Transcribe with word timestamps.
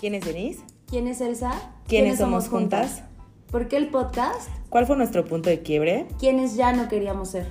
¿Quién 0.00 0.14
es 0.14 0.24
Denise? 0.24 0.62
¿Quién 0.86 1.06
es 1.08 1.20
Elsa? 1.20 1.52
¿Quiénes 1.86 2.16
somos 2.16 2.48
juntas? 2.48 3.02
¿Por 3.50 3.68
qué 3.68 3.76
el 3.76 3.88
podcast? 3.88 4.48
¿Cuál 4.70 4.86
fue 4.86 4.96
nuestro 4.96 5.26
punto 5.26 5.50
de 5.50 5.60
quiebre? 5.60 6.06
¿Quiénes 6.18 6.56
ya 6.56 6.72
no 6.72 6.88
queríamos 6.88 7.32
ser? 7.32 7.46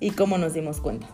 ¿Y 0.00 0.10
cómo 0.10 0.36
nos 0.36 0.52
dimos 0.52 0.82
cuenta? 0.82 1.08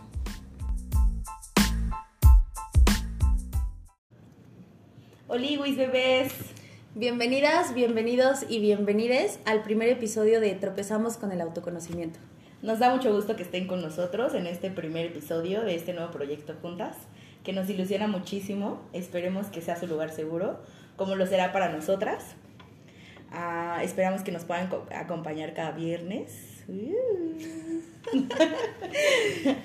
Oliguis, 5.29 5.77
bebés. 5.77 6.33
Bienvenidas, 6.93 7.73
bienvenidos 7.73 8.39
y 8.49 8.59
bienvenides 8.59 9.39
al 9.45 9.63
primer 9.63 9.87
episodio 9.87 10.41
de 10.41 10.53
Tropezamos 10.55 11.15
con 11.15 11.31
el 11.31 11.39
autoconocimiento. 11.39 12.19
Nos 12.61 12.79
da 12.79 12.93
mucho 12.93 13.15
gusto 13.15 13.37
que 13.37 13.43
estén 13.43 13.65
con 13.65 13.81
nosotros 13.81 14.35
en 14.35 14.45
este 14.45 14.69
primer 14.69 15.05
episodio 15.05 15.61
de 15.61 15.73
este 15.73 15.93
nuevo 15.93 16.11
proyecto 16.11 16.53
Juntas, 16.61 16.95
que 17.43 17.53
nos 17.53 17.69
ilusiona 17.69 18.07
muchísimo. 18.07 18.81
Esperemos 18.93 19.47
que 19.47 19.61
sea 19.61 19.79
su 19.79 19.87
lugar 19.87 20.11
seguro, 20.11 20.59
como 21.01 21.15
lo 21.15 21.25
será 21.25 21.51
para 21.51 21.69
nosotras. 21.69 22.23
Ah, 23.31 23.79
esperamos 23.83 24.21
que 24.23 24.31
nos 24.31 24.43
puedan 24.45 24.67
co- 24.67 24.85
acompañar 24.95 25.53
cada 25.53 25.71
viernes. 25.71 26.63
Uh. 26.67 27.81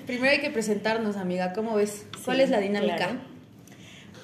Primero 0.07 0.31
hay 0.31 0.41
que 0.41 0.49
presentarnos, 0.49 1.15
amiga. 1.17 1.53
¿Cómo 1.53 1.75
ves? 1.75 2.05
¿Cuál 2.25 2.37
Sí, 2.37 2.43
es 2.43 2.49
la 2.49 2.59
dinámica? 2.59 2.95
claro. 2.95 3.19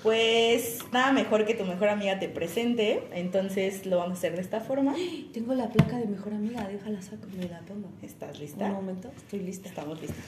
Pues 0.02 0.80
nada 0.92 1.14
mejor 1.14 1.46
que 1.46 1.54
tu 1.54 1.64
mejor 1.64 1.88
amiga 1.88 2.20
te 2.20 2.28
presente, 2.28 3.04
entonces 3.14 3.86
lo 3.86 3.98
vamos 4.00 4.18
a 4.18 4.20
hacer 4.20 4.36
de 4.36 4.42
esta 4.42 4.60
forma. 4.60 4.94
Tengo 5.34 5.54
la 5.54 5.70
placa 5.70 5.98
de 5.98 6.08
mejor 6.08 6.34
amiga, 6.34 6.68
déjala 6.68 7.02
saco, 7.02 7.28
me 7.38 7.48
la 7.48 7.60
pongo. 7.62 7.90
¿Estás 8.02 8.36
Un 8.36 8.42
lista? 8.42 8.68
momento, 8.70 9.12
estoy 9.16 9.40
lista. 9.40 9.70
Estamos 9.70 10.02
listas. 10.02 10.26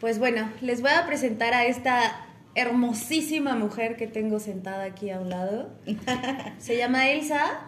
Pues 0.00 0.18
bueno, 0.18 0.50
les 0.62 0.80
voy 0.80 0.92
a 0.92 1.04
presentar 1.06 1.52
a 1.52 1.66
esta 1.66 2.27
hermosísima 2.58 3.54
mujer 3.54 3.96
que 3.96 4.08
tengo 4.08 4.40
sentada 4.40 4.82
aquí 4.84 5.10
a 5.10 5.20
un 5.20 5.30
lado. 5.30 5.70
Se 6.58 6.76
llama 6.76 7.08
Elsa 7.08 7.60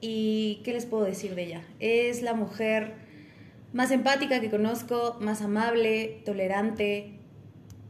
y 0.00 0.62
¿qué 0.64 0.72
les 0.72 0.86
puedo 0.86 1.04
decir 1.04 1.34
de 1.34 1.44
ella? 1.44 1.62
Es 1.80 2.22
la 2.22 2.32
mujer 2.32 2.94
más 3.74 3.90
empática 3.90 4.40
que 4.40 4.48
conozco, 4.48 5.18
más 5.20 5.42
amable, 5.42 6.22
tolerante, 6.24 7.12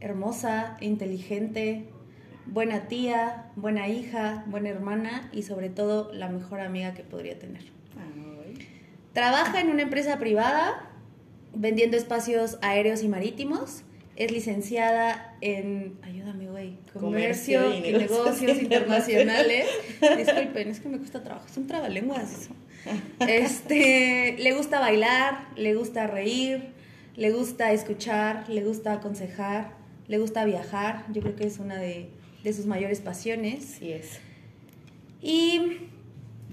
hermosa, 0.01 0.75
inteligente, 0.81 1.85
buena 2.45 2.87
tía, 2.89 3.51
buena 3.55 3.87
hija, 3.87 4.43
buena 4.47 4.67
hermana 4.67 5.29
y 5.31 5.43
sobre 5.43 5.69
todo 5.69 6.11
la 6.13 6.27
mejor 6.27 6.59
amiga 6.59 6.93
que 6.93 7.03
podría 7.03 7.39
tener. 7.39 7.63
Ay. 7.97 8.67
Trabaja 9.13 9.61
en 9.61 9.69
una 9.69 9.83
empresa 9.83 10.19
privada 10.19 10.89
vendiendo 11.55 11.95
espacios 11.95 12.57
aéreos 12.61 13.01
y 13.01 13.07
marítimos. 13.07 13.83
Es 14.19 14.31
licenciada 14.33 15.37
en, 15.39 15.97
ayúdame, 16.01 16.49
güey, 16.49 16.77
comercio, 16.91 17.61
Comercio 17.61 17.73
y 17.73 17.93
negocios 17.93 18.41
negocios 18.41 18.57
internacionales. 18.61 19.65
Disculpen, 20.17 20.69
es 20.69 20.81
que 20.81 20.89
me 20.89 20.97
cuesta 20.97 21.23
trabajo, 21.23 21.47
es 21.49 21.55
un 21.55 21.67
trabalenguas 21.67 22.31
eso. 22.33 22.51
Este, 23.25 24.35
le 24.37 24.51
gusta 24.51 24.81
bailar, 24.81 25.47
le 25.55 25.73
gusta 25.73 26.05
reír, 26.05 26.73
le 27.15 27.31
gusta 27.31 27.71
escuchar, 27.71 28.43
le 28.49 28.61
gusta 28.61 28.91
aconsejar, 28.91 29.71
le 30.09 30.17
gusta 30.17 30.43
viajar. 30.43 31.05
Yo 31.13 31.21
creo 31.21 31.37
que 31.37 31.47
es 31.47 31.57
una 31.59 31.77
de, 31.77 32.09
de 32.43 32.53
sus 32.53 32.65
mayores 32.65 32.99
pasiones. 32.99 33.75
Así 33.75 33.93
es. 33.93 34.19
Y 35.21 35.77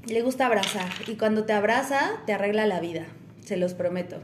le 0.07 0.23
gusta 0.23 0.47
abrazar. 0.47 0.89
Y 1.09 1.17
cuando 1.17 1.47
te 1.47 1.53
abraza, 1.53 2.13
te 2.27 2.33
arregla 2.33 2.65
la 2.65 2.79
vida. 2.79 3.07
Se 3.45 3.57
los 3.57 3.75
prometo. 3.75 4.19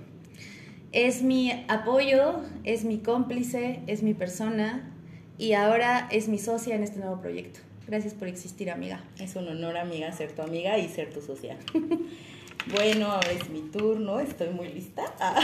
Es 0.93 1.23
mi 1.23 1.51
apoyo, 1.69 2.43
es 2.65 2.85
mi 2.85 2.99
cómplice, 2.99 3.81
es 3.87 4.03
mi 4.03 4.13
persona. 4.13 4.93
Y 5.39 5.55
ahora 5.55 6.07
es 6.13 6.29
mi 6.29 6.39
socia 6.39 6.75
en 6.75 6.83
este 6.83 6.99
nuevo 6.99 7.19
proyecto. 7.23 7.61
Gracias 7.87 8.13
por 8.13 8.29
existir, 8.29 8.71
amiga. 8.71 9.03
Es 9.19 9.35
un 9.35 9.49
honor, 9.49 9.79
amiga, 9.79 10.13
ser 10.13 10.33
tu 10.33 10.43
amiga 10.43 10.77
y 10.77 10.91
ser 10.91 11.11
tu 11.11 11.23
social. 11.23 11.57
bueno, 12.75 13.07
ahora 13.07 13.33
es 13.33 13.49
mi 13.49 13.63
turno, 13.63 14.21
estoy 14.21 14.51
muy 14.51 14.69
lista. 14.69 15.03
Ah. 15.19 15.41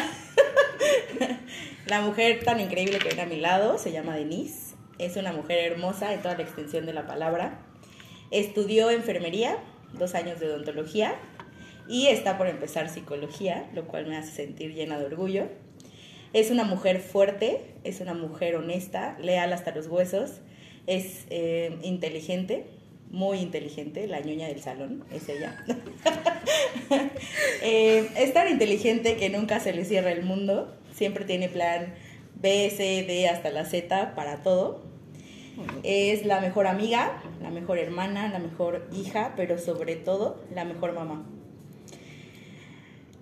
la 1.86 2.02
mujer 2.02 2.44
tan 2.44 2.60
increíble 2.60 2.98
que 2.98 3.08
viene 3.08 3.22
a 3.22 3.26
mi 3.26 3.40
lado 3.40 3.78
se 3.78 3.90
llama 3.90 4.16
Denise. 4.16 4.74
Es 4.98 5.16
una 5.16 5.32
mujer 5.32 5.72
hermosa 5.72 6.12
en 6.12 6.20
toda 6.20 6.36
la 6.36 6.42
extensión 6.42 6.84
de 6.84 6.92
la 6.92 7.06
palabra. 7.06 7.62
Estudió 8.30 8.90
enfermería, 8.90 9.56
dos 9.94 10.14
años 10.14 10.40
de 10.40 10.48
odontología 10.48 11.14
y 11.88 12.08
está 12.08 12.36
por 12.36 12.46
empezar 12.46 12.88
psicología, 12.88 13.68
lo 13.74 13.86
cual 13.86 14.06
me 14.06 14.16
hace 14.16 14.30
sentir 14.30 14.74
llena 14.74 14.98
de 14.98 15.06
orgullo. 15.06 15.48
Es 16.32 16.50
una 16.50 16.64
mujer 16.64 17.00
fuerte, 17.00 17.74
es 17.84 18.00
una 18.00 18.12
mujer 18.12 18.56
honesta, 18.56 19.16
leal 19.18 19.52
hasta 19.52 19.74
los 19.74 19.86
huesos, 19.86 20.40
es 20.86 21.24
eh, 21.30 21.78
inteligente, 21.82 22.66
muy 23.10 23.38
inteligente, 23.38 24.06
la 24.06 24.20
ñoña 24.20 24.48
del 24.48 24.60
salón, 24.60 25.04
es 25.10 25.28
ella. 25.28 25.64
Eh, 27.62 28.08
es 28.16 28.32
tan 28.32 28.48
inteligente 28.48 29.16
que 29.16 29.28
nunca 29.28 29.60
se 29.60 29.74
le 29.74 29.84
cierra 29.84 30.12
el 30.12 30.22
mundo, 30.22 30.74
siempre 30.92 31.24
tiene 31.24 31.48
plan 31.48 31.94
B, 32.40 32.72
C, 32.74 33.04
D 33.06 33.28
hasta 33.28 33.50
la 33.50 33.64
Z 33.64 34.14
para 34.14 34.42
todo. 34.42 34.82
Es 35.82 36.24
la 36.24 36.40
mejor 36.40 36.66
amiga, 36.66 37.20
la 37.42 37.50
mejor 37.50 37.78
hermana, 37.78 38.28
la 38.28 38.38
mejor 38.38 38.88
hija, 38.92 39.34
pero 39.36 39.58
sobre 39.58 39.96
todo 39.96 40.42
la 40.54 40.64
mejor 40.64 40.94
mamá. 40.94 41.26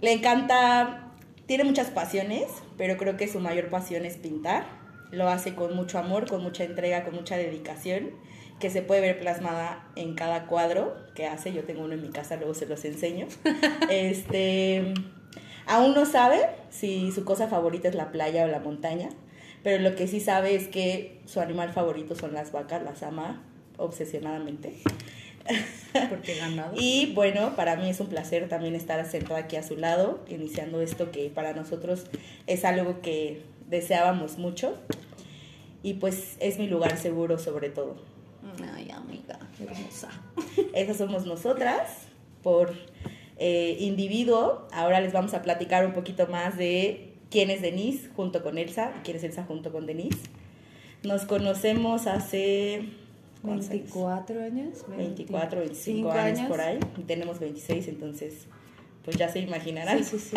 Le 0.01 0.13
encanta, 0.13 1.13
tiene 1.47 1.65
muchas 1.65 1.89
pasiones, 1.89 2.49
pero 2.77 2.97
creo 2.97 3.17
que 3.17 3.29
su 3.29 3.41
mayor 3.41 3.69
pasión 3.69 4.05
es 4.05 4.17
pintar. 4.17 4.67
Lo 5.11 5.29
hace 5.29 5.55
con 5.55 5.75
mucho 5.75 5.99
amor, 5.99 6.29
con 6.29 6.43
mucha 6.43 6.65
entrega, 6.65 7.05
con 7.05 7.15
mucha 7.15 7.37
dedicación, 7.37 8.11
que 8.61 8.71
se 8.71 8.83
puede 8.83 9.01
ver 9.01 9.19
plasmada 9.19 9.89
en 9.97 10.15
cada 10.15 10.47
cuadro 10.47 10.97
que 11.15 11.27
hace. 11.27 11.53
Yo 11.53 11.65
tengo 11.65 11.85
uno 11.85 11.95
en 11.95 12.03
mi 12.03 12.11
casa, 12.11 12.37
luego 12.37 12.55
se 12.55 12.67
los 12.67 12.85
enseño. 12.85 13.27
este, 13.91 14.93
aún 15.67 15.95
no 15.95 16.05
sabe 16.05 16.41
si 16.71 17.11
su 17.13 17.25
cosa 17.25 17.49
favorita 17.49 17.89
es 17.89 17.95
la 17.95 18.13
playa 18.13 18.45
o 18.45 18.49
la 18.49 18.61
montaña, 18.61 19.09
pero 19.63 19.83
lo 19.83 19.97
que 19.97 20.09
sí 20.09 20.21
sabe 20.21 20.55
es 20.55 20.69
que 20.69 21.21
su 21.25 21.41
animal 21.41 21.73
favorito 21.73 22.15
son 22.15 22.35
las 22.35 22.53
vacas, 22.53 22.83
las 22.83 23.03
ama 23.03 23.43
obsesionadamente. 23.79 24.75
Porque 26.11 26.37
ganado. 26.37 26.75
Y 26.79 27.13
bueno, 27.15 27.57
para 27.57 27.77
mí 27.77 27.89
es 27.89 28.01
un 28.01 28.09
placer 28.09 28.49
también 28.49 28.75
estar 28.75 29.05
sentada 29.07 29.41
aquí 29.41 29.57
a 29.57 29.63
su 29.63 29.77
lado, 29.77 30.21
iniciando 30.29 30.81
esto 30.81 31.11
que 31.11 31.31
para 31.31 31.53
nosotros 31.55 32.07
es 32.47 32.65
algo 32.65 33.01
que 33.01 33.43
deseábamos 33.69 34.39
mucho. 34.39 34.77
Y 35.83 35.95
pues 35.95 36.37
es 36.41 36.59
mi 36.59 36.67
lugar 36.67 36.97
seguro 36.99 37.39
sobre 37.39 37.71
todo. 37.71 37.97
Ay, 38.75 38.91
amiga, 38.91 39.39
hermosa. 39.61 40.11
Esas 40.75 40.97
somos 40.97 41.27
nosotras. 41.27 42.07
Por 42.43 42.75
eh, 43.39 43.77
individuo, 43.81 44.67
ahora 44.73 45.01
les 45.01 45.13
vamos 45.13 45.35
a 45.35 45.43
platicar 45.43 45.85
un 45.85 45.93
poquito 45.93 46.27
más 46.27 46.57
de 46.57 47.13
quién 47.31 47.51
es 47.51 47.61
Denise 47.61 48.09
junto 48.15 48.43
con 48.43 48.57
Elsa 48.59 48.93
y 48.99 49.03
quién 49.03 49.17
es 49.17 49.25
Elsa 49.25 49.45
junto 49.45 49.73
con 49.73 49.87
Denise. 49.87 50.19
Nos 51.03 51.25
conocemos 51.25 52.07
hace... 52.07 52.89
¿cuántos 53.47 53.71
años? 53.71 53.93
24 53.93 54.43
años. 54.43 54.85
24, 54.89 55.61
25 55.61 56.11
años, 56.11 56.49
por 56.49 56.61
ahí. 56.61 56.79
Tenemos 57.07 57.41
26, 57.41 57.89
entonces, 57.89 58.47
pues 59.05 59.17
ya 59.17 59.29
se 59.29 59.41
imaginarán. 59.41 60.05
Sí, 60.05 60.19
sí, 60.19 60.31
sí. 60.31 60.37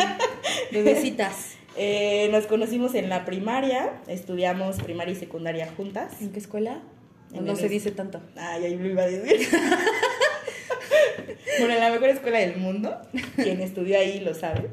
Bebecitas. 0.72 1.56
Eh, 1.76 2.28
nos 2.32 2.46
conocimos 2.46 2.96
en 2.96 3.08
la 3.08 3.24
primaria, 3.24 4.02
estudiamos 4.08 4.80
primaria 4.82 5.12
y 5.12 5.16
secundaria 5.16 5.72
juntas. 5.76 6.20
¿En 6.20 6.32
qué 6.32 6.40
escuela? 6.40 6.82
En 7.32 7.44
no 7.44 7.54
se 7.54 7.68
dice 7.68 7.92
tanto. 7.92 8.20
Ay, 8.36 8.64
ahí 8.64 8.76
lo 8.76 8.88
iba 8.88 9.02
a 9.02 9.06
decir. 9.06 9.48
bueno, 11.60 11.74
en 11.74 11.80
la 11.80 11.90
mejor 11.90 12.08
escuela 12.08 12.38
del 12.40 12.56
mundo. 12.56 13.00
Quien 13.36 13.60
estudió 13.60 13.98
ahí 13.98 14.20
lo 14.20 14.34
sabe. 14.34 14.68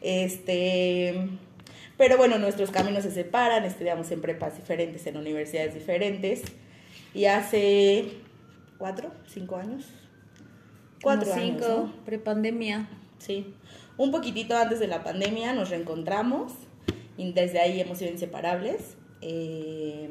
Este. 0.00 1.14
Pero 1.96 2.16
bueno, 2.16 2.38
nuestros 2.38 2.70
caminos 2.70 3.04
se 3.04 3.12
separan, 3.12 3.64
estudiamos 3.64 4.10
en 4.10 4.20
prepas 4.20 4.56
diferentes, 4.56 5.06
en 5.06 5.16
universidades 5.16 5.74
diferentes. 5.74 6.42
Y 7.14 7.26
hace 7.26 8.16
cuatro, 8.78 9.12
cinco 9.26 9.56
años. 9.56 9.84
Cuatro 11.02 11.28
Como 11.28 11.40
años. 11.40 11.56
cinco, 11.60 11.68
¿no? 11.96 12.04
prepandemia. 12.04 12.88
Sí. 13.18 13.54
Un 13.96 14.10
poquitito 14.10 14.56
antes 14.56 14.80
de 14.80 14.86
la 14.88 15.04
pandemia 15.04 15.52
nos 15.52 15.70
reencontramos 15.70 16.52
y 17.16 17.32
desde 17.32 17.60
ahí 17.60 17.80
hemos 17.80 17.98
sido 17.98 18.10
inseparables. 18.10 18.96
Eh, 19.20 20.08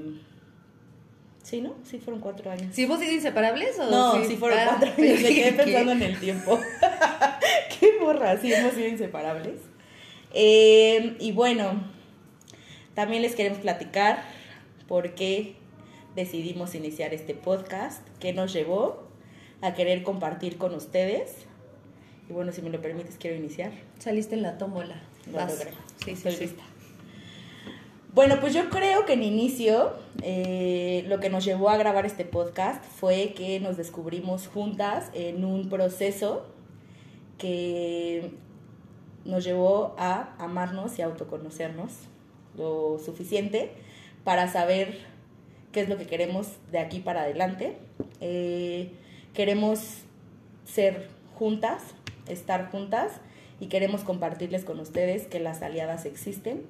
sí, 1.43 1.61
¿no? 1.61 1.73
Sí, 1.83 1.97
fueron 1.99 2.21
cuatro 2.21 2.51
años. 2.51 2.73
¿Sí 2.75 2.83
hemos 2.83 2.99
sido 2.99 3.11
inseparables 3.13 3.77
o 3.79 3.89
No, 3.89 4.23
sí, 4.25 4.35
fueron 4.37 4.59
Ah, 4.59 4.65
cuatro 4.77 4.89
años. 5.03 5.21
Me 5.21 5.29
quedé 5.29 5.51
pensando 5.63 5.91
en 5.93 6.01
el 6.03 6.19
tiempo. 6.19 6.59
Qué 7.79 7.97
borra, 7.99 8.37
sí, 8.39 8.53
hemos 8.53 8.73
sido 8.73 8.87
inseparables. 8.87 9.59
Eh, 10.33 11.17
y 11.19 11.31
bueno, 11.31 11.83
también 12.93 13.21
les 13.21 13.35
queremos 13.35 13.59
platicar 13.59 14.23
por 14.87 15.15
qué 15.15 15.55
decidimos 16.15 16.75
iniciar 16.75 17.13
este 17.13 17.33
podcast, 17.33 18.05
qué 18.19 18.33
nos 18.33 18.53
llevó 18.53 19.03
a 19.61 19.73
querer 19.73 20.03
compartir 20.03 20.57
con 20.57 20.73
ustedes. 20.75 21.45
Y 22.29 22.33
bueno, 22.33 22.51
si 22.51 22.61
me 22.61 22.69
lo 22.69 22.81
permites, 22.81 23.17
quiero 23.17 23.35
iniciar. 23.35 23.71
Saliste 23.99 24.35
en 24.35 24.41
la 24.41 24.57
tómbola. 24.57 25.01
Vas. 25.31 25.51
logré. 25.51 25.71
Sí, 26.03 26.15
sí, 26.15 26.31
sí. 26.31 26.55
Bueno, 28.13 28.41
pues 28.41 28.53
yo 28.53 28.69
creo 28.69 29.05
que 29.05 29.13
en 29.13 29.23
inicio 29.23 29.93
eh, 30.21 31.05
lo 31.07 31.21
que 31.21 31.29
nos 31.29 31.45
llevó 31.45 31.69
a 31.69 31.77
grabar 31.77 32.05
este 32.05 32.25
podcast 32.25 32.83
fue 32.83 33.33
que 33.33 33.61
nos 33.61 33.77
descubrimos 33.77 34.47
juntas 34.47 35.09
en 35.13 35.45
un 35.45 35.69
proceso 35.69 36.45
que 37.37 38.31
nos 39.23 39.45
llevó 39.45 39.95
a 39.97 40.35
amarnos 40.39 40.99
y 40.99 41.03
autoconocernos 41.03 41.93
lo 42.57 42.99
suficiente 42.99 43.71
para 44.25 44.51
saber 44.51 45.05
qué 45.71 45.81
es 45.81 45.89
lo 45.89 45.97
que 45.97 46.05
queremos 46.05 46.47
de 46.71 46.79
aquí 46.79 46.99
para 46.99 47.23
adelante. 47.23 47.77
Eh, 48.19 48.91
queremos 49.33 49.79
ser 50.65 51.07
juntas, 51.35 51.81
estar 52.27 52.69
juntas 52.71 53.13
y 53.59 53.67
queremos 53.67 54.03
compartirles 54.03 54.65
con 54.65 54.79
ustedes 54.79 55.27
que 55.27 55.39
las 55.39 55.61
aliadas 55.61 56.05
existen, 56.05 56.63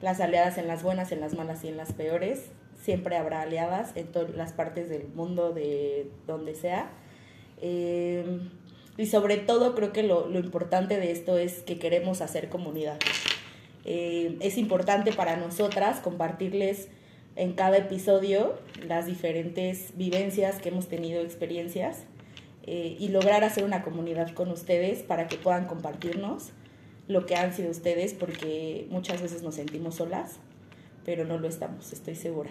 las 0.00 0.20
aliadas 0.20 0.58
en 0.58 0.66
las 0.66 0.82
buenas, 0.82 1.12
en 1.12 1.20
las 1.20 1.34
malas 1.34 1.64
y 1.64 1.68
en 1.68 1.76
las 1.76 1.92
peores. 1.92 2.50
Siempre 2.82 3.16
habrá 3.16 3.42
aliadas 3.42 3.92
en 3.94 4.06
todas 4.06 4.34
las 4.34 4.52
partes 4.52 4.88
del 4.88 5.06
mundo, 5.08 5.52
de 5.52 6.10
donde 6.26 6.54
sea. 6.54 6.90
Eh, 7.60 8.40
y 8.96 9.06
sobre 9.06 9.36
todo 9.36 9.74
creo 9.74 9.92
que 9.92 10.02
lo, 10.02 10.30
importante 10.38 10.98
de 10.98 11.10
esto 11.10 11.38
es 11.38 11.62
que 11.62 11.78
queremos 11.78 12.20
hacer 12.20 12.48
comunidad. 12.48 12.98
Eh, 13.84 14.36
es 14.40 14.58
importante 14.58 15.12
para 15.12 15.36
nosotras 15.36 16.00
compartirles 16.00 16.88
en 17.36 17.52
cada 17.52 17.78
episodio 17.78 18.58
las 18.86 19.06
diferentes 19.06 19.92
vivencias 19.94 20.60
que 20.60 20.70
hemos 20.70 20.88
tenido, 20.88 21.22
experiencias, 21.22 22.04
eh, 22.64 22.96
y 22.98 23.08
lograr 23.08 23.42
hacer 23.42 23.64
una 23.64 23.82
comunidad 23.82 24.32
con 24.32 24.50
ustedes 24.50 25.02
para 25.02 25.26
que 25.26 25.36
puedan 25.36 25.66
compartirnos 25.66 26.50
lo 27.08 27.26
que 27.26 27.34
han 27.34 27.52
sido 27.54 27.70
ustedes, 27.70 28.14
porque 28.14 28.86
muchas 28.90 29.20
veces 29.22 29.42
nos 29.42 29.56
sentimos 29.56 29.96
solas, 29.96 30.36
pero 31.04 31.24
no 31.24 31.38
lo 31.38 31.48
estamos, 31.48 31.92
estoy 31.92 32.14
segura. 32.14 32.50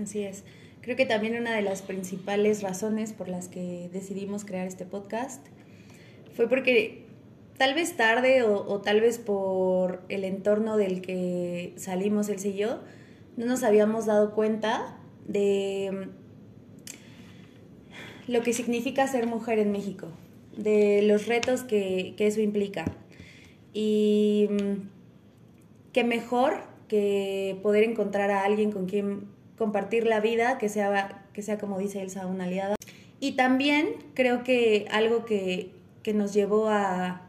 Así 0.00 0.22
es. 0.22 0.44
Creo 0.82 0.96
que 0.96 1.06
también 1.06 1.36
una 1.36 1.56
de 1.56 1.62
las 1.62 1.82
principales 1.82 2.62
razones 2.62 3.12
por 3.12 3.28
las 3.28 3.48
que 3.48 3.88
decidimos 3.92 4.44
crear 4.44 4.66
este 4.66 4.84
podcast 4.84 5.44
fue 6.34 6.48
porque 6.48 7.06
tal 7.56 7.74
vez 7.74 7.96
tarde 7.96 8.42
o, 8.42 8.66
o 8.66 8.80
tal 8.82 9.00
vez 9.00 9.18
por 9.18 10.02
el 10.10 10.24
entorno 10.24 10.76
del 10.76 11.00
que 11.00 11.72
salimos 11.76 12.28
él 12.28 12.38
y 12.44 12.54
yo, 12.54 12.80
no 13.36 13.46
nos 13.46 13.62
habíamos 13.62 14.06
dado 14.06 14.32
cuenta 14.34 14.96
de 15.26 16.08
mm, 18.28 18.32
lo 18.32 18.42
que 18.42 18.52
significa 18.52 19.06
ser 19.06 19.26
mujer 19.26 19.58
en 19.58 19.72
México, 19.72 20.08
de 20.56 21.02
los 21.02 21.26
retos 21.26 21.62
que, 21.62 22.14
eso 22.18 22.40
implica. 22.40 22.84
Y 23.72 24.48
mm, 24.50 24.88
qué 25.92 26.04
mejor 26.04 26.62
que 26.88 27.58
poder 27.62 27.84
encontrar 27.84 28.30
a 28.30 28.44
alguien 28.44 28.70
con 28.70 28.86
quien 28.86 29.28
compartir 29.58 30.06
la 30.06 30.20
vida, 30.20 30.58
que 30.58 30.68
sea, 30.68 31.26
que 31.32 31.42
sea 31.42 31.58
como 31.58 31.78
dice 31.78 32.02
Elsa, 32.02 32.26
una 32.26 32.44
aliada. 32.44 32.76
Y 33.20 33.32
también 33.32 33.88
creo 34.14 34.44
que 34.44 34.86
algo 34.90 35.24
que, 35.24 35.72
nos 36.14 36.34
llevó 36.34 36.68
a, 36.68 37.22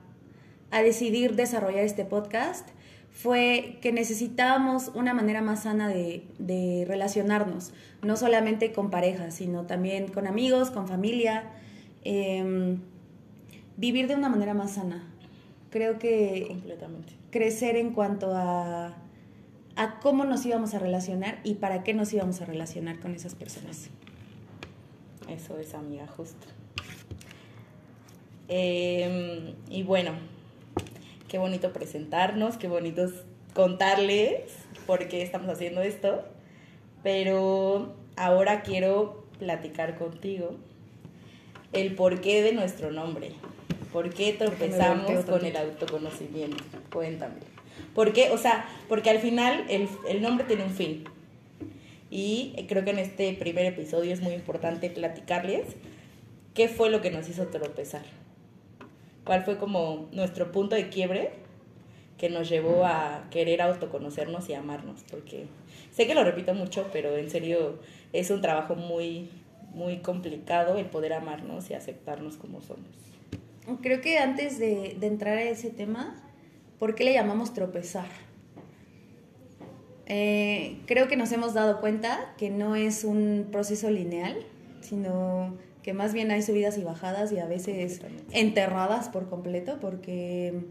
a 0.70 0.82
decidir 0.82 1.36
desarrollar 1.36 1.86
este 1.86 2.04
podcast 2.04 2.68
fue 3.16 3.80
que 3.82 3.94
necesitábamos 3.94 4.92
una 4.94 5.14
manera 5.14 5.42
más 5.42 5.64
sana 5.64 5.88
de, 5.88 6.86
relacionarnos, 6.86 7.72
no 8.02 8.18
solamente 8.18 8.74
con 8.74 8.90
parejas, 8.90 9.36
sino 9.36 9.66
también 9.66 10.10
con 10.10 10.28
amigos, 10.28 10.70
con 10.70 10.86
familia, 10.86 11.46
em, 12.04 12.82
vivir 13.78 14.08
de 14.08 14.16
una 14.16 14.28
manera 14.28 14.54
más 14.54 14.72
sana. 14.74 15.08
Creo 15.70 15.98
que 15.98 16.46
Completamente. 16.50 17.14
crecer 17.32 17.78
en 17.78 17.94
cuanto 17.94 18.36
a, 18.36 18.98
a 19.78 20.00
cómo 20.02 20.26
nos 20.26 20.46
íbamos 20.46 20.74
a 20.74 20.80
relacionar 20.80 21.40
y 21.46 21.56
para 21.56 21.84
qué 21.84 21.94
nos 21.94 22.12
íbamos 22.12 22.42
a 22.42 22.46
relacionar 22.46 23.00
con 23.00 23.16
esas 23.16 23.34
personas. 23.34 23.90
Eso 25.30 25.58
es, 25.58 25.74
amiga, 25.74 26.06
justo. 26.06 26.48
Em, 28.50 29.56
y 29.70 29.84
bueno, 29.84 30.12
qué 31.28 31.38
bonito 31.38 31.74
presentarnos, 31.74 32.58
qué 32.58 32.68
bonito 32.68 33.12
contarles 33.54 34.52
por 34.86 35.08
qué 35.08 35.22
estamos 35.22 35.50
haciendo 35.50 35.82
esto. 35.82 36.24
Pero 37.04 37.96
ahora 38.16 38.62
quiero 38.62 39.26
platicar 39.40 39.98
contigo 39.98 40.56
el 41.74 41.96
porqué 41.96 42.42
de 42.42 42.54
nuestro 42.54 42.92
nombre. 42.92 43.32
¿Por 43.92 44.10
qué 44.14 44.34
tropezamos 44.34 45.26
con 45.26 45.46
el 45.46 45.56
autoconocimiento? 45.56 46.64
Cuéntame. 46.92 47.36
¿Por 47.94 48.12
qué? 48.14 48.32
O 48.32 48.38
sea, 48.38 48.66
porque 48.90 49.10
al 49.10 49.20
final 49.20 49.66
el, 49.70 49.88
el 50.10 50.22
nombre 50.22 50.46
tiene 50.46 50.64
un 50.64 50.72
fin. 50.72 51.06
Y 52.10 52.66
creo 52.68 52.84
que 52.84 52.92
en 52.92 53.00
este 53.00 53.34
primer 53.34 53.66
episodio 53.66 54.14
es 54.14 54.22
muy 54.22 54.34
importante 54.34 54.90
platicarles 54.90 55.66
qué 56.54 56.68
fue 56.68 56.90
lo 56.90 57.02
que 57.02 57.12
nos 57.12 57.28
hizo 57.30 57.48
tropezar 57.48 58.04
cuál 59.26 59.44
fue 59.44 59.58
como 59.58 60.08
nuestro 60.14 60.52
punto 60.52 60.76
de 60.76 60.90
quiebre 60.90 61.32
que 62.18 62.30
nos 62.30 62.48
llevó 62.48 62.86
a 62.86 63.26
querer 63.30 63.62
autoconocernos 63.62 64.48
y 64.48 64.54
amarnos, 64.54 65.04
porque 65.12 65.48
sé 65.92 66.08
que 66.08 66.16
lo 66.16 66.24
repito 66.24 66.54
mucho, 66.54 66.88
pero 66.94 67.18
en 67.18 67.30
serio 67.30 67.80
es 68.14 68.30
un 68.32 68.42
trabajo 68.42 68.76
muy, 68.76 69.30
muy 69.74 69.98
complicado 69.98 70.78
el 70.78 70.86
poder 70.86 71.14
amarnos 71.14 71.70
y 71.70 71.74
aceptarnos 71.74 72.38
como 72.38 72.62
somos. 72.62 72.88
Creo 73.82 74.00
que 74.00 74.20
antes 74.20 74.60
de, 74.60 74.98
entrar 75.02 75.38
a 75.38 75.44
ese 75.44 75.72
tema, 75.72 76.16
¿por 76.80 76.96
qué 76.96 77.04
le 77.04 77.14
llamamos 77.14 77.54
tropezar? 77.54 78.08
Eh, 80.06 80.78
creo 80.86 81.08
que 81.08 81.18
nos 81.18 81.32
hemos 81.32 81.56
dado 81.56 81.82
cuenta 81.82 82.36
que 82.38 82.52
no 82.52 82.76
es 82.76 83.04
un 83.04 83.48
proceso 83.52 83.90
lineal, 83.90 84.38
sino 84.82 85.58
que 85.86 85.94
más 85.94 86.16
bien 86.16 86.32
hay 86.32 86.42
subidas 86.42 86.80
y 86.80 86.84
bajadas 86.84 87.32
y 87.32 87.38
a 87.38 87.46
veces 87.46 88.02
enterradas 88.32 89.08
por 89.10 89.30
completo, 89.30 89.78
porque 89.80 90.66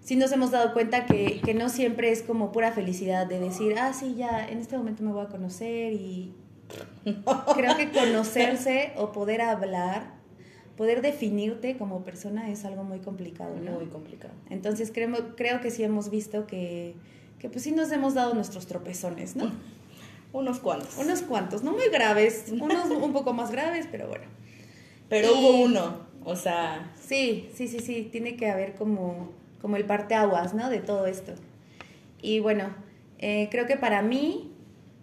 sí 0.00 0.14
nos 0.14 0.30
hemos 0.30 0.52
dado 0.52 0.72
cuenta 0.74 1.06
que, 1.06 1.40
no 1.56 1.68
siempre 1.68 2.12
es 2.12 2.22
como 2.22 2.52
pura 2.52 2.70
felicidad 2.70 3.26
de 3.26 3.40
decir, 3.40 3.74
ah, 3.80 3.92
sí, 3.92 4.14
ya, 4.16 4.48
en 4.48 4.58
este 4.58 4.78
momento 4.78 5.02
me 5.02 5.10
voy 5.10 5.24
a 5.24 5.28
conocer 5.28 5.94
y 5.94 6.36
creo 7.54 7.76
que 7.76 7.90
conocerse 7.90 8.92
o 8.96 9.10
poder 9.10 9.40
hablar, 9.40 10.14
poder 10.76 11.02
definirte 11.02 11.76
como 11.76 12.04
persona 12.04 12.48
es 12.48 12.64
algo 12.64 12.84
muy 12.84 13.00
complicado, 13.00 13.56
¿no? 13.60 13.72
Muy 13.72 13.86
complicado. 13.86 14.34
Entonces 14.50 14.92
creo, 14.94 15.34
creo 15.34 15.60
que 15.60 15.72
sí 15.72 15.82
hemos 15.82 16.10
visto 16.10 16.46
que, 16.46 16.94
que 17.40 17.48
pues 17.48 17.64
sí 17.64 17.72
nos 17.72 17.90
hemos 17.90 18.14
dado 18.14 18.34
nuestros 18.34 18.68
tropezones, 18.68 19.34
¿no? 19.34 19.50
Unos 20.32 20.60
cuantos. 20.60 20.96
Unos 20.96 21.22
cuantos, 21.22 21.62
no 21.62 21.72
muy 21.72 21.88
graves, 21.88 22.46
unos 22.50 22.90
un 22.90 23.12
poco 23.12 23.32
más 23.32 23.50
graves, 23.50 23.86
pero 23.90 24.08
bueno. 24.08 24.24
Pero 25.08 25.32
hubo 25.36 25.62
uno, 25.62 26.06
o 26.24 26.36
sea... 26.36 26.90
Sí, 26.98 27.50
sí, 27.54 27.68
sí, 27.68 27.80
sí, 27.80 28.08
tiene 28.10 28.36
que 28.36 28.50
haber 28.50 28.74
como, 28.74 29.30
como 29.60 29.76
el 29.76 29.84
parteaguas, 29.84 30.54
¿no? 30.54 30.70
De 30.70 30.78
todo 30.78 31.06
esto. 31.06 31.32
Y 32.22 32.40
bueno, 32.40 32.74
eh, 33.18 33.48
creo 33.50 33.66
que 33.66 33.76
para 33.76 34.00
mí, 34.00 34.50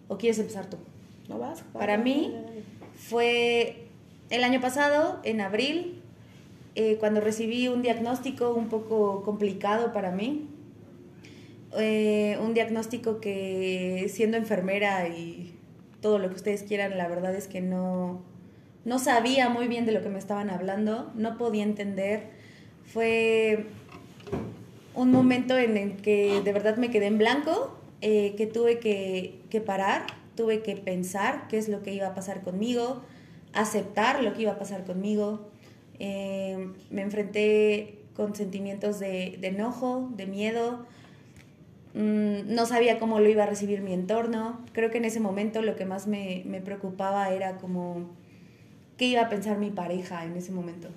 ¿o 0.08 0.18
quieres 0.18 0.38
empezar 0.40 0.68
tú? 0.68 0.78
No 1.28 1.38
vas. 1.38 1.62
Para 1.72 1.96
mí 1.96 2.34
fue 2.96 3.86
el 4.30 4.42
año 4.42 4.60
pasado, 4.60 5.20
en 5.22 5.40
abril, 5.40 6.02
eh, 6.74 6.96
cuando 6.98 7.20
recibí 7.20 7.68
un 7.68 7.82
diagnóstico 7.82 8.52
un 8.52 8.68
poco 8.68 9.22
complicado 9.22 9.92
para 9.92 10.10
mí 10.10 10.48
eh, 11.78 12.38
un 12.42 12.54
diagnóstico 12.54 13.20
que 13.20 14.10
siendo 14.12 14.36
enfermera 14.36 15.08
y 15.08 15.54
todo 16.00 16.18
lo 16.18 16.28
que 16.28 16.34
ustedes 16.34 16.62
quieran, 16.62 16.96
la 16.98 17.08
verdad 17.08 17.34
es 17.34 17.46
que 17.46 17.60
no, 17.60 18.22
no 18.84 18.98
sabía 18.98 19.48
muy 19.48 19.68
bien 19.68 19.86
de 19.86 19.92
lo 19.92 20.02
que 20.02 20.08
me 20.08 20.18
estaban 20.18 20.50
hablando, 20.50 21.12
no 21.14 21.36
podía 21.38 21.62
entender. 21.62 22.30
Fue 22.84 23.66
un 24.94 25.12
momento 25.12 25.56
en 25.58 25.76
el 25.76 25.96
que 25.96 26.40
de 26.42 26.52
verdad 26.52 26.76
me 26.76 26.90
quedé 26.90 27.06
en 27.06 27.18
blanco, 27.18 27.76
eh, 28.00 28.34
que 28.36 28.46
tuve 28.46 28.78
que, 28.78 29.40
que, 29.50 29.60
parar, 29.60 30.06
tuve 30.34 30.62
que 30.62 30.76
pensar 30.76 31.46
qué 31.48 31.58
es 31.58 31.68
lo 31.68 31.82
que 31.82 31.94
iba 31.94 32.08
a 32.08 32.14
pasar 32.14 32.42
conmigo, 32.42 33.02
aceptar 33.52 34.22
lo 34.24 34.34
que 34.34 34.42
iba 34.42 34.52
a 34.52 34.58
pasar 34.58 34.84
conmigo. 34.84 35.50
Eh, 35.98 36.72
me 36.90 37.02
enfrenté 37.02 37.98
con 38.16 38.34
sentimientos 38.34 38.98
de, 38.98 39.36
de 39.40 39.48
enojo, 39.48 40.10
de 40.16 40.26
miedo, 40.26 40.86
Mm, 41.94 42.54
no 42.54 42.66
sabía 42.66 42.98
cómo 42.98 43.18
lo 43.18 43.28
iba 43.28 43.44
a 43.44 43.46
recibir 43.46 43.80
mi 43.80 43.92
entorno. 43.92 44.60
Creo 44.72 44.90
que 44.90 44.98
en 44.98 45.04
ese 45.04 45.20
momento 45.20 45.62
lo 45.62 45.76
que 45.76 45.84
más 45.84 46.06
me, 46.06 46.44
preocupaba 46.64 47.30
era 47.30 47.56
como 47.56 48.10
qué 48.96 49.06
iba 49.06 49.22
a 49.22 49.28
pensar 49.28 49.58
mi 49.58 49.70
pareja 49.70 50.24
en 50.24 50.36
ese 50.36 50.52
momento, 50.52 50.88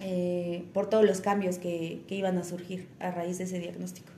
eh, 0.00 0.64
por 0.72 0.88
todos 0.88 1.04
los 1.04 1.20
cambios 1.20 1.58
que, 1.58 2.00
iban 2.08 2.38
a 2.38 2.44
surgir 2.44 2.88
a 3.00 3.10
raíz 3.10 3.38
de 3.38 3.44
ese 3.44 3.58
diagnóstico. 3.58 4.12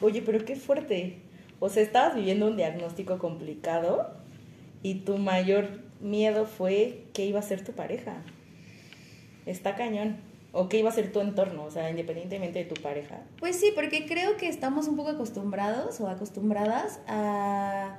Oye, 0.00 0.22
pero 0.22 0.44
qué 0.44 0.56
fuerte. 0.56 1.18
O 1.58 1.68
sea, 1.68 1.82
estabas 1.82 2.14
viviendo 2.14 2.46
un 2.46 2.56
diagnóstico 2.56 3.18
complicado 3.18 4.14
y 4.82 4.94
tu 4.96 5.18
mayor 5.18 5.80
miedo 6.00 6.46
fue 6.46 7.04
qué 7.12 7.26
iba 7.26 7.40
a 7.40 7.42
ser 7.42 7.62
tu 7.62 7.72
pareja. 7.72 8.22
Está 9.44 9.74
cañón 9.76 10.16
o 10.52 10.68
qué 10.68 10.78
iba 10.78 10.88
a 10.88 10.92
ser 10.92 11.12
tu 11.12 11.20
entorno, 11.20 11.64
o 11.64 11.70
sea, 11.70 11.90
independientemente 11.90 12.60
de 12.60 12.64
tu 12.64 12.80
pareja. 12.80 13.22
Pues 13.38 13.56
sí, 13.56 13.72
porque 13.74 14.06
creo 14.06 14.36
que 14.36 14.48
estamos 14.48 14.88
un 14.88 14.96
poco 14.96 15.10
acostumbrados 15.10 16.00
o 16.00 16.08
acostumbradas 16.08 17.00
a, 17.06 17.98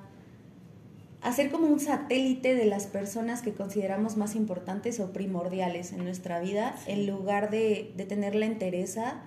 hacer 1.21 1.51
como 1.51 1.67
un 1.67 1.79
satélite 1.79 2.55
de 2.55 2.65
las 2.65 2.87
personas 2.87 3.41
que 3.41 3.53
consideramos 3.53 4.17
más 4.17 4.35
importantes 4.35 4.99
o 4.99 5.13
primordiales 5.13 5.93
en 5.93 6.03
nuestra 6.03 6.39
vida, 6.39 6.75
en 6.87 7.05
lugar 7.05 7.51
de, 7.51 7.93
de 7.95 8.05
tener 8.05 8.33
la 8.35 8.47
entereza 8.47 9.21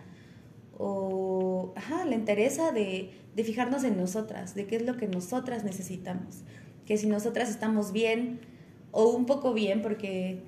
o 0.77 1.73
ajá, 1.77 2.05
la 2.05 2.17
interesa 2.17 2.73
de, 2.73 3.13
de 3.35 3.45
fijarnos 3.45 3.85
en 3.85 3.97
nosotras, 3.97 4.55
de 4.55 4.67
qué 4.67 4.77
es 4.77 4.83
lo 4.83 4.97
que 4.97 5.07
nosotras 5.07 5.65
necesitamos. 5.65 6.43
Que 6.85 6.99
si 6.99 7.07
nosotras 7.07 7.49
estamos 7.49 7.93
bien 7.93 8.41
o 8.91 9.09
un 9.09 9.25
poco 9.27 9.55
bien, 9.55 9.81
porque 9.81 10.43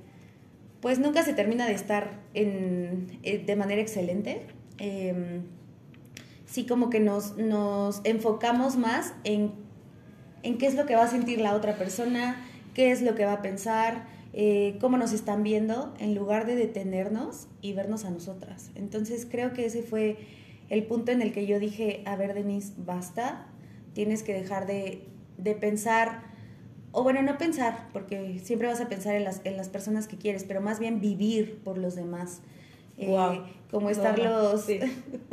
pues 0.86 1.00
nunca 1.00 1.24
se 1.24 1.32
termina 1.32 1.66
de 1.66 1.72
estar 1.72 2.12
en, 2.32 3.18
eh, 3.24 3.42
de 3.44 3.56
manera 3.56 3.82
excelente. 3.82 4.42
Eh, 4.78 5.40
sí 6.44 6.64
como 6.64 6.90
que 6.90 7.00
nos, 7.00 7.36
nos 7.36 8.02
enfocamos 8.04 8.76
más 8.76 9.12
en, 9.24 9.50
en, 10.44 10.58
qué 10.58 10.68
es 10.68 10.76
lo 10.76 10.86
que 10.86 10.94
va 10.94 11.02
a 11.02 11.08
sentir 11.08 11.40
la 11.40 11.56
otra 11.56 11.76
persona, 11.76 12.36
qué 12.72 12.92
es 12.92 13.02
lo 13.02 13.16
que 13.16 13.24
va 13.24 13.32
a 13.32 13.42
pensar, 13.42 14.06
eh, 14.32 14.78
cómo 14.80 14.96
nos 14.96 15.12
están 15.12 15.42
viendo, 15.42 15.92
en 15.98 16.14
lugar 16.14 16.46
de 16.46 16.54
detenernos 16.54 17.48
y 17.60 17.72
vernos 17.72 18.04
a 18.04 18.10
nosotras. 18.10 18.70
Entonces 18.76 19.26
creo 19.28 19.54
que 19.54 19.66
ese 19.66 19.82
fue 19.82 20.18
el 20.68 20.84
punto 20.84 21.10
en 21.10 21.20
el 21.20 21.32
que 21.32 21.46
yo 21.48 21.58
dije, 21.58 22.04
a 22.06 22.14
ver 22.14 22.32
Denise, 22.32 22.74
basta, 22.76 23.48
tienes 23.92 24.22
que 24.22 24.34
dejar 24.34 24.68
de, 24.68 25.02
de 25.36 25.56
pensar, 25.56 26.22
o 26.98 27.02
bueno, 27.02 27.20
no 27.20 27.36
pensar, 27.36 27.88
porque 27.92 28.40
siempre 28.42 28.68
vas 28.68 28.80
a 28.80 28.88
pensar 28.88 29.16
en 29.16 29.24
las, 29.24 29.42
en 29.44 29.58
las 29.58 29.68
personas 29.68 30.08
que 30.08 30.16
quieres, 30.16 30.44
pero 30.44 30.62
más 30.62 30.80
bien 30.80 30.98
vivir 30.98 31.58
por 31.62 31.76
los 31.76 31.94
demás. 31.94 32.40
Wow. 32.96 33.32
Eh, 33.32 33.42
como 33.70 33.90
estarlos... 33.90 34.64
Sí. 34.64 34.80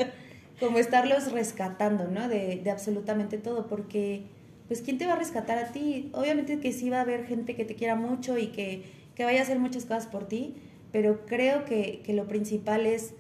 como 0.60 0.78
estarlos 0.78 1.32
rescatando, 1.32 2.10
¿no? 2.10 2.28
De, 2.28 2.60
de, 2.62 2.70
absolutamente 2.70 3.38
todo, 3.38 3.68
porque, 3.68 4.24
pues, 4.68 4.82
¿quién 4.82 4.98
te 4.98 5.08
va 5.08 5.14
a 5.14 5.16
rescatar 5.16 5.58
a 5.58 5.72
ti? 5.72 6.10
Obviamente 6.12 6.60
que 6.60 6.74
sí 6.74 6.90
va 6.90 6.98
a 6.98 7.02
haber 7.04 7.26
gente 7.26 7.56
que 7.56 7.64
te 7.64 7.76
quiera 7.76 7.96
mucho 7.96 8.38
y 8.38 8.48
que, 8.48 8.84
que 9.16 9.24
vaya 9.24 9.40
a 9.40 9.44
hacer 9.44 9.58
muchas 9.58 9.86
cosas 9.86 10.08
por 10.08 10.28
ti, 10.28 10.56
pero 10.92 11.26
creo 11.26 11.64
que, 11.64 12.02
que 12.04 12.12
lo 12.12 12.28
principal 12.28 12.86
es 12.86 13.14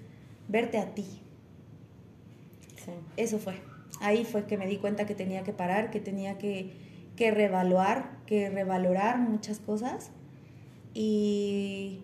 verte 0.49 0.79
a 0.79 0.93
ti. 0.93 1.05
Sí. 2.75 2.91
Eso 3.15 3.39
fue. 3.39 3.53
Ahí 4.01 4.25
fue 4.25 4.47
que 4.47 4.57
me 4.57 4.67
di 4.67 4.75
cuenta 4.79 5.05
que 5.05 5.15
tenía 5.15 5.45
que 5.45 5.53
parar, 5.53 5.91
que 5.91 6.01
tenía 6.01 6.37
que, 6.37 6.73
que 7.15 7.31
reevaluar, 7.31 8.17
que 8.25 8.49
revalorar 8.49 9.19
muchas 9.19 9.59
cosas. 9.59 10.11
Y, 10.93 11.99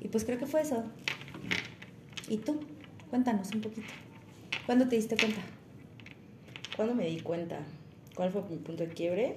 y 0.00 0.08
pues 0.08 0.24
creo 0.24 0.38
que 0.38 0.46
fue 0.46 0.62
eso. 0.62 0.84
¿Y 2.28 2.38
tú? 2.38 2.60
Cuéntanos 3.10 3.50
un 3.52 3.60
poquito. 3.60 3.92
¿Cuándo 4.66 4.88
te 4.88 4.96
diste 4.96 5.16
cuenta? 5.16 5.40
¿Cuándo 6.76 6.94
me 6.94 7.06
di 7.06 7.20
cuenta? 7.20 7.58
¿Cuál 8.14 8.30
fue 8.30 8.42
mi 8.42 8.56
punto 8.56 8.84
de 8.84 8.90
quiebre? 8.90 9.36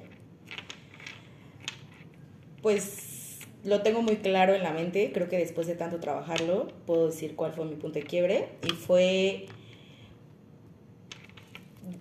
Pues 2.62 3.40
lo 3.66 3.82
tengo 3.82 4.02
muy 4.02 4.18
claro 4.18 4.54
en 4.54 4.64
la 4.64 4.72
mente, 4.72 5.12
creo 5.12 5.28
que 5.28 5.38
después 5.38 5.66
de 5.68 5.76
tanto 5.76 6.00
trabajarlo 6.00 6.68
puedo 6.86 7.08
decir 7.08 7.36
cuál 7.36 7.52
fue 7.52 7.66
mi 7.66 7.76
punto 7.76 8.00
de 8.00 8.06
quiebre 8.06 8.50
y 8.64 8.74
fue 8.74 9.48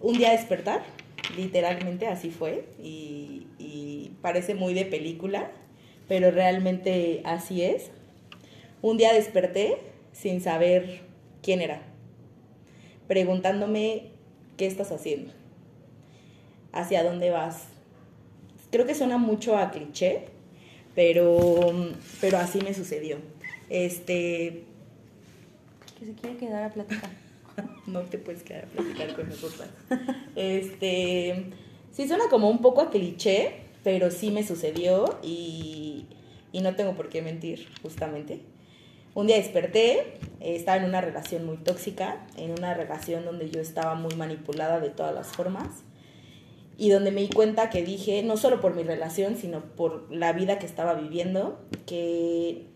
un 0.00 0.18
día 0.18 0.32
despertar, 0.32 0.82
literalmente 1.36 2.06
así 2.06 2.30
fue 2.30 2.66
y, 2.82 3.30
parece 4.22 4.54
muy 4.54 4.72
de 4.72 4.86
película, 4.86 5.50
pero 6.08 6.30
realmente 6.30 7.20
así 7.24 7.62
es. 7.62 7.90
Un 8.80 8.96
día 8.96 9.12
desperté 9.12 9.76
sin 10.12 10.40
saber 10.40 11.02
quién 11.42 11.60
era 11.60 11.82
preguntándome 13.06 14.10
qué 14.56 14.66
estás 14.66 14.92
haciendo, 14.92 15.32
hacia 16.72 17.02
dónde 17.02 17.30
vas. 17.30 17.64
Creo 18.70 18.86
que 18.86 18.94
suena 18.94 19.18
mucho 19.18 19.56
a 19.56 19.70
cliché, 19.70 20.26
pero, 20.94 21.72
pero 22.20 22.38
así 22.38 22.60
me 22.60 22.74
sucedió. 22.74 23.18
Este. 23.68 24.64
Que 25.98 26.06
se 26.06 26.12
quiere 26.14 26.36
quedar 26.36 26.64
a 26.64 26.70
platicar. 26.70 27.10
no 27.86 28.00
te 28.02 28.18
puedes 28.18 28.42
quedar 28.42 28.64
a 28.64 28.68
platicar 28.68 29.14
con 29.14 29.28
nosotros. 29.28 29.68
Este. 30.36 31.50
Sí, 31.92 32.08
suena 32.08 32.24
como 32.28 32.50
un 32.50 32.60
poco 32.60 32.80
a 32.80 32.90
cliché, 32.90 33.60
pero 33.84 34.10
sí 34.10 34.30
me 34.30 34.44
sucedió 34.44 35.18
y, 35.22 36.06
y 36.50 36.60
no 36.60 36.74
tengo 36.74 36.94
por 36.94 37.08
qué 37.08 37.22
mentir, 37.22 37.68
justamente. 37.82 38.40
Un 39.14 39.28
día 39.28 39.36
desperté, 39.36 40.18
estaba 40.40 40.76
en 40.76 40.84
una 40.84 41.00
relación 41.00 41.46
muy 41.46 41.56
tóxica, 41.58 42.26
en 42.36 42.50
una 42.50 42.74
relación 42.74 43.24
donde 43.24 43.48
yo 43.48 43.60
estaba 43.60 43.94
muy 43.94 44.16
manipulada 44.16 44.80
de 44.80 44.90
todas 44.90 45.14
las 45.14 45.28
formas 45.28 45.84
y 46.76 46.90
donde 46.90 47.12
me 47.12 47.20
di 47.20 47.28
cuenta 47.28 47.70
que 47.70 47.84
dije, 47.84 48.22
no 48.22 48.36
solo 48.36 48.60
por 48.60 48.74
mi 48.74 48.82
relación, 48.82 49.36
sino 49.36 49.60
por 49.76 50.12
la 50.12 50.32
vida 50.32 50.58
que 50.58 50.66
estaba 50.66 50.94
viviendo, 50.94 51.60
que 51.86 52.66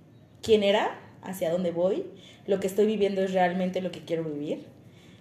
quién 0.43 0.63
era, 0.63 1.01
hacia 1.23 1.51
dónde 1.51 1.71
voy, 1.71 2.05
lo 2.47 2.61
que 2.61 2.67
estoy 2.67 2.87
viviendo 2.87 3.23
es 3.23 3.33
realmente 3.33 3.81
lo 3.81 3.91
que 3.91 4.01
quiero 4.01 4.25
vivir, 4.25 4.65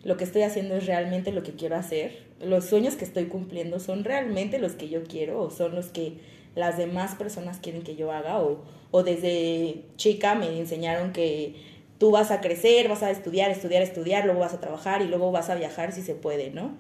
lo 0.04 0.18
que 0.18 0.24
estoy 0.24 0.44
haciendo 0.44 0.76
es 0.76 0.86
realmente 0.86 1.32
lo 1.32 1.44
que 1.44 1.54
quiero 1.54 1.76
hacer, 1.76 2.28
los 2.42 2.66
sueños 2.66 2.96
que 2.96 3.06
estoy 3.06 3.26
cumpliendo 3.26 3.80
son 3.80 4.04
realmente 4.04 4.60
los 4.60 4.74
que 4.74 4.90
yo 4.90 5.04
quiero 5.04 5.42
o 5.42 5.50
son 5.50 5.76
los 5.76 5.88
que 5.88 6.18
las 6.56 6.78
demás 6.78 7.16
personas 7.16 7.60
quieren 7.60 7.84
que 7.84 7.96
yo 7.96 8.12
haga 8.12 8.40
o, 8.40 8.64
o 8.92 9.04
desde 9.04 9.84
chica 9.96 10.36
me 10.36 10.58
enseñaron 10.60 11.14
que 11.14 11.56
tú 11.98 12.12
vas 12.12 12.32
a 12.32 12.42
crecer, 12.42 12.88
vas 12.90 13.04
a 13.04 13.12
estudiar, 13.12 13.52
estudiar, 13.52 13.82
estudiar, 13.82 14.26
luego 14.26 14.40
vas 14.40 14.54
a 14.54 14.60
trabajar 14.60 15.02
y 15.02 15.08
luego 15.08 15.32
vas 15.32 15.50
a 15.50 15.56
viajar 15.56 15.92
si 15.92 16.02
se 16.02 16.16
puede, 16.16 16.52
¿no? 16.52 16.76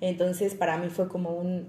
Entonces 0.00 0.54
para 0.54 0.78
mí 0.78 0.88
fue 0.88 1.08
como 1.08 1.30
un, 1.30 1.68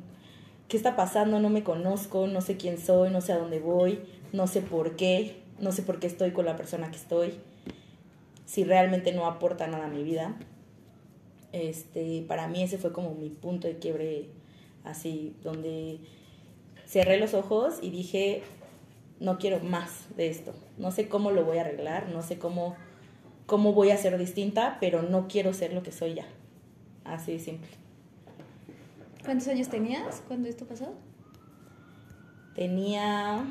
¿qué 0.67 0.77
está 0.77 0.95
pasando? 0.95 1.39
No 1.39 1.49
me 1.49 1.63
conozco, 1.63 2.27
no 2.27 2.41
sé 2.41 2.57
quién 2.57 2.77
soy, 2.77 3.11
no 3.11 3.21
sé 3.21 3.33
a 3.33 3.37
dónde 3.37 3.59
voy, 3.59 3.99
no 4.31 4.47
sé 4.47 4.61
por 4.61 4.95
qué, 4.95 5.42
no 5.59 5.71
sé 5.71 5.83
por 5.83 5.99
qué 5.99 6.07
estoy 6.07 6.31
con 6.31 6.45
la 6.45 6.55
persona 6.55 6.91
que 6.91 6.97
estoy, 6.97 7.33
si 8.45 8.63
realmente 8.63 9.11
no 9.13 9.25
aporta 9.25 9.67
nada 9.67 9.85
a 9.85 9.89
mi 9.89 10.03
vida. 10.03 10.35
Este, 11.51 12.23
para 12.27 12.47
mí 12.47 12.63
ese 12.63 12.77
fue 12.77 12.91
como 12.91 13.13
mi 13.13 13.29
punto 13.29 13.67
de 13.67 13.77
quiebre 13.77 14.29
así, 14.83 15.35
donde 15.43 15.99
cerré 16.85 17.17
los 17.19 17.33
ojos 17.33 17.79
y 17.81 17.89
dije, 17.89 18.43
no 19.19 19.37
quiero 19.37 19.59
más 19.59 20.07
de 20.17 20.29
esto. 20.29 20.53
No 20.77 20.91
sé 20.91 21.07
cómo 21.07 21.31
lo 21.31 21.45
voy 21.45 21.57
a 21.57 21.61
arreglar, 21.61 22.09
no 22.09 22.21
sé 22.21 22.37
cómo, 22.37 22.75
cómo 23.45 23.73
voy 23.73 23.91
a 23.91 23.97
ser 23.97 24.17
distinta, 24.17 24.77
pero 24.79 25.01
no 25.01 25.27
quiero 25.27 25.53
ser 25.53 25.73
lo 25.73 25.83
que 25.83 25.91
soy 25.91 26.15
ya. 26.15 26.25
Así 27.05 27.33
de 27.33 27.39
simple. 27.39 27.69
¿Cuántos 29.23 29.47
años 29.47 29.69
tenías 29.69 30.21
cuando 30.27 30.49
esto 30.49 30.65
pasó? 30.65 30.93
Tenía 32.55 33.45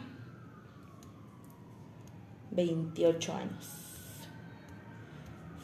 28 2.53 3.35
años. 3.35 3.69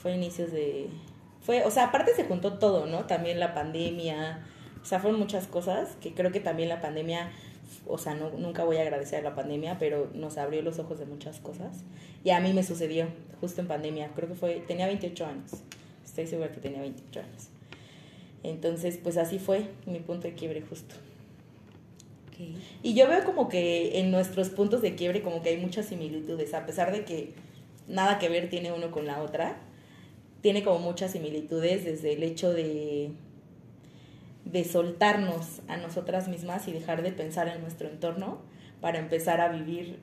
Fue 0.01 0.15
inicios 0.15 0.53
de... 0.53 0.91
Fue, 1.41 1.65
o 1.65 1.71
sea, 1.71 1.87
aparte 1.87 2.15
se 2.15 2.25
juntó 2.25 2.59
todo, 2.59 2.87
¿no? 2.87 3.07
También 3.07 3.41
la 3.41 3.55
pandemia, 3.55 4.47
o 4.83 4.85
sea, 4.85 5.01
fueron 5.01 5.19
muchas 5.19 5.47
cosas 5.47 5.97
que 6.01 6.13
creo 6.13 6.31
que 6.31 6.41
también 6.41 6.69
la 6.69 6.81
pandemia 6.81 7.31
o 7.87 7.99
sea, 7.99 8.15
no, 8.15 8.31
nunca 8.31 8.65
voy 8.65 8.77
a 8.77 8.83
agradecer 8.83 9.21
a 9.21 9.23
la 9.23 9.35
pandemia, 9.35 9.79
pero 9.79 10.11
nos 10.15 10.39
abrió 10.39 10.63
los 10.63 10.79
ojos 10.79 10.99
de 10.99 11.07
muchas 11.07 11.39
cosas. 11.41 11.85
Y 12.25 12.31
a 12.31 12.41
mí 12.41 12.53
me 12.53 12.63
sucedió 12.63 13.07
justo 13.41 13.61
en 13.61 13.69
pandemia, 13.69 14.11
creo 14.15 14.29
que 14.29 14.35
fue, 14.35 14.63
tenía 14.67 14.87
28 14.87 15.27
años, 15.27 15.53
estoy 16.05 16.27
segura 16.27 16.51
que 16.51 16.61
tenía 16.61 16.81
28 16.81 17.21
años. 17.21 17.49
Entonces, 18.43 18.99
pues 19.03 19.17
así 19.17 19.39
fue 19.39 19.69
mi 19.87 20.01
punto 20.01 20.29
de 20.29 20.35
quiebre 20.35 20.63
justo. 20.63 20.95
Okay. 22.39 22.57
Y 22.83 22.95
yo 22.95 23.09
veo 23.09 23.25
como 23.25 23.49
que 23.49 23.99
en 23.99 24.11
nuestros 24.11 24.51
puntos 24.51 24.81
de 24.81 24.95
quiebre 24.95 25.23
como 25.23 25.43
que 25.43 25.49
hay 25.49 25.57
muchas 25.57 25.87
similitudes, 25.87 26.55
a 26.55 26.67
pesar 26.67 26.93
de 26.93 27.05
que 27.05 27.33
nada 27.89 28.19
que 28.19 28.29
ver 28.29 28.49
tiene 28.49 28.73
uno 28.73 28.91
con 28.91 29.07
la 29.07 29.23
otra, 29.23 29.57
tiene 30.41 30.63
como 30.63 30.79
muchas 30.79 31.13
similitudes 31.13 31.85
desde 31.85 32.13
el 32.13 32.23
hecho 32.23 32.53
de 32.53 33.11
de 34.51 34.65
soltarnos 34.65 35.61
a 35.69 35.77
nosotras 35.77 36.29
mismas 36.29 36.69
y 36.69 36.73
dejar 36.73 37.03
de 37.03 37.13
pensar 37.13 37.49
en 37.49 37.61
nuestro 37.61 37.89
entorno 37.89 38.39
para 38.81 38.99
empezar 38.99 39.41
a 39.41 39.49
vivir 39.49 39.99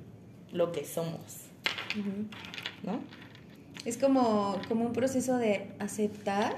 lo 0.51 0.72
que 0.72 0.86
somos. 0.86 1.48
¿No? 2.84 3.00
Es 3.86 3.98
como, 3.98 4.60
como 4.68 4.86
un 4.86 4.94
proceso 4.94 5.38
de 5.38 5.72
aceptar 5.80 6.56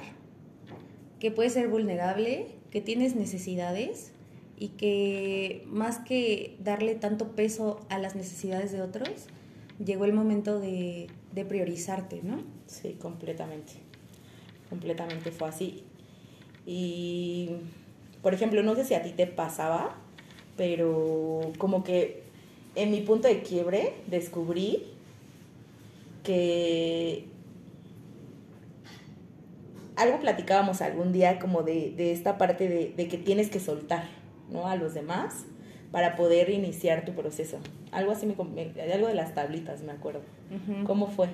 que 1.20 1.32
puedes 1.32 1.54
ser 1.54 1.68
vulnerable, 1.68 2.48
que 2.72 2.82
tienes 2.82 3.16
necesidades 3.16 4.12
y 4.58 4.70
que 4.70 5.64
más 5.68 6.00
que 6.00 6.58
darle 6.60 6.96
tanto 6.96 7.36
peso 7.36 7.80
a 7.90 8.00
las 8.00 8.16
necesidades 8.16 8.72
de 8.72 8.82
otros, 8.82 9.28
llegó 9.84 10.06
el 10.06 10.14
momento 10.14 10.60
de, 10.60 11.08
priorizarte, 11.48 12.22
¿no? 12.24 12.40
Sí, 12.66 12.98
completamente. 13.00 13.74
Completamente 14.70 15.32
fue 15.32 15.50
así. 15.50 15.84
Y, 16.66 17.52
por 18.24 18.34
ejemplo, 18.34 18.64
no 18.64 18.76
sé 18.76 18.84
si 18.84 18.96
a 18.96 19.04
ti 19.04 19.12
te 19.12 19.28
pasaba, 19.28 19.96
pero 20.56 21.52
como 21.60 21.84
que 21.84 22.24
en 22.74 22.90
mi 22.90 23.02
punto 23.02 23.28
de 23.28 23.44
quiebre 23.44 23.94
descubrí 24.08 24.84
que 26.24 27.26
algo 29.96 30.20
platicábamos 30.20 30.82
algún 30.82 31.12
día 31.12 31.40
como 31.40 31.64
de, 31.64 32.12
esta 32.12 32.38
parte 32.38 32.68
de, 32.96 33.08
que 33.08 33.18
tienes 33.18 33.50
que 33.50 33.60
soltar, 33.60 34.06
¿no? 34.50 34.68
A 34.68 34.76
los 34.76 34.94
demás, 34.94 35.46
para 35.92 36.16
poder 36.16 36.50
iniciar 36.50 37.06
tu 37.06 37.14
proceso. 37.14 37.58
Algo 37.92 38.12
así, 38.12 38.26
me, 38.26 38.36
algo 38.94 39.08
de 39.08 39.14
las 39.14 39.34
tablitas, 39.34 39.82
me 39.84 39.92
acuerdo. 39.92 40.22
¿Cómo 40.86 41.08
fue? 41.08 41.30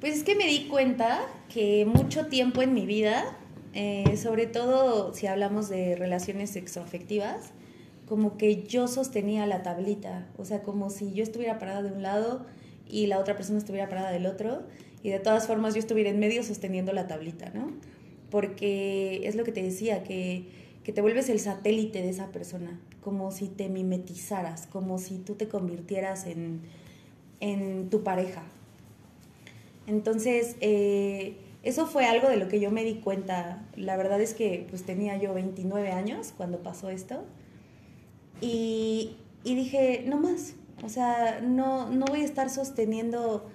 Pues 0.00 0.18
es 0.18 0.24
que 0.24 0.34
me 0.34 0.46
di 0.46 0.66
cuenta 0.68 1.20
que 1.52 1.86
mucho 1.86 2.26
tiempo 2.26 2.62
en 2.62 2.74
mi 2.74 2.86
vida, 2.86 3.36
eh, 3.74 4.16
sobre 4.16 4.46
todo 4.46 5.14
si 5.14 5.26
hablamos 5.26 5.68
de 5.68 5.96
relaciones 5.96 6.50
sexoafectivas, 6.50 7.52
como 8.06 8.36
que 8.36 8.62
yo 8.62 8.88
sostenía 8.88 9.46
la 9.46 9.62
tablita, 9.62 10.26
o 10.38 10.44
sea, 10.44 10.62
como 10.62 10.90
si 10.90 11.12
yo 11.12 11.22
estuviera 11.22 11.58
parada 11.58 11.82
de 11.82 11.92
un 11.92 12.02
lado 12.02 12.46
y 12.88 13.06
la 13.06 13.18
otra 13.18 13.36
persona 13.36 13.58
estuviera 13.58 13.88
parada 13.88 14.12
del 14.12 14.26
otro, 14.26 14.62
y 15.02 15.10
de 15.10 15.18
todas 15.18 15.46
formas 15.46 15.74
yo 15.74 15.80
estuviera 15.80 16.10
en 16.10 16.18
medio 16.18 16.42
sosteniendo 16.42 16.92
la 16.92 17.06
tablita, 17.06 17.50
¿no? 17.50 17.72
Porque 18.30 19.20
es 19.24 19.34
lo 19.34 19.44
que 19.44 19.52
te 19.52 19.62
decía, 19.62 20.02
que, 20.02 20.44
que 20.86 20.92
te 20.92 21.02
vuelves 21.02 21.28
el 21.30 21.40
satélite 21.40 22.00
de 22.00 22.10
esa 22.10 22.28
persona, 22.28 22.78
como 23.02 23.32
si 23.32 23.48
te 23.48 23.68
mimetizaras, 23.68 24.68
como 24.68 24.98
si 24.98 25.18
tú 25.18 25.34
te 25.34 25.48
convirtieras 25.48 26.26
en, 26.26 26.60
en 27.40 27.90
tu 27.90 28.04
pareja. 28.04 28.44
Entonces, 29.88 30.54
eh, 30.60 31.38
eso 31.64 31.88
fue 31.88 32.06
algo 32.06 32.28
de 32.28 32.36
lo 32.36 32.46
que 32.46 32.60
yo 32.60 32.70
me 32.70 32.84
di 32.84 33.00
cuenta. 33.00 33.66
La 33.74 33.96
verdad 33.96 34.20
es 34.20 34.32
que 34.32 34.64
pues 34.70 34.84
tenía 34.84 35.16
yo 35.16 35.34
29 35.34 35.90
años 35.90 36.32
cuando 36.36 36.62
pasó 36.62 36.88
esto. 36.88 37.24
Y, 38.40 39.16
y 39.42 39.56
dije, 39.56 40.04
no 40.06 40.18
más. 40.18 40.54
O 40.84 40.88
sea, 40.88 41.40
no, 41.40 41.90
no 41.90 42.06
voy 42.06 42.20
a 42.20 42.24
estar 42.24 42.48
sosteniendo 42.48 43.50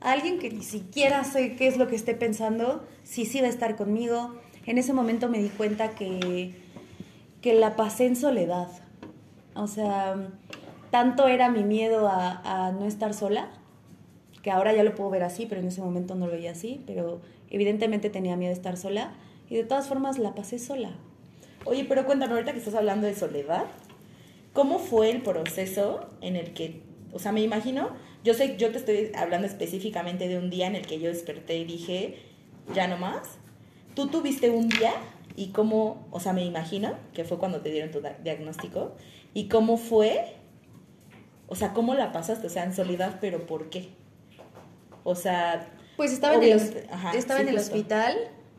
a 0.00 0.12
alguien 0.12 0.38
que 0.38 0.48
ni 0.48 0.62
siquiera 0.62 1.24
sé 1.24 1.56
qué 1.56 1.66
es 1.66 1.76
lo 1.76 1.88
que 1.88 1.96
esté 1.96 2.14
pensando, 2.14 2.86
si 3.02 3.26
sí 3.26 3.42
va 3.42 3.48
a 3.48 3.50
estar 3.50 3.76
conmigo. 3.76 4.40
En 4.66 4.78
ese 4.78 4.92
momento 4.92 5.28
me 5.28 5.38
di 5.38 5.48
cuenta 5.48 5.90
que, 5.90 6.54
que 7.42 7.54
la 7.54 7.76
pasé 7.76 8.06
en 8.06 8.16
soledad. 8.16 8.68
O 9.54 9.66
sea, 9.66 10.16
tanto 10.90 11.26
era 11.26 11.50
mi 11.50 11.64
miedo 11.64 12.08
a, 12.08 12.72
no 12.78 12.86
estar 12.86 13.14
sola, 13.14 13.50
que 14.42 14.50
ahora 14.50 14.72
ya 14.72 14.84
lo 14.84 14.94
puedo 14.94 15.10
ver 15.10 15.22
así, 15.22 15.46
pero 15.46 15.60
en 15.60 15.68
ese 15.68 15.80
momento 15.80 16.14
no 16.14 16.26
lo 16.26 16.32
veía 16.32 16.52
así, 16.52 16.82
pero 16.86 17.20
evidentemente 17.50 18.10
tenía 18.10 18.36
miedo 18.36 18.50
de 18.50 18.54
estar 18.54 18.76
sola 18.76 19.12
y 19.48 19.56
de 19.56 19.64
todas 19.64 19.88
formas 19.88 20.18
la 20.18 20.34
pasé 20.34 20.58
sola. 20.58 20.90
Oye, 21.64 21.84
pero 21.88 22.06
cuéntame 22.06 22.34
ahorita 22.34 22.52
que 22.52 22.58
estás 22.58 22.74
hablando 22.74 23.06
de 23.06 23.14
soledad, 23.14 23.64
¿cómo 24.52 24.78
fue 24.78 25.10
el 25.10 25.22
proceso 25.22 26.06
en 26.20 26.36
el 26.36 26.52
que, 26.52 26.82
o 27.12 27.18
sea, 27.18 27.32
me 27.32 27.40
imagino, 27.40 27.90
yo 28.22 28.34
sé, 28.34 28.56
yo 28.56 28.70
te 28.70 28.78
estoy 28.78 29.12
hablando 29.16 29.46
específicamente 29.46 30.28
de 30.28 30.38
un 30.38 30.50
día 30.50 30.66
en 30.66 30.76
el 30.76 30.86
que 30.86 31.00
yo 31.00 31.08
desperté 31.08 31.58
y 31.58 31.64
dije, 31.64 32.18
ya 32.74 32.86
no 32.86 32.98
más. 32.98 33.38
Tú 33.94 34.08
tuviste 34.08 34.50
un 34.50 34.68
día 34.68 34.92
y 35.36 35.48
cómo, 35.48 36.06
o 36.10 36.20
sea, 36.20 36.32
me 36.32 36.44
imagino 36.44 36.94
que 37.12 37.24
fue 37.24 37.38
cuando 37.38 37.60
te 37.60 37.70
dieron 37.70 37.90
tu 37.90 38.00
diagnóstico 38.22 38.94
y 39.32 39.48
cómo 39.48 39.76
fue, 39.76 40.36
o 41.48 41.54
sea, 41.54 41.72
cómo 41.72 41.94
la 41.94 42.12
pasaste, 42.12 42.46
o 42.46 42.50
sea, 42.50 42.64
en 42.64 42.74
soledad, 42.74 43.18
pero 43.20 43.46
¿por 43.46 43.70
qué? 43.70 43.88
O 45.02 45.14
sea... 45.14 45.70
Pues 45.96 46.12
estaba 46.12 46.34
en 46.34 46.42
el, 46.42 46.60
estaba 47.14 47.40
en 47.40 47.48
el 47.48 47.56
hospital, 47.56 48.16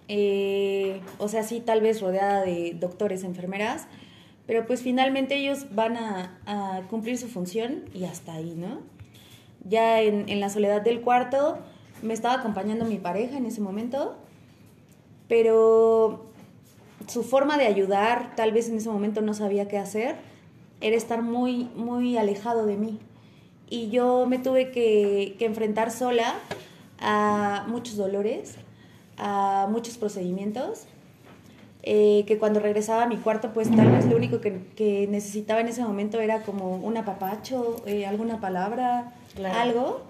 eh, 0.08 1.02
o 1.18 1.28
sea, 1.28 1.44
sí, 1.44 1.60
tal 1.60 1.82
vez 1.82 2.02
rodeada 2.02 2.44
de 2.44 2.78
doctores, 2.80 3.24
enfermeras, 3.24 3.88
pero 4.48 4.66
pues 4.66 4.82
finalmente 4.82 5.36
ellos 5.36 5.76
van 5.76 5.98
a, 5.98 6.40
a 6.46 6.82
cumplir 6.90 7.18
su 7.18 7.28
función 7.28 7.86
y 7.94 8.06
hasta 8.06 8.34
ahí, 8.34 8.54
¿no? 8.56 8.96
ya 9.66 10.02
en, 10.02 10.40
la 10.40 10.50
soledad 10.50 10.82
del 10.82 11.02
cuarto 11.02 11.58
me 12.02 12.14
estaba 12.14 12.36
acompañando 12.36 12.86
mi 12.86 12.98
pareja 12.98 13.38
en 13.38 13.46
ese 13.46 13.62
momento, 13.62 14.16
pero 15.28 16.26
su 17.08 17.24
forma 17.24 17.58
de 17.58 17.66
ayudar, 17.66 18.36
tal 18.36 18.52
vez 18.52 18.70
en 18.70 18.78
ese 18.78 18.90
momento 18.90 19.22
no 19.22 19.34
sabía 19.34 19.68
qué 19.68 19.78
hacer, 19.78 20.16
era 20.82 20.96
estar 20.96 21.22
muy, 21.22 21.70
muy 21.76 22.18
alejado 22.18 22.66
de 22.66 22.78
mí. 22.78 23.00
Y 23.70 23.90
yo 23.90 24.26
me 24.28 24.38
tuve 24.38 24.72
que, 24.72 25.36
enfrentar 25.40 25.92
sola 25.92 26.36
a 27.00 27.66
muchos 27.68 27.98
dolores, 27.98 28.56
a 29.18 29.68
muchos 29.70 29.98
procedimientos, 29.98 30.86
eh, 31.84 32.24
que 32.28 32.38
cuando 32.38 32.60
regresaba 32.60 33.04
a 33.04 33.08
mi 33.08 33.18
cuarto, 33.18 33.54
pues 33.54 33.70
tal 33.76 33.92
vez 33.92 34.06
lo 34.06 34.16
único 34.16 34.40
que, 34.42 35.08
necesitaba 35.10 35.62
en 35.62 35.68
ese 35.68 35.84
momento 35.84 36.20
era 36.20 36.42
como 36.42 36.78
un 36.78 36.98
apapacho, 36.98 37.84
eh, 37.86 38.06
alguna 38.06 38.40
palabra, 38.40 39.14
algo. 39.56 40.02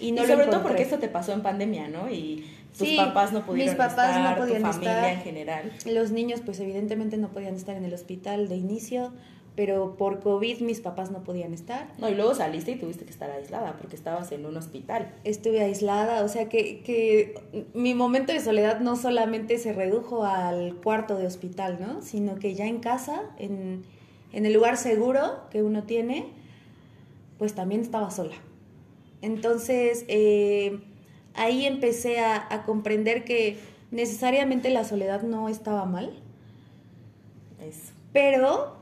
Y, 0.00 0.12
no 0.12 0.24
sobre 0.26 0.46
todo 0.46 0.62
porque 0.62 0.82
esto 0.82 0.98
te 0.98 1.08
pasó 1.08 1.32
en 1.32 1.42
pandemia, 1.42 1.88
¿no? 1.88 2.08
Y 2.08 2.46
tus 2.78 2.94
papás 2.94 3.32
no 3.32 3.44
pudieron 3.44 3.74
mis 3.74 3.76
papás 3.76 4.16
estar, 4.16 4.30
no 4.30 4.36
podían 4.36 4.62
tu 4.62 4.68
familia 4.68 5.12
en 5.12 5.20
general. 5.20 5.72
Los 5.86 6.10
niños, 6.10 6.40
pues 6.44 6.60
evidentemente 6.60 7.16
no 7.16 7.28
podían 7.28 7.54
estar 7.54 7.76
en 7.76 7.84
el 7.84 7.92
hospital 7.92 8.48
de 8.48 8.56
inicio, 8.56 9.12
pero 9.56 9.96
por 9.96 10.20
COVID 10.20 10.60
mis 10.60 10.80
papás 10.80 11.10
no 11.10 11.24
podían 11.24 11.52
estar. 11.52 11.88
No, 11.98 12.08
y 12.08 12.14
luego 12.14 12.34
saliste 12.34 12.70
y 12.70 12.76
tuviste 12.76 13.04
que 13.04 13.10
estar 13.10 13.28
aislada 13.28 13.76
porque 13.76 13.96
estabas 13.96 14.30
en 14.30 14.46
un 14.46 14.56
hospital. 14.56 15.12
Estuve 15.24 15.62
aislada, 15.62 16.22
o 16.24 16.28
sea 16.28 16.48
que, 16.48 16.80
que 16.82 17.66
mi 17.74 17.92
momento 17.92 18.32
de 18.32 18.38
soledad 18.38 18.78
no 18.78 18.94
solamente 18.94 19.58
se 19.58 19.72
redujo 19.72 20.24
al 20.24 20.76
cuarto 20.76 21.16
de 21.16 21.26
hospital, 21.26 21.78
¿no? 21.80 22.02
Sino 22.02 22.36
que 22.36 22.54
ya 22.54 22.66
en 22.66 22.78
casa, 22.78 23.22
en, 23.36 23.82
en 24.32 24.46
el 24.46 24.52
lugar 24.52 24.76
seguro 24.76 25.40
que 25.50 25.64
uno 25.64 25.82
tiene, 25.82 26.26
pues 27.36 27.54
también 27.54 27.80
estaba 27.80 28.12
sola. 28.12 28.36
Entonces, 29.22 30.04
eh, 30.06 30.78
ahí 31.38 31.64
empecé 31.64 32.20
a, 32.20 32.64
comprender 32.66 33.24
que 33.24 33.58
necesariamente 33.90 34.70
la 34.70 34.84
soledad 34.84 35.22
no 35.22 35.48
estaba 35.48 35.84
mal. 35.86 36.12
Eso. 37.60 37.92
Pero 38.12 38.76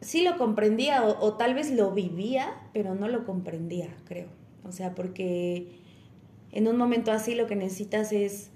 sí 0.00 0.22
lo 0.22 0.36
comprendía 0.36 1.02
o, 1.04 1.34
tal 1.34 1.54
vez 1.54 1.70
lo 1.70 1.90
vivía, 1.92 2.54
pero 2.72 2.94
no 2.94 3.08
lo 3.08 3.24
comprendía, 3.24 3.88
creo. 4.04 4.28
O 4.64 4.72
sea, 4.72 4.94
porque 4.94 5.80
en 6.52 6.68
un 6.68 6.76
momento 6.76 7.10
así 7.10 7.34
lo 7.34 7.46
que 7.46 7.56
necesitas 7.56 8.12
es, 8.12 8.50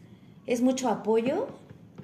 es 0.46 0.62
mucho 0.62 0.88
apoyo 0.88 1.48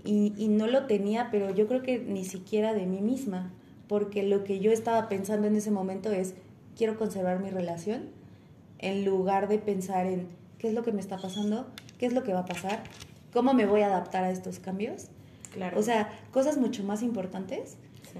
y, 0.05 0.33
y, 0.37 0.49
no 0.49 0.67
lo 0.67 0.87
tenía, 0.87 1.29
pero 1.31 1.55
yo 1.55 1.67
creo 1.67 1.83
que 1.83 1.99
ni 1.99 2.25
siquiera 2.25 2.75
de 2.75 2.87
mí 2.87 3.01
misma, 3.01 3.53
porque 3.89 4.23
lo 4.23 4.45
que 4.45 4.61
yo 4.61 4.71
estaba 4.73 5.09
pensando 5.09 5.47
en 5.47 5.57
ese 5.57 5.71
momento 5.71 6.11
es, 6.11 6.35
quiero 6.77 6.99
conservar 6.99 7.41
mi 7.41 7.51
relación, 7.51 8.03
en 8.79 9.05
lugar 9.05 9.49
de 9.49 9.59
pensar 9.59 10.07
en 10.07 10.27
qué 10.65 10.69
es 10.69 10.75
lo 10.75 10.83
que 10.83 10.93
me 10.93 11.01
está 11.03 11.19
pasando, 11.19 11.67
qué 11.99 12.07
es 12.07 12.15
lo 12.15 12.23
que 12.23 12.33
va 12.33 12.39
a 12.39 12.45
pasar, 12.47 12.85
cómo 13.35 13.53
me 13.53 13.67
voy 13.67 13.83
a 13.83 13.89
adaptar 13.89 14.25
a 14.25 14.31
estos 14.31 14.61
cambios. 14.61 15.09
Claro. 15.53 15.79
O 15.79 15.83
sea, 15.83 16.11
cosas 16.31 16.57
mucho 16.57 16.83
más 16.85 17.03
importantes. 17.03 17.77
Sí. 18.11 18.19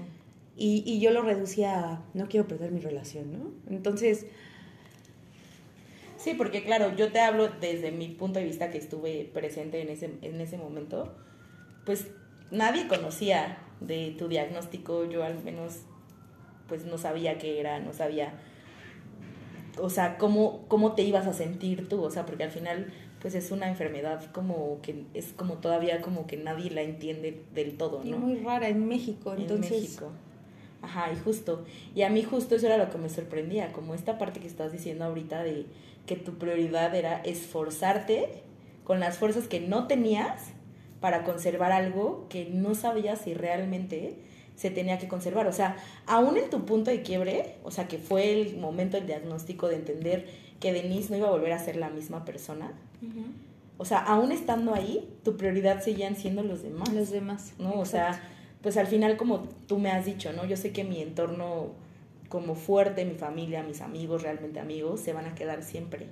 Y, 0.55 0.83
y, 0.85 0.99
yo 0.99 1.09
lo 1.09 1.23
reducía 1.23 1.79
a 1.79 2.03
no 2.13 2.27
quiero 2.27 2.47
perder 2.47 2.71
mi 2.71 2.81
relación, 2.81 3.33
¿no? 3.33 3.51
Entonces... 3.75 4.27
Sí, 6.17 6.35
porque 6.35 6.63
claro, 6.63 6.95
yo 6.95 7.11
te 7.11 7.19
hablo 7.19 7.47
desde 7.47 7.91
mi 7.91 8.09
punto 8.09 8.37
de 8.37 8.45
vista 8.45 8.69
que 8.69 8.77
estuve 8.77 9.27
presente 9.33 9.81
en 9.81 9.89
ese, 9.89 10.11
en 10.21 10.39
ese 10.39 10.59
momento, 10.59 11.15
pues 11.83 12.05
nadie 12.51 12.87
conocía 12.87 13.57
de 13.79 14.13
tu 14.19 14.27
diagnóstico, 14.27 15.09
yo 15.09 15.23
al 15.23 15.43
menos 15.43 15.79
pues 16.67 16.85
no 16.85 16.99
sabía 16.99 17.39
qué 17.39 17.59
era, 17.59 17.79
no 17.79 17.91
sabía 17.91 18.39
o 19.79 19.89
sea, 19.89 20.17
cómo, 20.17 20.65
cómo 20.67 20.93
te 20.93 21.03
ibas 21.03 21.27
a 21.27 21.33
sentir 21.33 21.87
tú, 21.89 22.03
o 22.03 22.11
sea, 22.11 22.25
porque 22.25 22.43
al 22.43 22.51
final 22.51 22.91
pues 23.21 23.33
es 23.33 23.51
una 23.51 23.67
enfermedad 23.69 24.23
como 24.31 24.79
que 24.81 25.05
es 25.13 25.33
como 25.33 25.55
todavía 25.55 26.01
como 26.01 26.27
que 26.27 26.37
nadie 26.37 26.69
la 26.69 26.81
entiende 26.81 27.41
del 27.53 27.75
todo, 27.75 28.03
¿no? 28.03 28.09
Y 28.09 28.13
muy 28.13 28.35
rara 28.35 28.69
en 28.69 28.87
México, 28.87 29.33
entonces. 29.35 29.71
En 29.71 29.81
México. 29.81 30.11
Ajá, 30.81 31.11
y 31.11 31.15
justo. 31.17 31.65
Y 31.95 32.03
a 32.03 32.09
mí 32.09 32.21
justo 32.21 32.55
eso 32.55 32.67
era 32.67 32.77
lo 32.77 32.91
que 32.91 32.99
me 32.99 33.09
sorprendía, 33.09 33.71
como 33.71 33.95
esta 33.95 34.19
parte 34.19 34.39
que 34.39 34.47
estás 34.47 34.71
diciendo 34.71 35.05
ahorita 35.05 35.43
de 35.43 35.65
que 36.05 36.15
tu 36.15 36.33
prioridad 36.33 36.93
era 36.93 37.19
esforzarte 37.21 38.43
con 38.83 38.99
las 38.99 39.17
fuerzas 39.17 39.47
que 39.47 39.59
no 39.59 39.87
tenías 39.87 40.51
para 40.99 41.23
conservar 41.23 41.71
algo 41.71 42.27
que 42.29 42.45
no 42.45 42.75
sabías 42.75 43.21
si 43.21 43.33
realmente 43.33 44.17
se 44.55 44.71
tenía 44.71 44.97
que 44.97 45.07
conservar. 45.07 45.47
O 45.47 45.53
sea, 45.53 45.77
aún 46.05 46.37
en 46.37 46.49
tu 46.49 46.65
punto 46.65 46.91
de 46.91 47.01
quiebre, 47.01 47.55
o 47.63 47.71
sea, 47.71 47.87
que 47.87 47.97
fue 47.97 48.31
el 48.31 48.57
momento 48.57 48.97
del 48.97 49.07
diagnóstico 49.07 49.67
de 49.67 49.75
entender 49.75 50.27
que 50.59 50.73
Denise 50.73 51.09
no 51.11 51.17
iba 51.17 51.27
a 51.27 51.31
volver 51.31 51.51
a 51.53 51.59
ser 51.59 51.75
la 51.75 51.89
misma 51.89 52.25
persona. 52.25 52.71
O 53.77 53.85
sea, 53.85 53.99
aún 53.99 54.31
estando 54.31 54.73
ahí, 54.73 55.09
tu 55.23 55.35
prioridad 55.37 55.81
seguían 55.83 56.15
siendo 56.15 56.43
los 56.43 56.63
demás. 56.63 56.91
Los 56.93 57.11
demás. 57.11 57.53
¿No? 57.59 57.73
O 57.73 57.85
sea, 57.85 58.21
pues 58.61 58.77
al 58.77 58.87
final, 58.87 59.17
como 59.17 59.43
tú 59.67 59.77
me 59.77 59.91
has 59.91 60.05
dicho, 60.05 60.31
¿no? 60.33 60.45
Yo 60.45 60.57
sé 60.57 60.71
que 60.71 60.83
mi 60.83 61.01
entorno 61.01 61.71
como 62.29 62.55
fuerte, 62.55 63.05
mi 63.05 63.15
familia, 63.15 63.63
mis 63.63 63.81
amigos, 63.81 64.23
realmente 64.23 64.59
amigos, 64.59 65.01
se 65.01 65.13
van 65.13 65.25
a 65.25 65.35
quedar 65.35 65.63
siempre. 65.63 66.07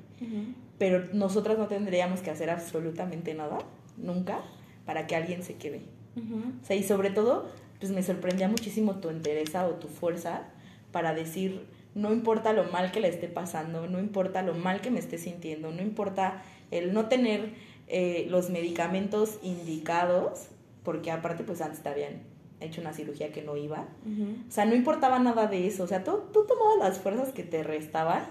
Pero 0.78 1.08
nosotras 1.14 1.58
no 1.58 1.68
tendríamos 1.68 2.22
que 2.22 2.30
hacer 2.30 2.50
absolutamente 2.50 3.34
nada, 3.34 3.58
nunca, 3.98 4.42
para 4.86 5.08
que 5.08 5.16
alguien 5.16 5.44
se 5.44 5.56
quede. 5.56 5.82
O 6.16 6.66
sea, 6.66 6.76
y 6.76 6.84
sobre 6.84 7.10
todo, 7.10 7.50
pues 7.80 7.92
me 7.92 8.04
sorprendía 8.04 8.48
muchísimo 8.48 8.96
tu 8.96 9.10
entereza 9.10 9.66
o 9.68 9.72
tu 9.72 9.88
fuerza 9.88 10.44
para 10.92 11.14
decir, 11.14 11.66
no 11.96 12.14
importa 12.14 12.54
lo 12.54 12.66
mal 12.66 12.92
que 12.92 13.00
le 13.00 13.10
esté 13.10 13.28
pasando, 13.28 13.88
no 13.88 14.00
importa 14.00 14.42
lo 14.42 14.54
mal 14.54 14.82
que 14.82 14.92
me 14.92 15.00
esté 15.00 15.18
sintiendo, 15.18 15.72
no 15.72 15.82
importa 15.82 16.44
el 16.72 16.94
no 16.94 17.08
tener 17.08 17.54
eh, 17.88 18.28
los 18.30 18.50
medicamentos 18.50 19.40
indicados, 19.44 20.48
porque 20.84 21.12
aparte 21.12 21.44
pues 21.44 21.62
antes 21.62 21.82
te 21.82 21.90
habían 21.90 22.22
hecho 22.62 22.82
una 22.82 22.94
cirugía 22.94 23.32
que 23.32 23.42
no 23.42 23.58
iba. 23.58 23.88
Ujú. 24.06 24.36
O 24.48 24.52
sea, 24.52 24.66
no 24.66 24.76
importaba 24.76 25.20
nada 25.20 25.48
de 25.48 25.68
eso. 25.68 25.84
O 25.84 25.88
sea, 25.88 26.04
tú, 26.04 26.24
tú 26.32 26.46
tomabas 26.46 26.78
las 26.80 27.00
fuerzas 27.00 27.34
que 27.34 27.44
te 27.44 27.64
restaban 27.64 28.24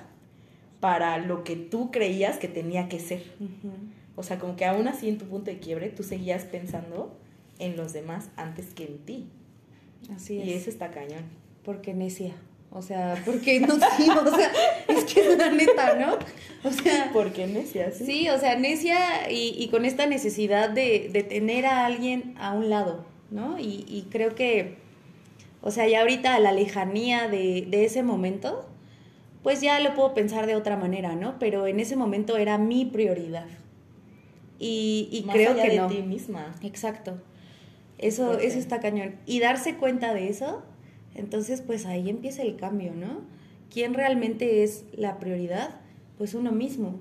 para 0.80 1.18
lo 1.18 1.44
que 1.44 1.56
tú 1.56 1.90
creías 1.90 2.38
que 2.38 2.48
tenía 2.48 2.88
que 2.88 2.98
ser. 2.98 3.22
Ujú. 3.38 3.72
O 4.16 4.22
sea, 4.22 4.38
como 4.38 4.56
que 4.56 4.64
aún 4.64 4.88
así 4.88 5.08
en 5.08 5.18
tu 5.18 5.26
punto 5.26 5.50
de 5.50 5.58
quiebre, 5.58 5.90
tú 5.90 6.02
seguías 6.02 6.44
pensando 6.44 7.16
en 7.58 7.76
los 7.76 7.92
demás 7.92 8.28
antes 8.36 8.66
que 8.74 8.84
en 8.84 8.98
ti. 8.98 9.28
Así 10.14 10.40
es. 10.40 10.46
Y 10.46 10.52
eso 10.52 10.70
está 10.70 10.90
cañón. 10.90 11.24
Porque 11.64 11.94
necia. 11.94 12.34
O 12.74 12.80
sea, 12.80 13.22
porque 13.26 13.60
no 13.60 13.74
sí, 13.96 14.08
o 14.08 14.34
sea, 14.34 14.50
es 14.88 15.04
que 15.04 15.20
es 15.20 15.36
la 15.38 15.50
neta, 15.50 15.94
¿no? 15.96 16.16
O 16.68 16.72
sea, 16.72 17.10
Porque 17.12 17.46
necia, 17.46 17.90
sí. 17.92 18.06
sí, 18.06 18.28
o 18.30 18.38
sea, 18.38 18.56
necia 18.56 19.30
y, 19.30 19.54
y 19.58 19.68
con 19.68 19.84
esta 19.84 20.06
necesidad 20.06 20.70
de, 20.70 21.10
de 21.12 21.22
tener 21.22 21.66
a 21.66 21.84
alguien 21.84 22.34
a 22.38 22.52
un 22.54 22.70
lado, 22.70 23.04
¿no? 23.30 23.58
Y, 23.58 23.84
y 23.88 24.06
creo 24.10 24.34
que, 24.34 24.76
o 25.60 25.70
sea, 25.70 25.86
ya 25.86 26.00
ahorita 26.00 26.34
a 26.34 26.40
la 26.40 26.52
lejanía 26.52 27.28
de, 27.28 27.66
de 27.68 27.84
ese 27.84 28.02
momento, 28.02 28.66
pues 29.42 29.60
ya 29.60 29.78
lo 29.80 29.94
puedo 29.94 30.14
pensar 30.14 30.46
de 30.46 30.56
otra 30.56 30.76
manera, 30.76 31.14
¿no? 31.14 31.38
Pero 31.38 31.66
en 31.66 31.78
ese 31.78 31.96
momento 31.96 32.38
era 32.38 32.56
mi 32.56 32.86
prioridad. 32.86 33.48
Y, 34.58 35.08
y 35.10 35.24
Más 35.24 35.34
creo 35.34 35.50
allá 35.52 35.64
que 35.64 35.70
de 35.70 35.76
no. 35.76 35.88
ti 35.88 36.02
misma. 36.02 36.54
Exacto. 36.62 37.20
Eso, 38.02 38.38
eso 38.38 38.58
está 38.58 38.80
cañón. 38.80 39.14
Y 39.26 39.40
darse 39.40 39.76
cuenta 39.76 40.12
de 40.12 40.28
eso, 40.28 40.62
entonces 41.14 41.62
pues 41.62 41.86
ahí 41.86 42.10
empieza 42.10 42.42
el 42.42 42.56
cambio, 42.56 42.92
¿no? 42.94 43.20
¿Quién 43.72 43.94
realmente 43.94 44.62
es 44.64 44.84
la 44.92 45.18
prioridad? 45.18 45.80
Pues 46.18 46.34
uno 46.34 46.52
mismo. 46.52 47.00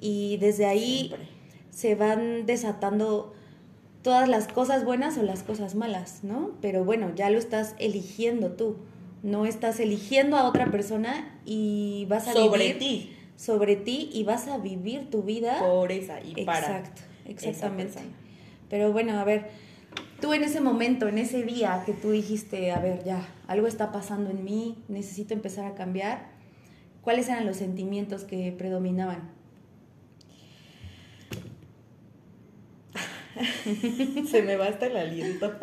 Y 0.00 0.36
desde 0.38 0.66
ahí 0.66 1.06
Siempre. 1.08 1.28
se 1.70 1.94
van 1.94 2.46
desatando 2.46 3.32
todas 4.02 4.28
las 4.28 4.48
cosas 4.48 4.84
buenas 4.84 5.16
o 5.18 5.22
las 5.22 5.42
cosas 5.42 5.74
malas, 5.74 6.20
¿no? 6.22 6.52
Pero 6.60 6.84
bueno, 6.84 7.12
ya 7.14 7.30
lo 7.30 7.38
estás 7.38 7.74
eligiendo 7.78 8.52
tú. 8.52 8.76
No 9.22 9.46
estás 9.46 9.80
eligiendo 9.80 10.36
a 10.36 10.48
otra 10.48 10.70
persona 10.70 11.38
y 11.44 12.06
vas 12.08 12.28
a 12.28 12.32
Sobre 12.32 12.68
vivir 12.74 12.78
ti. 12.78 13.12
sobre 13.36 13.76
ti 13.76 14.10
y 14.12 14.24
vas 14.24 14.46
a 14.48 14.58
vivir 14.58 15.10
tu 15.10 15.22
vida 15.22 15.58
Por 15.60 15.90
esa 15.92 16.20
y 16.20 16.44
para. 16.44 16.60
Exacto, 16.78 17.02
exactamente. 17.26 17.98
Pero 18.70 18.92
bueno, 18.92 19.18
a 19.18 19.24
ver, 19.24 19.48
tú 20.20 20.32
en 20.32 20.44
ese 20.44 20.60
momento, 20.60 21.08
en 21.08 21.18
ese 21.18 21.42
día 21.42 21.82
que 21.86 21.92
tú 21.92 22.10
dijiste, 22.10 22.72
a 22.72 22.78
ver, 22.78 23.04
ya, 23.04 23.26
algo 23.46 23.66
está 23.66 23.92
pasando 23.92 24.30
en 24.30 24.44
mí, 24.44 24.82
necesito 24.88 25.34
empezar 25.34 25.66
a 25.66 25.74
cambiar, 25.74 26.30
¿cuáles 27.02 27.28
eran 27.28 27.46
los 27.46 27.56
sentimientos 27.56 28.24
que 28.24 28.52
predominaban? 28.56 29.30
Se 34.30 34.42
me 34.42 34.56
va 34.56 34.66
hasta 34.66 34.86
el 34.86 34.96
aliento. 34.96 35.54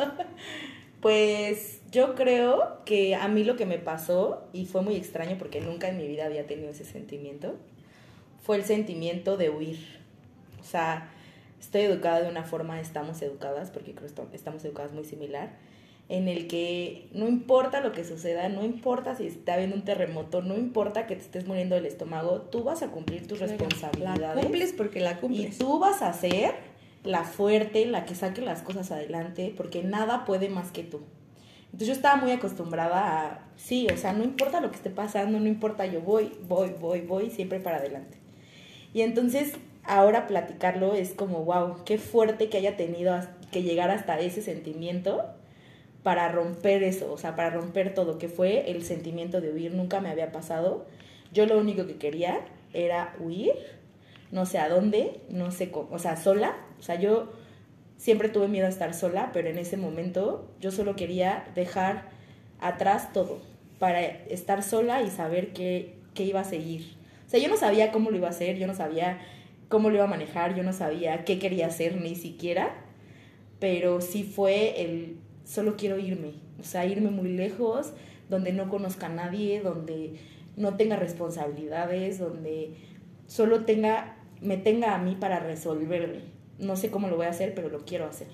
Pues 1.01 1.81
yo 1.91 2.15
creo 2.15 2.81
que 2.85 3.15
a 3.15 3.27
mí 3.27 3.43
lo 3.43 3.57
que 3.57 3.65
me 3.65 3.77
pasó, 3.77 4.47
y 4.53 4.65
fue 4.65 4.81
muy 4.81 4.95
extraño 4.95 5.37
porque 5.37 5.59
nunca 5.59 5.89
en 5.89 5.97
mi 5.97 6.07
vida 6.07 6.25
había 6.25 6.47
tenido 6.47 6.69
ese 6.69 6.85
sentimiento, 6.85 7.57
fue 8.41 8.55
el 8.57 8.63
sentimiento 8.63 9.35
de 9.35 9.49
huir. 9.49 9.79
O 10.61 10.63
sea, 10.63 11.11
estoy 11.63 11.82
educada 11.82 12.21
de 12.21 12.30
una 12.30 12.43
forma, 12.43 12.80
estamos 12.80 13.21
educadas, 13.21 13.71
porque 13.71 13.93
creo 13.93 14.30
que 14.30 14.36
estamos 14.36 14.63
educadas 14.65 14.91
muy 14.93 15.06
similar, 15.06 15.52
en 16.10 16.28
el 16.28 16.47
que 16.47 17.08
no 17.13 17.28
importa 17.28 17.80
lo 17.82 17.93
que 17.93 18.04
suceda, 18.04 18.49
no 18.49 18.63
importa 18.63 19.15
si 19.15 19.26
está 19.28 19.54
habiendo 19.56 19.76
un 19.78 19.84
terremoto, 19.84 20.41
no 20.41 20.56
importa 20.56 21.08
que 21.08 21.15
te 21.15 21.21
estés 21.21 21.47
muriendo 21.47 21.76
del 21.76 21.86
estómago, 21.86 22.41
tú 22.41 22.63
vas 22.63 22.84
a 22.84 22.88
cumplir 22.89 23.26
tus 23.28 23.39
La 23.39 23.47
responsabilidades. 23.47 24.43
cumples 24.43 24.73
porque 24.73 24.99
la 24.99 25.13
Y 25.13 25.15
cumples. 25.15 25.58
tú 25.58 25.80
vas 25.80 26.02
a 26.02 26.12
ser 26.13 26.56
la 27.04 27.23
fuerte, 27.23 27.86
la 27.86 28.06
que 28.06 28.15
saque 28.15 28.41
las 28.41 28.62
cosas 28.62 28.91
adelante, 28.91 29.54
porque 29.56 29.84
nada 29.84 30.26
puede 30.26 30.49
más 30.49 30.71
que 30.71 30.84
tú. 30.84 31.02
Entonces 31.65 31.88
yo 31.88 31.93
estaba 31.93 32.17
muy 32.21 32.32
acostumbrada 32.32 33.21
a, 33.21 33.47
sí, 33.56 33.88
o 33.91 33.97
sea, 33.97 34.13
no 34.13 34.23
importa 34.23 34.62
lo 34.62 34.69
que 34.69 34.76
esté 34.78 34.89
pasando, 34.89 35.39
no 35.39 35.47
importa, 35.47 35.86
yo 35.86 36.02
voy, 36.02 36.32
voy, 36.47 36.71
voy, 36.80 37.02
voy, 37.02 37.30
siempre 37.32 37.60
para 37.60 37.78
adelante. 37.78 38.17
Y 38.93 39.02
entonces 39.02 39.54
ahora 39.83 40.27
platicarlo 40.27 40.93
es 40.93 41.11
como, 41.11 41.43
wow, 41.43 41.83
qué 41.85 41.97
fuerte 41.97 42.49
que 42.49 42.57
haya 42.57 42.77
tenido 42.77 43.19
que 43.51 43.63
llegar 43.63 43.89
hasta 43.91 44.19
ese 44.19 44.41
sentimiento 44.41 45.23
para 46.03 46.27
romper 46.29 46.83
eso, 46.83 47.11
o 47.11 47.17
sea, 47.17 47.35
para 47.35 47.49
romper 47.49 47.93
todo, 47.93 48.17
que 48.17 48.27
fue 48.27 48.71
el 48.71 48.83
sentimiento 48.83 49.39
de 49.39 49.51
huir, 49.51 49.73
nunca 49.73 50.01
me 50.01 50.09
había 50.09 50.31
pasado. 50.31 50.85
Yo 51.31 51.45
lo 51.45 51.57
único 51.57 51.87
que 51.87 51.95
quería 51.95 52.41
era 52.73 53.15
huir, 53.19 53.53
no 54.31 54.45
sé 54.45 54.59
a 54.59 54.67
dónde, 54.67 55.21
no 55.29 55.51
sé 55.51 55.71
cómo, 55.71 55.89
o 55.91 55.99
sea, 55.99 56.17
sola, 56.17 56.57
o 56.79 56.83
sea, 56.83 56.95
yo 56.95 57.31
siempre 57.97 58.27
tuve 58.27 58.49
miedo 58.49 58.65
a 58.65 58.69
estar 58.69 58.93
sola, 58.93 59.31
pero 59.33 59.49
en 59.49 59.57
ese 59.57 59.77
momento 59.77 60.51
yo 60.59 60.71
solo 60.71 60.95
quería 60.95 61.45
dejar 61.55 62.09
atrás 62.59 63.13
todo 63.13 63.39
para 63.79 64.01
estar 64.01 64.63
sola 64.63 65.01
y 65.03 65.09
saber 65.09 65.53
qué, 65.53 65.95
qué 66.13 66.23
iba 66.23 66.41
a 66.41 66.45
seguir. 66.45 66.95
O 67.27 67.29
sea, 67.29 67.39
yo 67.39 67.47
no 67.47 67.57
sabía 67.57 67.91
cómo 67.91 68.11
lo 68.11 68.17
iba 68.17 68.27
a 68.27 68.31
hacer, 68.31 68.57
yo 68.57 68.67
no 68.67 68.75
sabía 68.75 69.19
cómo 69.69 69.89
lo 69.89 69.95
iba 69.95 70.06
a 70.06 70.08
manejar, 70.08 70.56
yo 70.56 70.63
no 70.63 70.73
sabía 70.73 71.26
qué 71.26 71.39
quería 71.39 71.67
hacer 71.67 71.99
ni 71.99 72.15
siquiera, 72.15 72.76
pero 73.60 74.02
sí 74.02 74.23
fue 74.23 74.82
el 74.84 75.17
solo 75.45 75.76
quiero 75.78 75.99
irme, 75.99 76.34
o 76.60 76.63
sea, 76.63 76.86
irme 76.86 77.10
muy 77.10 77.30
lejos, 77.30 77.93
donde 78.30 78.54
no 78.54 78.69
conozca 78.69 79.08
a 79.08 79.10
nadie, 79.10 79.62
donde 79.62 80.15
no 80.56 80.76
tenga 80.76 80.95
responsabilidades, 80.95 82.19
donde 82.19 82.76
solo 83.28 83.65
tenga, 83.65 84.17
me 84.41 84.58
tenga 84.58 84.95
a 84.95 84.97
mí 84.97 85.15
para 85.19 85.39
resolverme. 85.39 86.21
No 86.60 86.76
sé 86.76 86.89
cómo 86.89 87.10
lo 87.10 87.17
voy 87.17 87.26
a 87.26 87.30
hacer, 87.30 87.54
pero 87.54 87.69
lo 87.69 87.86
quiero 87.86 88.06
hacer. 88.06 88.28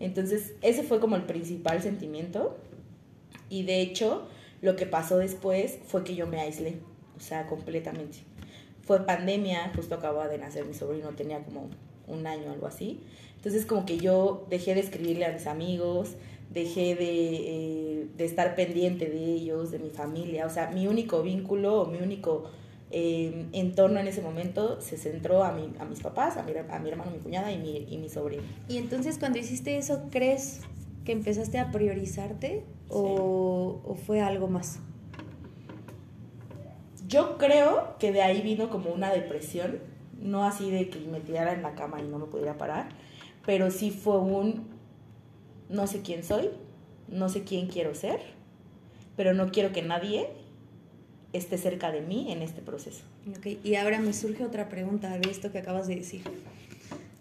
Entonces, 0.00 0.54
ese 0.62 0.82
fue 0.82 1.00
como 1.00 1.16
el 1.16 1.22
principal 1.22 1.80
sentimiento. 1.82 2.58
Y 3.48 3.64
de 3.64 3.82
hecho, 3.82 4.26
lo 4.60 4.76
que 4.76 4.86
pasó 4.86 5.18
después 5.18 5.78
fue 5.84 6.02
que 6.04 6.14
yo 6.14 6.26
me 6.26 6.40
aislé, 6.40 6.76
o 7.16 7.20
sea, 7.20 7.46
completamente. 7.46 8.18
Fue 8.82 9.04
pandemia, 9.06 9.72
justo 9.74 9.94
acababa 9.94 10.28
de 10.28 10.38
nacer 10.38 10.64
mi 10.64 10.74
sobrino, 10.74 11.10
tenía 11.10 11.42
como 11.44 11.68
un 12.08 12.26
año, 12.26 12.50
algo 12.50 12.66
así. 12.66 13.00
Entonces, 13.36 13.66
como 13.66 13.86
que 13.86 13.98
yo 13.98 14.46
dejé 14.50 14.74
de 14.74 14.80
escribirle 14.80 15.24
a 15.24 15.32
mis 15.32 15.46
amigos, 15.46 16.16
dejé 16.52 16.94
de, 16.94 18.00
eh, 18.00 18.06
de 18.16 18.24
estar 18.24 18.54
pendiente 18.54 19.06
de 19.08 19.24
ellos, 19.24 19.70
de 19.70 19.78
mi 19.78 19.90
familia. 19.90 20.46
O 20.46 20.50
sea, 20.50 20.70
mi 20.70 20.86
único 20.86 21.22
vínculo 21.22 21.82
o 21.82 21.86
mi 21.86 21.98
único 21.98 22.44
eh, 22.90 23.46
entorno 23.52 23.98
en 24.00 24.06
ese 24.06 24.20
momento 24.20 24.80
se 24.80 24.96
centró 24.96 25.44
a, 25.44 25.52
mi, 25.52 25.72
a 25.78 25.84
mis 25.84 26.00
papás, 26.00 26.36
a 26.36 26.42
mi, 26.42 26.52
a 26.52 26.78
mi 26.78 26.90
hermano, 26.90 27.10
mi 27.10 27.18
cuñada 27.18 27.50
y 27.50 27.58
mi, 27.58 27.86
y 27.88 27.98
mi 27.98 28.08
sobrino. 28.08 28.42
Y 28.68 28.76
entonces 28.76 29.18
cuando 29.18 29.38
hiciste 29.38 29.78
eso, 29.78 30.08
¿crees 30.10 30.60
que 31.04 31.12
empezaste 31.12 31.58
a 31.58 31.70
priorizarte 31.72 32.64
o, 32.88 33.80
o 33.84 33.94
fue 33.94 34.20
algo 34.20 34.46
más? 34.46 34.78
Yo 37.12 37.36
creo 37.36 37.96
que 37.98 38.10
de 38.10 38.22
ahí 38.22 38.40
vino 38.40 38.70
como 38.70 38.90
una 38.90 39.12
depresión, 39.12 39.80
no 40.18 40.44
así 40.44 40.70
de 40.70 40.88
que 40.88 40.98
me 41.00 41.20
tirara 41.20 41.52
en 41.52 41.60
la 41.60 41.74
cama 41.74 42.00
y 42.00 42.04
no 42.08 42.18
me 42.18 42.24
pudiera 42.24 42.56
parar, 42.56 42.88
pero 43.44 43.70
sí 43.70 43.90
fue 43.90 44.18
un 44.18 44.66
no 45.68 45.86
sé 45.86 46.00
quién 46.00 46.24
soy, 46.24 46.48
no 47.08 47.28
sé 47.28 47.44
quién 47.44 47.66
quiero 47.66 47.94
ser, 47.94 48.18
pero 49.14 49.34
no 49.34 49.50
quiero 49.50 49.72
que 49.72 49.82
nadie 49.82 50.30
esté 51.34 51.58
cerca 51.58 51.92
de 51.92 52.00
mí 52.00 52.32
en 52.32 52.40
este 52.40 52.62
proceso. 52.62 53.04
Ok, 53.36 53.58
y 53.62 53.74
ahora 53.74 53.98
me 54.00 54.14
surge 54.14 54.42
otra 54.44 54.70
pregunta 54.70 55.10
de 55.18 55.30
esto 55.30 55.52
que 55.52 55.58
acabas 55.58 55.88
de 55.88 55.96
decir. 55.96 56.22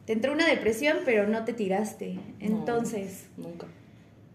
Te 0.06 0.14
entró 0.14 0.32
una 0.32 0.48
depresión, 0.48 1.00
pero 1.04 1.28
no 1.28 1.44
te 1.44 1.52
tiraste. 1.52 2.18
Entonces, 2.40 3.26
No, 3.38 3.50
nunca, 3.50 3.68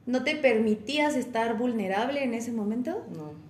¿no 0.05 0.23
te 0.23 0.37
permitías 0.37 1.17
estar 1.17 1.57
vulnerable 1.57 2.23
en 2.25 2.35
ese 2.35 2.53
momento? 2.53 3.07
no. 3.15 3.46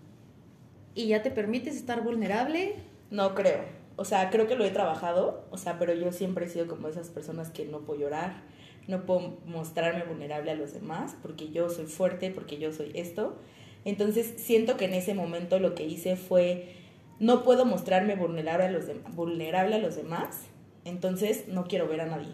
¿Y 0.96 1.08
ya 1.08 1.22
te 1.22 1.30
permites 1.30 1.76
estar 1.76 2.02
vulnerable? 2.02 2.74
No 3.10 3.34
creo. 3.34 3.60
O 3.96 4.06
sea, 4.06 4.30
creo 4.30 4.46
que 4.46 4.56
lo 4.56 4.64
he 4.64 4.70
trabajado, 4.70 5.46
o 5.50 5.58
sea, 5.58 5.78
pero 5.78 5.92
yo 5.92 6.10
siempre 6.10 6.46
he 6.46 6.48
sido 6.48 6.66
como 6.66 6.88
esas 6.88 7.10
personas 7.10 7.50
que 7.50 7.66
no 7.66 7.80
puedo 7.80 8.00
llorar, 8.00 8.42
no 8.88 9.04
puedo 9.04 9.36
mostrarme 9.44 10.04
vulnerable 10.04 10.50
a 10.50 10.54
los 10.54 10.72
demás, 10.72 11.14
porque 11.20 11.50
yo 11.50 11.68
soy 11.68 11.84
fuerte, 11.84 12.30
porque 12.30 12.56
yo 12.56 12.72
soy 12.72 12.92
esto. 12.94 13.36
Entonces, 13.84 14.36
siento 14.38 14.78
que 14.78 14.86
en 14.86 14.94
ese 14.94 15.12
momento 15.12 15.58
lo 15.58 15.74
que 15.74 15.84
hice 15.84 16.16
fue, 16.16 16.72
no 17.20 17.42
puedo 17.42 17.66
mostrarme 17.66 18.16
vulnerable 18.16 18.64
a 18.64 18.70
los, 18.70 18.84
vulnerable 19.14 19.74
a 19.74 19.78
los 19.78 19.96
demás, 19.96 20.46
entonces 20.86 21.46
no 21.46 21.64
quiero 21.64 21.86
ver 21.88 22.00
a 22.00 22.06
nadie. 22.06 22.32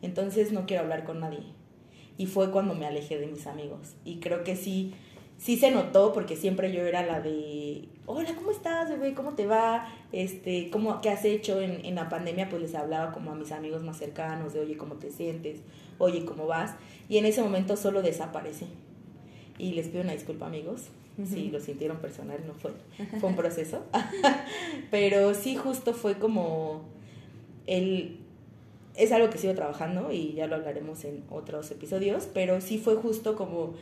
Entonces 0.00 0.50
no 0.50 0.64
quiero 0.64 0.84
hablar 0.84 1.04
con 1.04 1.20
nadie. 1.20 1.44
Y 2.16 2.24
fue 2.24 2.50
cuando 2.52 2.74
me 2.74 2.86
alejé 2.86 3.18
de 3.18 3.26
mis 3.26 3.46
amigos. 3.46 3.96
Y 4.02 4.20
creo 4.20 4.44
que 4.44 4.56
sí, 4.56 4.94
sí 5.38 5.56
se 5.56 5.70
notó 5.70 6.12
porque 6.12 6.36
siempre 6.36 6.72
yo 6.72 6.82
era 6.82 7.04
la 7.04 7.20
de, 7.20 7.88
hola, 8.06 8.34
¿cómo 8.34 8.50
estás, 8.50 8.88
bebé? 8.90 9.14
¿Cómo 9.14 9.34
te 9.34 9.46
va? 9.46 9.88
Este, 10.12 10.70
¿cómo, 10.70 11.00
¿Qué 11.00 11.10
has 11.10 11.24
hecho 11.24 11.60
en, 11.60 11.84
en 11.84 11.94
la 11.94 12.08
pandemia? 12.08 12.48
Pues 12.48 12.62
les 12.62 12.74
hablaba 12.74 13.12
como 13.12 13.32
a 13.32 13.34
mis 13.34 13.52
amigos 13.52 13.82
más 13.82 13.98
cercanos 13.98 14.52
de, 14.52 14.60
oye, 14.60 14.76
¿cómo 14.76 14.94
te 14.96 15.10
sientes? 15.10 15.60
Oye, 15.98 16.24
¿cómo 16.24 16.46
vas? 16.46 16.74
Y 17.08 17.18
en 17.18 17.26
ese 17.26 17.42
momento 17.42 17.76
solo 17.76 18.02
desaparecí. 18.02 18.66
Y 19.58 19.72
les 19.72 19.88
pido 19.88 20.02
una 20.02 20.12
disculpa, 20.12 20.46
amigos. 20.46 20.88
Si 21.28 21.50
lo 21.50 21.60
sintieron 21.60 21.98
personal, 21.98 22.38
no 22.46 22.54
fue. 22.54 22.72
Fue 23.20 23.28
un 23.28 23.36
proceso. 23.36 23.84
Pero 24.90 25.34
sí, 25.34 25.56
justo 25.56 25.92
fue 25.92 26.18
como 26.18 26.84
el 27.66 28.18
es 28.96 29.12
algo 29.12 29.30
que 29.30 29.38
sigo 29.38 29.54
trabajando 29.54 30.12
y 30.12 30.34
ya 30.34 30.46
lo 30.46 30.56
hablaremos 30.56 31.04
en 31.04 31.22
otros 31.30 31.70
episodios, 31.70 32.28
pero 32.32 32.60
sí 32.60 32.78
fue 32.78 32.96
justo 32.96 33.36
como, 33.36 33.74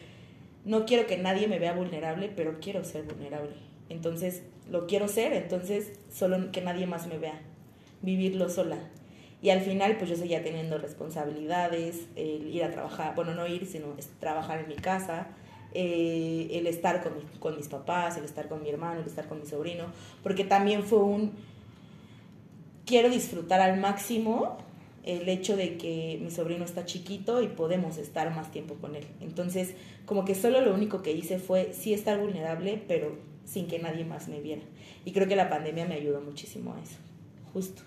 no 0.65 0.85
quiero 0.85 1.07
que 1.07 1.17
nadie 1.17 1.49
me 1.49 1.59
vea 1.59 1.73
vulnerable, 1.73 2.31
pero 2.35 2.59
quiero 2.61 2.85
ser 2.85 3.05
vulnerable. 3.05 3.53
Entonces, 3.89 4.43
lo 4.71 4.87
quiero 4.87 5.09
ser, 5.09 5.33
entonces 5.33 5.93
solo 6.13 6.53
que 6.53 6.61
nadie 6.61 6.87
más 6.87 7.07
me 7.07 7.19
vea, 7.19 7.41
vivirlo 8.03 8.49
sola. 8.49 8.79
Y 9.43 9.51
al 9.51 9.61
final, 9.61 9.97
pues 9.97 10.11
yo 10.11 10.17
seguía 10.17 10.43
teniendo 10.43 10.79
responsabilidades, 10.79 12.07
el 12.15 12.55
ir 12.55 12.63
a 12.63 12.71
trabajar, 12.71 13.15
bueno, 13.15 13.35
no 13.35 13.47
ir, 13.47 13.67
sino 13.67 13.87
trabajar 14.21 14.61
en 14.61 14.69
mi 14.69 14.77
casa, 14.77 15.29
eh, 15.73 16.49
el 16.53 16.67
estar 16.67 17.03
con, 17.03 17.15
con 17.39 17.57
mis 17.57 17.69
papás, 17.69 18.19
el 18.19 18.25
estar 18.25 18.49
con 18.49 18.63
mi 18.63 18.69
hermano, 18.69 19.01
el 19.01 19.07
estar 19.07 19.27
con 19.29 19.41
mi 19.41 19.47
sobrino, 19.47 19.87
porque 20.23 20.45
también 20.45 20.83
fue 20.83 20.99
un, 20.99 21.33
quiero 22.85 23.09
disfrutar 23.09 23.61
al 23.61 23.81
máximo 23.81 24.59
el 25.05 25.29
hecho 25.29 25.57
de 25.57 25.77
que 25.77 26.19
mi 26.23 26.31
sobrino 26.31 26.65
está 26.65 26.85
chiquito 26.85 27.43
y 27.43 27.49
podemos 27.49 27.97
estar 27.97 28.35
más 28.35 28.51
tiempo 28.51 28.75
con 28.75 28.97
él. 28.97 29.05
Entonces, 29.21 29.75
como 30.05 30.25
que 30.25 30.35
solo 30.35 30.61
lo 30.61 30.75
único 30.75 31.03
que 31.03 31.13
hice 31.13 31.39
fue 31.39 31.73
sí 31.73 31.95
estar 31.95 32.19
vulnerable, 32.19 32.83
pero 32.87 33.17
sin 33.45 33.67
que 33.67 33.79
nadie 33.79 34.05
más 34.05 34.29
me 34.29 34.41
viera. 34.41 34.63
Y 35.05 35.13
creo 35.13 35.27
que 35.27 35.37
la 35.37 35.49
pandemia 35.49 35.87
me 35.87 35.95
ayudó 35.95 36.21
muchísimo 36.21 36.75
a 36.75 36.81
eso, 36.83 36.97
justo. 37.53 37.83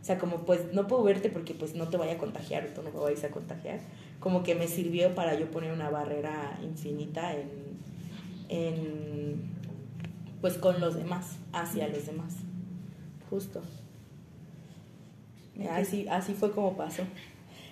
O 0.00 0.04
sea, 0.04 0.18
como 0.18 0.44
pues 0.44 0.72
no 0.72 0.88
puedo 0.88 1.04
verte 1.04 1.30
porque 1.30 1.54
pues 1.54 1.76
no 1.76 1.88
te 1.88 1.96
vaya 1.96 2.14
a 2.14 2.18
contagiar 2.18 2.66
tú 2.74 2.82
no 2.82 2.90
me 2.90 2.98
vayas 2.98 3.22
a 3.22 3.30
contagiar. 3.30 3.78
Como 4.18 4.42
que 4.42 4.56
me 4.56 4.66
sirvió 4.66 5.14
para 5.14 5.38
yo 5.38 5.50
poner 5.50 5.72
una 5.72 5.90
barrera 5.90 6.58
infinita 6.64 7.34
en, 7.36 7.48
en 8.48 9.52
pues 10.40 10.58
con 10.58 10.80
los 10.80 10.96
demás, 10.96 11.36
hacia 11.52 11.86
los 11.86 12.04
demás. 12.04 12.34
Justo. 13.30 13.62
Así, 15.70 16.06
así 16.08 16.34
fue 16.34 16.52
como 16.52 16.76
pasó. 16.76 17.02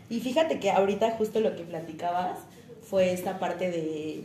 Y 0.08 0.20
fíjate 0.20 0.58
que 0.58 0.70
ahorita 0.70 1.12
justo 1.12 1.40
lo 1.40 1.54
que 1.56 1.62
platicabas 1.62 2.38
fue 2.82 3.12
esta 3.12 3.38
parte 3.38 3.70
de, 3.70 4.22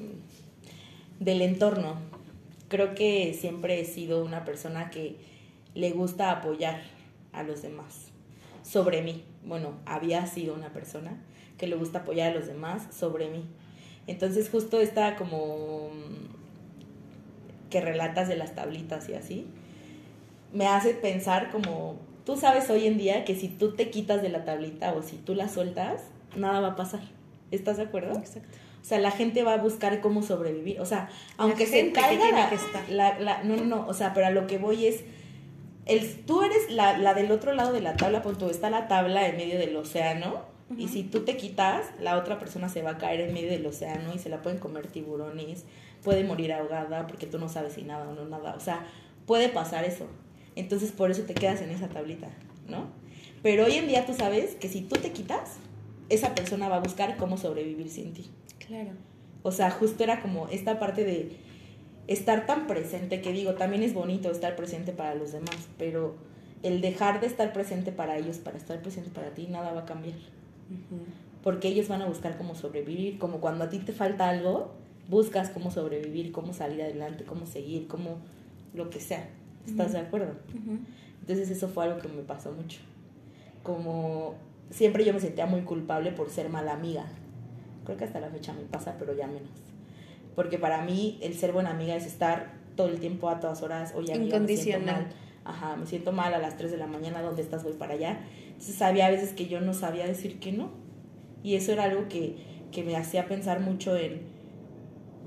del 1.20 1.42
entorno. 1.42 1.98
Creo 2.68 2.96
que 2.96 3.34
siempre 3.40 3.80
he 3.80 3.86
sido 3.86 4.26
una 4.26 4.44
persona 4.44 4.90
que 4.90 5.18
le 5.76 5.92
gusta 5.92 6.32
apoyar 6.32 6.82
a 7.32 7.44
los 7.44 7.62
demás 7.62 8.08
sobre 8.64 9.02
mí. 9.02 9.24
Bueno, 9.46 9.74
había 9.86 10.26
sido 10.26 10.56
una 10.56 10.70
persona 10.70 11.22
que 11.58 11.68
le 11.68 11.76
gusta 11.76 12.00
apoyar 12.00 12.32
a 12.32 12.36
los 12.36 12.48
demás 12.48 12.88
sobre 12.92 13.30
mí. 13.30 13.46
Entonces 14.08 14.50
justo 14.50 14.80
esta 14.80 15.16
como 15.16 15.90
que 17.70 17.82
relatas 17.82 18.28
de 18.28 18.38
las 18.38 18.56
tablitas 18.56 19.10
y 19.10 19.14
así, 19.14 19.48
me 20.54 20.68
hace 20.68 20.94
pensar 20.94 21.52
como 21.52 21.98
tú 22.26 22.36
sabes 22.36 22.70
hoy 22.70 22.88
en 22.88 22.98
día 22.98 23.24
que 23.24 23.36
si 23.36 23.48
tú 23.48 23.76
te 23.76 23.90
quitas 23.90 24.22
de 24.22 24.30
la 24.30 24.44
tablita 24.44 24.94
o 24.94 25.02
si 25.02 25.16
tú 25.18 25.36
la 25.36 25.48
sueltas, 25.48 26.02
nada 26.36 26.60
va 26.60 26.70
a 26.70 26.76
pasar. 26.76 27.02
¿Estás 27.52 27.78
de 27.78 27.84
acuerdo? 27.84 28.18
Exacto. 28.18 28.58
O 28.82 28.88
sea, 28.88 29.00
la 29.00 29.12
gente 29.12 29.44
va 29.44 29.54
a 29.54 29.58
buscar 29.58 30.00
cómo 30.02 30.22
sobrevivir. 30.22 30.80
O 30.80 30.86
sea, 30.86 31.10
aunque 31.38 31.66
se 31.66 31.92
caiga 31.92 32.30
la. 32.90 33.20
La, 33.20 33.44
no, 33.44 33.56
no, 33.56 33.66
no. 33.66 33.88
O 33.88 33.94
sea, 33.94 34.14
pero 34.14 34.28
a 34.28 34.30
lo 34.30 34.46
que 34.46 34.60
voy 34.60 34.86
es, 34.86 35.04
el, 35.86 36.24
tú 36.26 36.44
eres 36.44 36.70
la, 36.70 36.98
la 36.98 37.16
del 37.16 37.32
otro 37.32 37.54
lado 37.54 37.74
de 37.74 37.82
la 37.82 37.96
tabla, 37.96 38.22
punto, 38.22 38.50
está 38.50 38.70
la 38.70 38.88
tabla 38.88 39.28
en 39.28 39.38
medio 39.38 39.58
del 39.58 39.76
océano. 39.76 40.54
Y 40.78 40.88
si 40.88 41.04
tú 41.04 41.22
te 41.22 41.38
quitas, 41.38 41.86
la 42.00 42.18
otra 42.18 42.40
persona 42.40 42.70
se 42.70 42.82
va 42.82 42.92
a 42.92 42.98
caer 42.98 43.22
en 43.22 43.34
medio 43.34 43.52
del 43.52 43.66
océano 43.68 44.14
y 44.16 44.20
se 44.20 44.30
la 44.30 44.42
pueden 44.42 44.58
comer 44.58 44.88
tiburones, 44.88 45.64
puede 46.04 46.24
morir 46.24 46.54
ahogada 46.54 47.06
porque 47.06 47.28
tú 47.28 47.38
no 47.38 47.50
sabes 47.50 47.74
si 47.74 47.84
nada 47.84 48.10
o 48.10 48.14
no 48.16 48.26
nada. 48.26 48.56
O 48.56 48.60
sea, 48.60 48.86
puede 49.28 49.50
pasar 49.50 49.84
eso. 49.84 50.08
Entonces 50.56 50.92
por 50.92 51.12
eso 51.12 51.24
te 51.24 51.34
quedas 51.34 51.62
en 51.62 51.70
esa 51.70 51.90
tablita, 51.90 52.30
¿no? 52.68 52.88
Pero 53.44 53.66
hoy 53.66 53.74
en 53.74 53.88
día 53.88 54.06
tú 54.06 54.14
sabes 54.14 54.56
que 54.56 54.70
si 54.70 54.82
tú 54.82 54.96
te 54.96 55.12
quitas, 55.12 55.58
esa 56.10 56.34
persona 56.34 56.70
va 56.70 56.78
a 56.78 56.80
buscar 56.80 57.18
cómo 57.18 57.38
sobrevivir 57.38 57.90
sin 57.90 58.14
ti. 58.14 58.30
Claro. 58.66 58.92
O 59.44 59.52
sea, 59.52 59.70
justo 59.70 60.04
era 60.04 60.22
como 60.22 60.48
esta 60.48 60.80
parte 60.80 61.04
de 61.04 61.38
estar 62.08 62.46
tan 62.46 62.68
presente, 62.68 63.22
que 63.22 63.32
digo, 63.32 63.56
también 63.56 63.84
es 63.84 63.94
bonito 63.94 64.32
estar 64.32 64.56
presente 64.56 64.92
para 64.92 65.16
los 65.16 65.32
demás, 65.32 65.68
pero 65.78 66.16
el 66.64 66.82
dejar 66.82 67.22
de 67.22 67.28
estar 67.28 67.54
presente 67.54 67.92
para 67.92 68.18
ellos, 68.18 68.38
para 68.38 68.58
estar 68.58 68.82
presente 68.82 69.12
para 69.12 69.34
ti, 69.34 69.48
nada 69.48 69.72
va 69.74 69.82
a 69.82 69.86
cambiar. 69.86 70.18
Porque 71.44 71.68
ellos 71.68 71.88
van 71.88 72.02
a 72.02 72.08
buscar 72.08 72.38
cómo 72.38 72.56
sobrevivir, 72.56 73.20
como 73.20 73.40
cuando 73.40 73.66
a 73.66 73.70
ti 73.70 73.80
te 73.80 73.94
falta 73.94 74.30
algo, 74.30 74.72
buscas 75.08 75.50
cómo 75.50 75.70
sobrevivir, 75.70 76.32
cómo 76.32 76.54
salir 76.54 76.82
adelante, 76.82 77.24
cómo 77.24 77.46
seguir, 77.46 77.88
cómo 77.88 78.18
lo 78.74 78.90
que 78.90 79.00
sea. 79.00 79.30
¿Estás 79.66 79.94
de 79.94 80.00
acuerdo? 80.00 80.34
Entonces 81.22 81.50
eso 81.50 81.68
fue 81.68 81.86
algo 81.86 82.00
que 82.00 82.08
me 82.08 82.22
pasó 82.22 82.52
mucho. 82.52 82.80
Como 83.64 84.36
siempre 84.70 85.04
yo 85.04 85.14
me 85.14 85.20
sentía 85.20 85.46
muy 85.46 85.62
culpable 85.62 86.12
por 86.12 86.30
ser 86.30 86.50
mala 86.50 86.74
amiga. 86.74 87.06
Creo 87.84 87.98
que 87.98 88.04
hasta 88.04 88.20
la 88.20 88.30
fecha 88.30 88.54
me 88.54 88.64
pasa, 88.64 88.96
pero 89.00 89.16
ya 89.16 89.28
menos. 89.28 89.50
Porque 90.36 90.58
para 90.58 90.84
mí 90.84 91.18
el 91.22 91.34
ser 91.34 91.52
buena 91.52 91.72
amiga 91.72 91.96
es 91.96 92.06
estar 92.06 92.54
todo 92.76 92.90
el 92.90 93.00
tiempo 93.00 93.30
a 93.30 93.40
todas 93.40 93.62
horas, 93.62 93.94
oye 93.96 94.14
amiga, 94.14 94.40
me 94.40 94.56
siento 94.56 94.92
mal. 94.92 95.08
Ajá, 95.46 95.76
me 95.76 95.86
siento 95.86 96.12
mal 96.12 96.34
a 96.34 96.40
las 96.40 96.58
3 96.58 96.72
de 96.72 96.78
la 96.78 96.88
mañana, 96.88 97.22
¿dónde 97.22 97.42
estás? 97.42 97.64
Voy 97.64 97.74
para 97.74 97.94
allá. 97.94 98.20
Entonces 98.48 98.82
había 98.82 99.10
veces 99.10 99.34
que 99.34 99.48
yo 99.48 99.62
no 99.62 99.74
sabía 99.74 100.06
decir 100.08 100.40
que 100.40 100.52
no. 100.52 100.72
Y 101.44 101.56
eso 101.56 101.72
era 101.72 101.84
algo 101.84 102.08
que, 102.10 102.36
que 102.72 102.84
me 102.84 102.96
hacía 102.98 103.28
pensar 103.28 103.60
mucho 103.60 103.96
en 103.96 104.22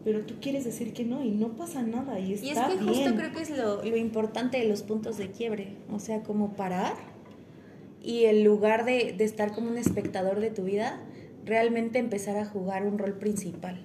pero 0.04 0.20
tú 0.22 0.34
quieres 0.40 0.64
decir 0.64 0.92
que 0.92 1.04
no 1.04 1.22
y 1.24 1.30
no 1.30 1.56
pasa 1.56 1.82
nada 1.82 2.18
y 2.18 2.34
está 2.34 2.46
Y 2.46 2.50
es 2.50 2.58
que 2.58 2.84
justo 2.84 3.14
creo 3.16 3.32
que 3.32 3.42
es 3.42 3.50
lo, 3.50 3.84
lo, 3.84 3.96
importante 3.96 4.58
de 4.58 4.64
los 4.68 4.82
puntos 4.82 5.18
de 5.18 5.30
quiebre, 5.30 5.76
o 5.90 5.98
sea, 5.98 6.22
como 6.22 6.54
parar 6.54 6.94
y 8.02 8.24
en 8.24 8.44
lugar 8.44 8.84
de, 8.84 9.14
de, 9.16 9.24
estar 9.24 9.52
como 9.52 9.70
un 9.70 9.78
espectador 9.78 10.40
de 10.40 10.50
tu 10.50 10.64
vida, 10.64 11.00
realmente 11.44 11.98
empezar 11.98 12.36
a 12.36 12.44
jugar 12.44 12.86
un 12.86 12.98
rol 12.98 13.14
principal, 13.14 13.80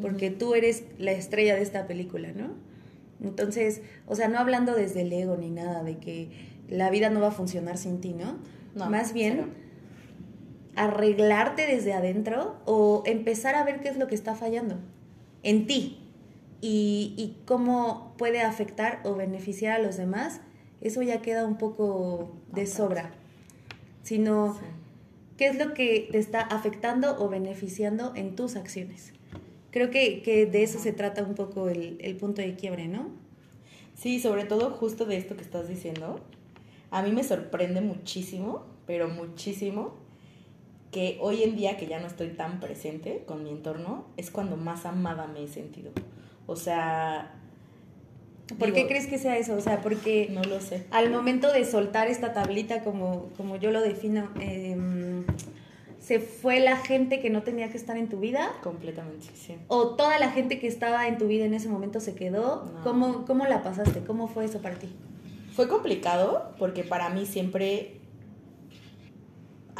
porque 0.00 0.30
tú 0.30 0.54
eres 0.54 0.84
la 0.98 1.12
estrella 1.12 1.54
de 1.54 1.62
esta 1.62 1.86
película, 1.86 2.32
¿no? 2.32 2.54
Entonces, 3.22 3.82
o 4.06 4.16
sea, 4.16 4.28
no 4.28 4.38
hablando 4.38 4.74
desde 4.74 5.02
el 5.02 5.12
ego 5.12 5.36
ni 5.36 5.50
nada, 5.50 5.82
de 5.82 5.98
que 5.98 6.30
la 6.68 6.90
vida 6.90 7.10
no 7.10 7.20
va 7.20 7.28
a 7.28 7.32
funcionar 7.32 7.76
sin 7.76 8.00
ti, 8.00 8.14
¿no? 8.14 8.38
no 8.74 8.90
Más 8.90 9.12
bien... 9.12 9.70
arreglarte 10.76 11.66
desde 11.66 11.92
adentro 11.92 12.56
o 12.64 13.02
empezar 13.04 13.54
a 13.56 13.64
ver 13.64 13.80
qué 13.80 13.88
es 13.88 13.98
lo 13.98 14.06
que 14.06 14.14
está 14.14 14.34
fallando 14.34 14.76
en 15.42 15.66
ti 15.66 15.98
y, 16.60 17.36
cómo 17.46 18.14
puede 18.18 18.42
afectar 18.42 19.00
o 19.04 19.14
beneficiar 19.14 19.80
a 19.80 19.82
los 19.82 19.96
demás, 19.96 20.40
eso 20.80 21.02
ya 21.02 21.22
queda 21.22 21.44
un 21.44 21.56
poco 21.56 22.36
de 22.52 22.66
sobra. 22.66 23.12
Sino, 24.02 24.58
¿qué 25.36 25.46
es 25.46 25.56
lo 25.56 25.74
que 25.74 26.08
te 26.10 26.18
está 26.18 26.40
afectando 26.40 27.16
o 27.18 27.28
beneficiando 27.28 28.12
en 28.14 28.36
tus 28.36 28.56
acciones? 28.56 29.12
Creo 29.70 29.90
que, 29.90 30.48
de 30.50 30.62
eso 30.62 30.78
se 30.78 30.92
trata 30.92 31.22
un 31.22 31.34
poco 31.34 31.68
el, 31.68 31.98
el 32.00 32.16
punto 32.16 32.42
de 32.42 32.54
quiebre, 32.54 32.88
¿no? 32.88 33.08
Sí, 33.94 34.20
sobre 34.20 34.44
todo 34.44 34.70
justo 34.70 35.04
de 35.04 35.16
esto 35.16 35.36
que 35.36 35.42
estás 35.42 35.68
diciendo. 35.68 36.20
A 36.90 37.02
mí 37.02 37.12
me 37.12 37.22
sorprende 37.22 37.80
muchísimo, 37.80 38.64
pero 38.86 39.08
muchísimo, 39.08 39.94
que 40.90 41.18
hoy 41.20 41.42
en 41.42 41.56
día 41.56 41.76
que 41.76 41.86
ya 41.86 42.00
no 42.00 42.06
estoy 42.06 42.28
tan 42.28 42.60
presente 42.60 43.22
con 43.26 43.42
mi 43.44 43.50
entorno, 43.50 44.06
es 44.16 44.30
cuando 44.30 44.56
más 44.56 44.86
amada 44.86 45.26
me 45.26 45.44
he 45.44 45.48
sentido. 45.48 45.92
O 46.46 46.56
sea... 46.56 47.34
¿Por 48.58 48.72
qué 48.72 48.88
crees 48.88 49.06
que 49.06 49.18
sea 49.18 49.38
eso? 49.38 49.54
O 49.54 49.60
sea, 49.60 49.80
porque... 49.80 50.28
No 50.32 50.42
lo 50.42 50.60
sé. 50.60 50.84
Al 50.90 51.10
momento 51.10 51.52
de 51.52 51.64
soltar 51.64 52.08
esta 52.08 52.32
tablita, 52.32 52.82
como, 52.82 53.28
como 53.36 53.54
yo 53.54 53.70
lo 53.70 53.80
defino, 53.80 54.28
em, 54.40 55.24
¿se 56.00 56.18
fue 56.18 56.58
la 56.58 56.76
gente 56.76 57.20
que 57.20 57.30
no 57.30 57.44
tenía 57.44 57.70
que 57.70 57.76
estar 57.76 57.96
en 57.96 58.08
tu 58.08 58.18
vida? 58.18 58.50
Completamente, 58.64 59.26
sí. 59.34 59.54
¿O 59.68 59.90
toda 59.90 60.18
la 60.18 60.30
gente 60.30 60.58
que 60.58 60.66
estaba 60.66 61.06
en 61.06 61.18
tu 61.18 61.28
vida 61.28 61.44
en 61.44 61.54
ese 61.54 61.68
momento 61.68 62.00
se 62.00 62.16
quedó? 62.16 62.68
¿Cómo, 62.82 63.24
¿Cómo 63.24 63.46
la 63.46 63.62
pasaste? 63.62 64.00
¿Cómo 64.00 64.26
fue 64.26 64.46
eso 64.46 64.60
para 64.60 64.74
ti? 64.74 64.88
Fue 65.54 65.68
complicado 65.68 66.52
porque 66.58 66.82
para 66.82 67.08
mí 67.10 67.26
siempre 67.26 67.99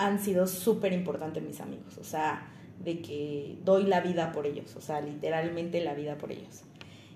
han 0.00 0.18
sido 0.18 0.46
súper 0.46 0.94
importantes 0.94 1.42
mis 1.42 1.60
amigos, 1.60 1.98
o 1.98 2.04
sea, 2.04 2.48
de 2.82 3.02
que 3.02 3.58
doy 3.64 3.84
la 3.84 4.00
vida 4.00 4.32
por 4.32 4.46
ellos, 4.46 4.74
o 4.74 4.80
sea, 4.80 5.02
literalmente 5.02 5.82
la 5.82 5.92
vida 5.92 6.16
por 6.16 6.32
ellos. 6.32 6.62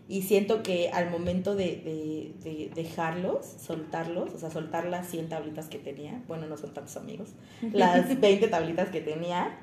Y 0.07 0.21
siento 0.21 0.63
que 0.63 0.91
al 0.91 1.11
momento 1.11 1.55
de, 1.55 2.71
dejarlos, 2.75 3.47
soltarlos, 3.47 4.35
o 4.35 4.39
sea, 4.39 4.51
soltar 4.51 4.85
las 4.85 5.09
100 5.09 5.31
tablitas 5.31 5.69
que 5.69 5.79
tenía, 5.79 6.23
bueno, 6.29 6.47
no 6.47 6.59
son 6.59 6.75
tantos 6.75 6.99
amigos, 6.99 7.31
las 7.73 8.21
20 8.21 8.49
tablitas 8.49 8.91
que 8.91 9.01
tenía, 9.01 9.59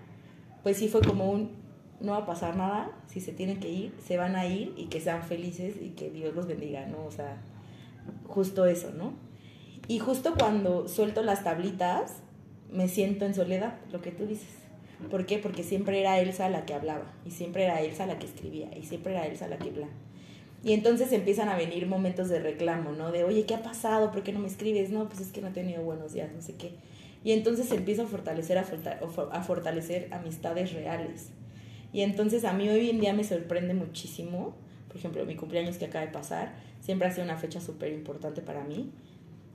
pues 0.64 0.78
sí 0.78 0.88
fue 0.88 1.02
como 1.02 1.30
un, 1.30 1.52
no 2.00 2.14
va 2.14 2.20
a 2.20 2.26
pasar 2.26 2.56
nada, 2.56 2.92
si 3.06 3.22
se 3.22 3.34
tienen 3.34 3.60
que 3.60 3.70
ir, 3.70 3.94
se 4.04 4.18
van 4.18 4.36
a 4.36 4.48
ir 4.48 4.74
y 4.78 4.88
que 4.88 5.00
sean 5.00 5.22
felices 5.22 5.76
y 5.80 5.90
que 5.90 6.10
Dios 6.10 6.34
los 6.34 6.48
bendiga, 6.48 6.88
¿no? 6.88 7.06
O 7.06 7.12
sea, 7.12 7.40
justo 8.26 8.66
eso, 8.66 8.90
¿no? 8.98 9.14
Y 9.88 10.00
justo 10.00 10.34
cuando 10.40 10.88
suelto 10.88 11.22
las 11.22 11.44
tablitas, 11.44 12.24
me 12.72 12.88
siento 12.88 13.26
en 13.26 13.34
soledad, 13.34 13.76
lo 13.92 14.02
que 14.02 14.12
tú 14.12 14.26
dices. 14.26 14.50
¿Por 15.10 15.26
qué? 15.26 15.40
Porque 15.40 15.64
siempre 15.64 16.00
era 16.00 16.20
Elsa 16.20 16.50
la 16.50 16.66
que 16.66 16.74
hablaba, 16.74 17.12
y 17.26 17.32
siempre 17.32 17.64
era 17.64 17.82
Elsa 17.82 18.06
la 18.06 18.20
que 18.20 18.28
escribía, 18.28 18.70
y 18.78 18.84
siempre 18.84 19.14
era 19.14 19.26
Elsa 19.26 19.48
la 19.48 19.58
que 19.58 19.70
hablaba. 19.70 19.92
Y 20.64 20.74
entonces 20.74 21.12
empiezan 21.12 21.50
a 21.50 21.58
venir 21.58 21.88
momentos 21.88 22.30
de 22.30 22.40
reclamo, 22.40 22.92
¿no? 22.92 23.12
De, 23.12 23.24
oye, 23.24 23.46
¿qué 23.46 23.56
ha 23.56 23.64
pasado? 23.64 24.12
¿Por 24.12 24.22
qué 24.22 24.32
no 24.32 24.40
me 24.40 24.48
escribes? 24.48 24.92
No, 24.92 25.08
pues 25.10 25.20
es 25.20 25.32
que 25.32 25.42
no 25.42 25.48
he 25.48 25.52
tenido 25.52 25.82
buenos 25.82 26.14
días, 26.14 26.30
no 26.34 26.42
sé 26.42 26.54
qué. 26.54 26.74
Y 27.24 27.32
entonces 27.32 27.72
empiezo 27.72 28.04
a 28.04 28.08
fortalecer, 28.08 28.60
a, 28.60 28.66
a 29.32 29.44
fortalecer 29.44 30.08
amistades 30.12 30.74
reales. 30.74 31.30
Y 31.94 32.02
entonces 32.02 32.46
a 32.46 32.54
mí 32.54 32.70
hoy 32.70 32.90
en 32.90 33.00
día 33.00 33.14
me 33.14 33.24
sorprende 33.24 33.74
muchísimo, 33.74 34.56
por 34.88 34.98
ejemplo, 34.98 35.26
mi 35.26 35.36
cumpleaños 35.36 35.78
que 35.78 35.86
acaba 35.86 36.06
de 36.06 36.12
pasar, 36.12 36.54
siempre 36.80 37.08
ha 37.08 37.12
sido 37.12 37.24
una 37.24 37.38
fecha 37.38 37.60
súper 37.60 37.92
importante 37.92 38.42
para 38.42 38.64
mí. 38.64 38.92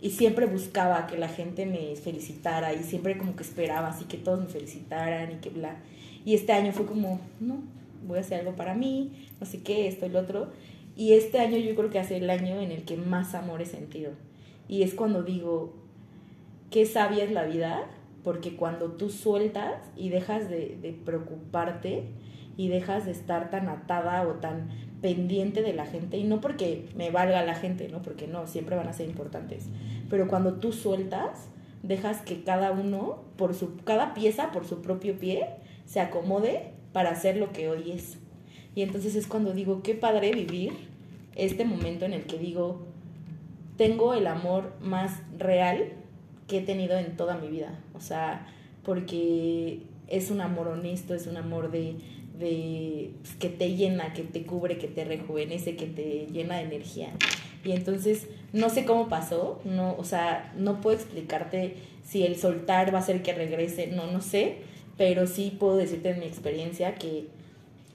Y 0.00 0.10
siempre 0.10 0.46
buscaba 0.46 1.06
que 1.06 1.16
la 1.16 1.28
gente 1.28 1.64
me 1.66 1.96
felicitara 1.96 2.74
y 2.74 2.82
siempre 2.82 3.16
como 3.16 3.34
que 3.34 3.42
esperaba 3.42 3.88
así 3.88 4.04
que 4.04 4.18
todos 4.18 4.40
me 4.40 4.46
felicitaran 4.46 5.32
y 5.32 5.36
que 5.36 5.50
bla. 5.50 5.76
Y 6.24 6.34
este 6.34 6.52
año 6.52 6.72
fue 6.72 6.86
como, 6.86 7.20
no, 7.40 7.62
voy 8.06 8.18
a 8.18 8.20
hacer 8.20 8.40
algo 8.40 8.56
para 8.56 8.74
mí, 8.74 9.12
no 9.40 9.46
sé 9.46 9.62
qué, 9.62 9.88
esto 9.88 10.08
lo 10.08 10.20
otro. 10.20 10.48
Y 10.96 11.12
este 11.12 11.38
año 11.38 11.56
yo 11.58 11.74
creo 11.74 11.90
que 11.90 11.98
hace 11.98 12.16
el 12.16 12.28
año 12.30 12.60
en 12.60 12.72
el 12.72 12.84
que 12.84 12.96
más 12.96 13.34
amor 13.34 13.62
he 13.62 13.66
sentido. 13.66 14.12
Y 14.68 14.82
es 14.82 14.94
cuando 14.94 15.22
digo, 15.22 15.72
qué 16.70 16.86
sabia 16.86 17.24
es 17.24 17.30
la 17.30 17.44
vida, 17.44 17.86
porque 18.24 18.56
cuando 18.56 18.92
tú 18.92 19.10
sueltas 19.10 19.74
y 19.96 20.08
dejas 20.08 20.48
de, 20.50 20.76
de 20.80 20.92
preocuparte 20.92 22.04
y 22.56 22.68
dejas 22.68 23.04
de 23.04 23.12
estar 23.12 23.50
tan 23.50 23.68
atada 23.68 24.26
o 24.26 24.34
tan 24.34 24.70
pendiente 25.00 25.62
de 25.62 25.74
la 25.74 25.86
gente, 25.86 26.16
y 26.16 26.24
no 26.24 26.40
porque 26.40 26.88
me 26.96 27.10
valga 27.10 27.44
la 27.44 27.54
gente, 27.54 27.88
¿no? 27.88 28.02
Porque 28.02 28.26
no, 28.26 28.46
siempre 28.46 28.76
van 28.76 28.88
a 28.88 28.92
ser 28.92 29.08
importantes, 29.08 29.66
pero 30.08 30.26
cuando 30.26 30.54
tú 30.54 30.72
sueltas, 30.72 31.48
dejas 31.82 32.22
que 32.22 32.42
cada 32.42 32.72
uno, 32.72 33.22
por 33.36 33.54
su, 33.54 33.76
cada 33.84 34.14
pieza 34.14 34.50
por 34.52 34.66
su 34.66 34.82
propio 34.82 35.18
pie, 35.18 35.46
se 35.84 36.00
acomode 36.00 36.72
para 36.92 37.10
hacer 37.10 37.36
lo 37.36 37.52
que 37.52 37.68
hoy 37.68 37.92
es. 37.92 38.18
Y 38.74 38.82
entonces 38.82 39.14
es 39.14 39.26
cuando 39.26 39.52
digo, 39.52 39.82
qué 39.82 39.94
padre 39.94 40.32
vivir 40.32 40.72
este 41.34 41.64
momento 41.64 42.04
en 42.04 42.12
el 42.12 42.24
que 42.24 42.38
digo, 42.38 42.86
tengo 43.76 44.14
el 44.14 44.26
amor 44.26 44.72
más 44.80 45.20
real 45.38 45.92
que 46.48 46.58
he 46.58 46.62
tenido 46.62 46.98
en 46.98 47.16
toda 47.16 47.36
mi 47.36 47.48
vida. 47.48 47.78
O 47.94 48.00
sea, 48.00 48.46
porque 48.84 49.82
es 50.08 50.30
un 50.30 50.40
amor 50.40 50.68
honesto, 50.68 51.14
es 51.14 51.26
un 51.26 51.36
amor 51.36 51.70
de, 51.70 51.96
de 52.38 53.10
pues, 53.22 53.34
que 53.36 53.48
te 53.48 53.74
llena, 53.74 54.12
que 54.12 54.22
te 54.22 54.42
cubre, 54.42 54.78
que 54.78 54.88
te 54.88 55.04
rejuvenece, 55.04 55.76
que 55.76 55.86
te 55.86 56.26
llena 56.32 56.56
de 56.56 56.62
energía. 56.62 57.10
Y 57.64 57.72
entonces 57.72 58.28
no 58.52 58.70
sé 58.70 58.84
cómo 58.84 59.08
pasó, 59.08 59.60
no, 59.64 59.96
o 59.98 60.04
sea, 60.04 60.52
no 60.56 60.80
puedo 60.80 60.96
explicarte 60.96 61.76
si 62.04 62.24
el 62.24 62.36
soltar 62.36 62.92
va 62.94 62.98
a 62.98 63.02
hacer 63.02 63.22
que 63.22 63.32
regrese, 63.32 63.88
no, 63.88 64.10
no 64.10 64.20
sé, 64.20 64.58
pero 64.96 65.26
sí 65.26 65.54
puedo 65.58 65.76
decirte 65.76 66.10
en 66.10 66.20
mi 66.20 66.26
experiencia 66.26 66.94
que 66.94 67.26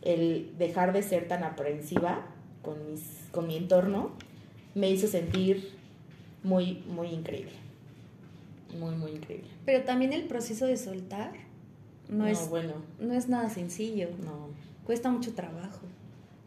el 0.01 0.51
dejar 0.57 0.93
de 0.93 1.03
ser 1.03 1.27
tan 1.27 1.43
aprensiva 1.43 2.25
con, 2.61 2.91
mis, 2.91 3.01
con 3.31 3.47
mi 3.47 3.55
entorno 3.55 4.11
me 4.75 4.89
hizo 4.89 5.07
sentir 5.07 5.71
muy, 6.43 6.83
muy 6.87 7.09
increíble. 7.09 7.53
Muy, 8.79 8.95
muy 8.95 9.11
increíble. 9.11 9.49
Pero 9.65 9.83
también 9.83 10.13
el 10.13 10.23
proceso 10.23 10.65
de 10.65 10.77
soltar 10.77 11.31
no, 12.11 12.27
es, 12.27 12.49
bueno. 12.49 12.73
no 12.99 13.13
es 13.13 13.29
nada 13.29 13.49
sencillo. 13.49 14.09
No. 14.23 14.49
Cuesta 14.85 15.09
mucho 15.09 15.33
trabajo 15.33 15.81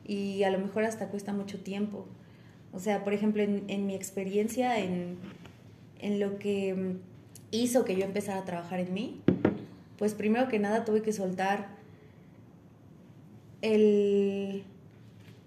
y 0.07 0.43
a 0.43 0.51
lo 0.51 0.59
mejor 0.59 0.85
hasta 0.85 1.09
cuesta 1.09 1.33
mucho 1.33 1.59
tiempo. 1.59 2.07
O 2.73 2.79
sea, 2.79 3.03
por 3.03 3.15
ejemplo, 3.15 3.43
en, 3.43 3.65
en 3.69 3.87
mi 3.87 3.95
experiencia, 3.95 4.79
en, 4.79 5.19
en 6.01 6.21
lo 6.21 6.39
que 6.39 6.97
hizo 7.51 7.85
que 7.85 7.97
yo 7.97 8.05
empezara 8.05 8.41
a 8.41 8.45
trabajar 8.45 8.81
en 8.81 8.93
mí, 8.93 9.21
pues 9.99 10.15
primero 10.15 10.49
que 10.49 10.59
nada 10.59 10.85
tuve 10.85 11.03
que 11.03 11.13
soltar 11.13 11.69
el 13.63 14.65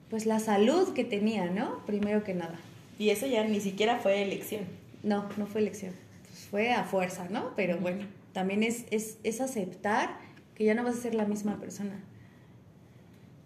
pues 0.09 0.25
la 0.25 0.39
salud 0.39 0.93
que 0.93 1.03
tenía, 1.03 1.49
¿no? 1.49 1.85
Primero 1.85 2.23
que 2.23 2.33
nada. 2.33 2.57
Y 2.97 3.09
eso 3.09 3.27
ya 3.27 3.43
ni 3.43 3.59
siquiera 3.59 3.99
fue 3.99 4.23
elección. 4.23 4.61
No, 5.03 5.25
no 5.37 5.45
fue 5.45 5.61
elección. 5.61 5.93
Pues 6.23 6.47
fue 6.49 6.71
a 6.71 6.83
fuerza, 6.83 7.27
¿no? 7.29 7.51
Pero 7.55 7.77
bueno, 7.77 8.05
también 8.37 8.61
es, 8.61 8.85
es, 8.91 9.17
es, 9.23 9.41
aceptar 9.41 10.19
que 10.53 10.63
ya 10.63 10.75
no 10.75 10.83
vas 10.83 10.99
a 10.99 11.01
ser 11.01 11.15
la 11.15 11.25
misma 11.25 11.59
persona. 11.59 12.03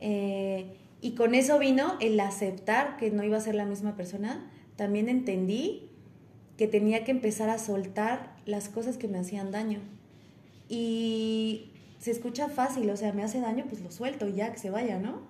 Eh, 0.01 0.75
y 0.99 1.11
con 1.11 1.33
eso 1.33 1.59
vino 1.59 1.95
el 2.01 2.19
aceptar 2.19 2.97
que 2.97 3.09
no 3.09 3.23
iba 3.23 3.37
a 3.37 3.39
ser 3.39 3.55
la 3.55 3.63
misma 3.63 3.95
persona. 3.95 4.51
También 4.75 5.07
entendí 5.07 5.89
que 6.57 6.67
tenía 6.67 7.05
que 7.05 7.11
empezar 7.11 7.49
a 7.49 7.57
soltar 7.57 8.35
las 8.45 8.67
cosas 8.67 8.97
que 8.97 9.07
me 9.07 9.17
hacían 9.17 9.49
daño. 9.49 9.79
Y 10.67 11.71
se 11.99 12.11
escucha 12.11 12.49
fácil, 12.49 12.89
o 12.89 12.97
sea, 12.97 13.13
me 13.13 13.23
hace 13.23 13.39
daño, 13.39 13.63
pues 13.69 13.81
lo 13.81 13.91
suelto 13.91 14.27
y 14.27 14.33
ya 14.33 14.51
que 14.51 14.59
se 14.59 14.71
vaya, 14.71 14.99
¿no? 14.99 15.21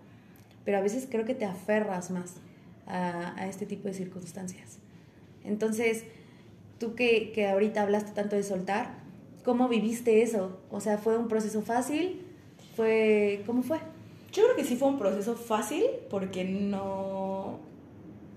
Pero 0.66 0.80
a 0.80 0.82
veces 0.82 1.08
creo 1.08 1.24
que 1.24 1.36
te 1.36 1.46
aferras 1.46 2.10
más 2.10 2.38
a, 2.88 3.40
a 3.40 3.48
este 3.48 3.68
tipo 3.68 3.88
de 3.88 3.94
circunstancias. 3.94 4.80
Entonces, 5.44 6.06
tú 6.80 6.96
que, 6.96 7.32
que 7.32 7.48
ahorita 7.48 7.84
hablaste 7.84 8.14
tanto 8.14 8.36
de 8.36 8.42
soltar, 8.42 9.01
¿cómo 9.44 9.68
viviste 9.68 10.22
eso? 10.22 10.58
O 10.70 10.80
sea, 10.80 10.98
¿fue 10.98 11.18
un 11.18 11.28
proceso 11.28 11.62
fácil? 11.62 12.22
¿Fue, 12.76 13.44
¿Cómo 13.46 13.64
fue? 13.64 13.80
Yo 14.32 14.44
creo 14.44 14.56
que 14.56 14.64
sí 14.64 14.76
fue 14.76 14.88
un 14.88 14.98
proceso 14.98 15.36
fácil 15.36 15.86
porque 16.10 16.44
no... 16.44 17.60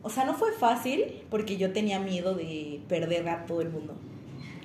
O 0.03 0.11
sea, 0.11 0.25
no 0.25 0.35
fue 0.35 0.53
fácil 0.53 1.23
porque 1.31 1.57
yo 1.57 1.73
tenía 1.73 1.99
miedo 1.99 2.35
de 2.35 2.81
perder 2.89 3.29
a 3.29 3.47
todo 3.47 3.63
el 3.63 3.71
mundo 3.71 3.95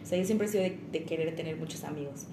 sea, 0.09 0.17
yo 0.17 0.25
siempre 0.25 0.47
he 0.47 0.49
sido 0.49 0.63
de, 0.63 1.03
querer 1.03 1.35
tener 1.35 1.55
muchos 1.55 1.83
amigos. 1.83 2.25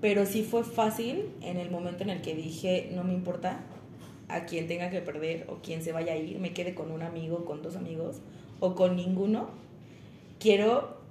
Pero 0.00 0.26
sí 0.26 0.42
fue 0.42 0.64
fácil 0.64 1.30
en 1.40 1.56
el 1.56 1.70
momento 1.70 2.02
en 2.02 2.10
el 2.10 2.20
que 2.20 2.34
dije, 2.34 2.90
no 2.92 3.04
me 3.04 3.14
importa 3.14 3.60
a 4.28 4.44
quién 4.46 4.66
tenga 4.66 4.90
que 4.90 5.00
perder 5.00 5.46
o 5.48 5.58
quién 5.62 5.82
se 5.82 5.92
vaya 5.92 6.14
a 6.14 6.16
ir, 6.16 6.40
me 6.40 6.52
quede 6.52 6.74
con 6.74 6.90
un 6.90 7.02
amigo, 7.02 7.44
con 7.44 7.62
dos 7.62 7.76
amigos 7.76 8.20
o 8.58 8.74
con 8.74 8.96
ninguno. 8.96 9.50
Quiero 10.40 11.01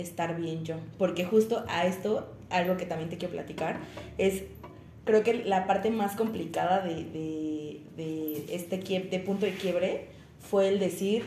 estar 0.00 0.36
bien 0.36 0.64
yo. 0.64 0.76
Porque 0.96 1.24
justo 1.24 1.64
a 1.68 1.86
esto, 1.86 2.34
algo 2.50 2.76
que 2.76 2.86
también 2.86 3.10
te 3.10 3.18
quiero 3.18 3.34
platicar, 3.34 3.80
es 4.16 4.44
creo 5.04 5.22
que 5.22 5.32
la 5.32 5.66
parte 5.66 5.90
más 5.90 6.16
complicada 6.16 6.80
de, 6.80 7.04
de, 7.96 8.44
este 8.50 8.76
de 8.76 9.18
punto 9.20 9.46
de 9.46 9.54
quiebre 9.54 10.08
fue 10.38 10.68
el 10.68 10.78
decir 10.78 11.24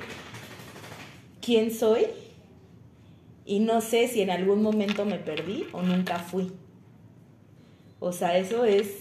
quién 1.41 1.71
soy 1.71 2.05
y 3.43 3.59
no 3.59 3.81
sé 3.81 4.07
si 4.07 4.21
en 4.21 4.29
algún 4.29 4.61
momento 4.61 5.03
me 5.03 5.17
perdí 5.17 5.65
o 5.71 5.81
nunca 5.81 6.19
fui. 6.19 6.51
O 7.99 8.11
sea, 8.11 8.37
eso 8.37 8.65
es. 8.65 8.99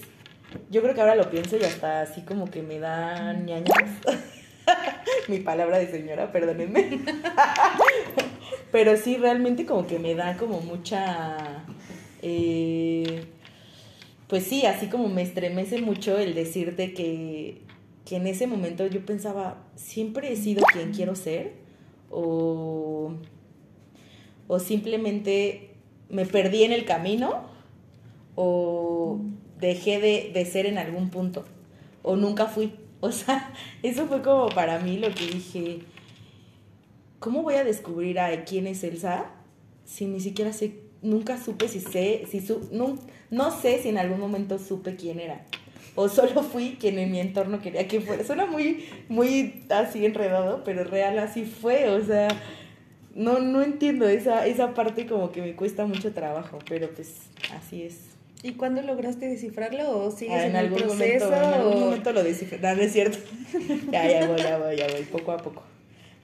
Yo 0.69 0.81
creo 0.81 0.93
que 0.93 1.01
ahora 1.01 1.15
lo 1.15 1.29
pienso 1.29 1.57
y 1.57 1.63
hasta 1.63 2.01
así 2.01 2.21
como 2.21 2.49
que 2.49 2.61
me 2.61 2.79
dan 2.79 3.45
ñañas. 3.45 3.89
Mi 5.27 5.39
palabra 5.39 5.77
de 5.77 5.91
señora, 5.91 6.31
perdónenme. 6.31 7.01
Pero 8.71 8.97
sí, 8.97 9.17
realmente 9.17 9.65
como 9.65 9.85
que 9.87 9.99
me 9.99 10.15
da 10.15 10.37
como 10.37 10.61
mucha. 10.61 11.65
Eh, 12.21 13.25
pues 14.27 14.45
sí, 14.45 14.65
así 14.65 14.87
como 14.87 15.09
me 15.09 15.21
estremece 15.23 15.81
mucho 15.81 16.17
el 16.17 16.33
decirte 16.35 16.93
que, 16.93 17.61
que 18.05 18.15
en 18.15 18.27
ese 18.27 18.47
momento 18.47 18.87
yo 18.87 19.05
pensaba, 19.05 19.63
siempre 19.75 20.31
he 20.31 20.35
sido 20.35 20.63
quien 20.71 20.93
quiero 20.93 21.15
ser. 21.15 21.53
O 22.09 23.15
o 24.51 24.59
simplemente 24.59 25.69
me 26.09 26.25
perdí 26.25 26.63
en 26.63 26.73
el 26.73 26.83
camino 26.83 27.43
o 28.35 29.21
dejé 29.61 30.01
de, 30.33 30.45
ser 30.45 30.65
en 30.65 30.77
algún 30.77 31.09
punto 31.09 31.45
o 32.03 32.17
nunca 32.17 32.47
fui. 32.47 32.73
O 33.03 33.11
sea, 33.11 33.51
eso 33.81 34.05
fue 34.05 34.21
como 34.21 34.49
para 34.49 34.77
mí 34.77 34.97
lo 34.97 35.11
que 35.15 35.25
dije, 35.25 35.79
¿cómo 37.21 37.43
voy 37.43 37.53
a 37.53 37.63
descubrir 37.63 38.19
a 38.19 38.43
quién 38.43 38.67
es 38.67 38.83
Elsa 38.83 39.27
si 39.85 40.07
ni 40.07 40.19
siquiera 40.19 40.51
sé, 40.51 40.73
nunca 41.01 41.41
supe 41.41 41.67
si 41.67 41.79
sé, 41.79 42.25
si 42.29 42.41
su, 42.41 42.67
no, 42.71 42.97
no 43.29 43.61
sé 43.61 43.81
si 43.81 43.89
en 43.89 43.97
algún 43.97 44.19
momento 44.19 44.57
supe 44.59 44.95
quién 44.95 45.19
era? 45.19 45.45
O 45.95 46.09
solo 46.09 46.43
fui 46.51 46.77
quien 46.79 46.97
en 46.99 47.11
mi 47.11 47.19
entorno 47.19 47.61
quería 47.61 47.87
que 47.87 48.01
fuera. 48.01 48.23
Suena 48.23 48.45
muy, 48.45 48.85
muy 49.07 49.63
así 49.69 50.05
enredado, 50.05 50.63
pero 50.63 50.83
real 50.83 51.19
así 51.19 51.45
fue. 51.45 51.89
O 51.89 52.03
sea, 52.03 52.27
no, 53.13 53.39
no 53.39 53.61
entiendo 53.61 54.07
esa, 54.07 54.47
esa 54.47 54.73
parte 54.73 55.05
como 55.05 55.31
que 55.31 55.41
me 55.41 55.55
cuesta 55.55 55.85
mucho 55.85 56.13
trabajo, 56.13 56.59
pero 56.67 56.89
pues 56.89 57.15
así 57.53 57.83
es. 57.83 57.99
¿Y 58.41 58.53
cuándo 58.53 58.81
lograste 58.81 59.27
descifrarlo 59.27 60.05
o 60.05 60.09
sigues 60.09 60.37
ah, 60.37 60.47
en, 60.47 60.55
algún 60.55 60.79
proceso? 60.79 61.25
Momento, 61.25 61.47
en 61.47 61.53
algún 61.53 61.79
momento 61.81 62.13
lo 62.13 62.23
descifré. 62.23 62.57
No, 62.57 62.73
no 62.73 62.81
es 62.81 62.93
cierto. 62.93 63.19
ya, 63.91 64.09
ya 64.09 64.27
voy, 64.27 64.41
ya 64.41 64.57
voy, 64.57 64.75
ya 64.75 64.87
voy, 64.87 65.03
poco 65.03 65.33
a 65.33 65.37
poco. 65.37 65.61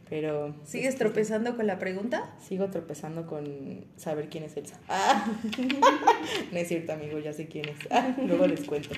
Pero. 0.10 0.56
¿Sigues 0.64 0.96
tropezando 0.96 1.56
con 1.56 1.68
la 1.68 1.80
pregunta? 1.80 2.34
Sigo 2.40 2.70
tropezando 2.70 3.28
con 3.28 3.86
saber 3.98 4.30
quién 4.30 4.44
es 4.44 4.56
Elsa. 4.56 4.80
Ah. 4.88 5.26
no 6.52 6.58
es 6.58 6.68
cierto, 6.68 6.94
amigo, 6.94 7.20
ya 7.20 7.34
sé 7.34 7.48
quién 7.48 7.70
es. 7.70 7.78
Ah, 7.92 8.16
luego 8.26 8.48
les 8.48 8.66
cuento. 8.66 8.90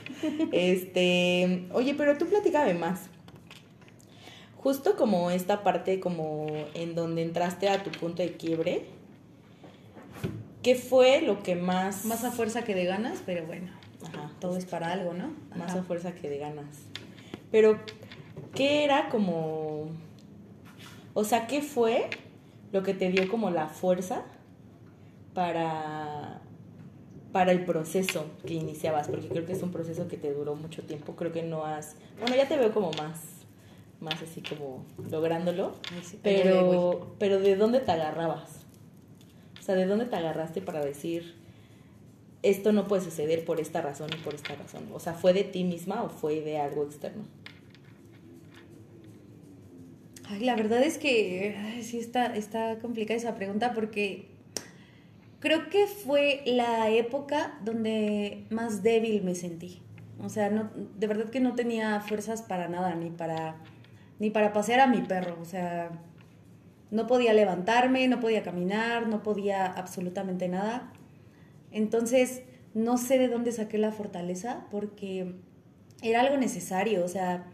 Este. 0.52 1.68
Oye, 1.74 1.96
pero 1.96 2.18
tú 2.18 2.28
platícame 2.28 2.74
más 2.74 3.10
justo 4.60 4.96
como 4.96 5.32
esta 5.32 5.64
parte 5.64 6.00
como 6.00 6.48
en 6.74 6.96
donde 6.96 7.22
entraste 7.22 7.70
a 7.70 7.84
tu 7.84 7.92
punto 7.92 8.22
de 8.22 8.34
quiebre, 8.34 8.86
¿qué 10.62 10.76
fue 10.76 11.22
lo 11.22 11.42
que 11.42 11.56
más... 11.56 12.06
Más 12.06 12.24
a 12.24 12.32
fuerza 12.32 12.64
que 12.64 12.76
de 12.76 12.86
ganas, 12.86 13.24
pero 13.26 13.46
bueno, 13.46 13.72
todo 14.40 14.58
es 14.58 14.66
para 14.66 14.92
algo, 14.92 15.14
¿no? 15.14 15.34
Más 15.56 15.76
a 15.76 15.84
fuerza 15.84 16.14
que 16.14 16.30
de 16.30 16.38
ganas. 16.38 16.68
Pero, 17.52 17.80
¿qué 18.54 18.84
era 18.84 19.10
como... 19.10 19.88
O 21.20 21.26
sea, 21.26 21.48
¿qué 21.48 21.62
fue 21.62 22.10
lo 22.72 22.82
que 22.82 22.94
te 22.94 23.10
dio 23.10 23.28
como 23.28 23.50
la 23.50 23.68
fuerza 23.68 24.24
para, 25.34 26.40
para 27.34 27.52
el 27.52 27.66
proceso 27.66 28.26
que 28.46 28.54
iniciabas? 28.54 29.10
Porque 29.10 29.28
creo 29.28 29.46
que 29.46 29.52
es 29.52 29.62
un 29.62 29.74
proceso 29.74 30.08
que 30.08 30.16
te 30.16 30.34
duró 30.34 30.56
mucho 30.56 30.82
tiempo. 30.84 31.18
Creo 31.18 31.34
que 31.34 31.44
no 31.44 31.66
has... 31.66 31.98
Bueno, 32.22 32.38
ya 32.38 32.48
te 32.48 32.56
veo 32.56 32.72
como 32.72 32.92
más, 32.92 33.20
más 34.00 34.14
así 34.22 34.42
como 34.42 34.86
lográndolo. 35.12 35.74
pero, 36.24 37.18
pero 37.20 37.42
¿de 37.42 37.58
dónde 37.58 37.82
te 37.82 37.92
agarrabas? 37.92 38.62
O 39.60 39.62
sea, 39.62 39.76
¿de 39.76 39.88
dónde 39.88 40.06
te 40.06 40.16
agarraste 40.16 40.62
para 40.62 40.80
decir, 40.80 41.36
esto 42.44 42.72
no 42.72 42.88
puede 42.88 43.02
suceder 43.02 43.44
por 43.44 43.60
esta 43.60 43.82
razón 43.82 44.10
y 44.18 44.24
por 44.24 44.36
esta 44.36 44.56
razón? 44.56 44.88
O 44.94 45.02
sea, 45.02 45.16
¿fue 45.16 45.34
de 45.34 45.44
ti 45.44 45.66
misma 45.66 46.02
o 46.02 46.08
fue 46.08 46.40
de 46.40 46.60
algo 46.60 46.86
externo? 46.86 47.26
Ay, 50.32 50.42
la 50.42 50.56
verdad 50.56 50.84
es 50.84 51.00
que 51.00 51.56
sí 51.82 51.98
está, 51.98 52.36
está 52.36 52.78
complicada 52.80 53.18
esa 53.18 53.34
pregunta 53.36 53.74
porque 53.74 54.28
creo 55.40 55.70
que 55.70 55.88
fue 55.88 56.44
la 56.46 56.90
época 56.90 57.58
donde 57.66 58.46
más 58.52 58.84
débil 58.84 59.24
me 59.24 59.34
sentí. 59.34 59.82
O 60.22 60.30
sea, 60.30 60.50
no, 60.50 60.70
de 60.98 61.08
verdad 61.08 61.30
que 61.30 61.40
no 61.40 61.56
tenía 61.56 62.00
fuerzas 62.02 62.44
para 62.44 62.68
nada, 62.68 62.94
ni 62.94 63.10
para, 63.10 63.56
ni 64.20 64.30
para 64.30 64.54
pasear 64.54 64.82
a 64.82 64.88
mi 64.88 65.02
perro. 65.02 65.38
O 65.42 65.46
sea, 65.46 65.92
no 66.92 67.08
podía 67.08 67.34
levantarme, 67.34 68.08
no 68.08 68.20
podía 68.20 68.44
caminar, 68.44 69.08
no 69.08 69.24
podía 69.24 69.66
absolutamente 69.66 70.48
nada. 70.48 70.92
Entonces, 71.72 72.44
no 72.76 72.98
sé 72.98 73.18
de 73.18 73.30
dónde 73.30 73.52
saqué 73.52 73.80
la 73.80 73.92
fortaleza 73.92 74.68
porque 74.70 75.36
era 76.04 76.22
algo 76.22 76.38
necesario. 76.38 77.04
O 77.04 77.08
sea, 77.08 77.48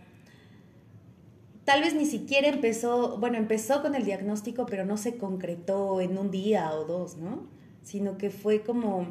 tal 1.66 1.82
vez 1.82 1.95
ni 1.95 2.05
siquiera 2.05 2.47
empezó, 2.47 3.18
bueno, 3.18 3.38
empezó 3.38 3.82
con 3.82 3.95
el 3.95 4.05
diagnóstico, 4.05 4.68
pero 4.68 4.86
no 4.86 4.97
se 4.97 5.18
concretó 5.18 5.99
en 5.99 6.18
un 6.18 6.32
día 6.32 6.72
o 6.72 6.86
dos, 6.86 7.18
¿no? 7.18 7.47
Sino 7.82 8.18
que 8.18 8.30
fue 8.30 8.61
como, 8.61 9.07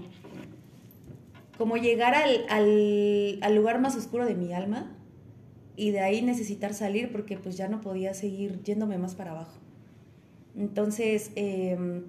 como 1.59 1.77
llegar 1.77 2.15
al, 2.15 2.47
al, 2.49 3.55
lugar 3.55 3.81
más 3.81 3.97
oscuro 3.97 4.25
de 4.25 4.37
mi 4.37 4.53
alma 4.53 4.97
y 5.77 5.91
de 5.91 6.01
ahí 6.01 6.23
necesitar 6.23 6.75
salir 6.75 7.11
porque 7.11 7.37
pues 7.37 7.57
ya 7.57 7.69
no 7.69 7.81
podía 7.81 8.15
seguir 8.15 8.63
yéndome 8.63 8.99
más 8.99 9.17
para 9.17 9.33
abajo. 9.33 9.59
Entonces, 10.57 11.33
em, 11.35 12.05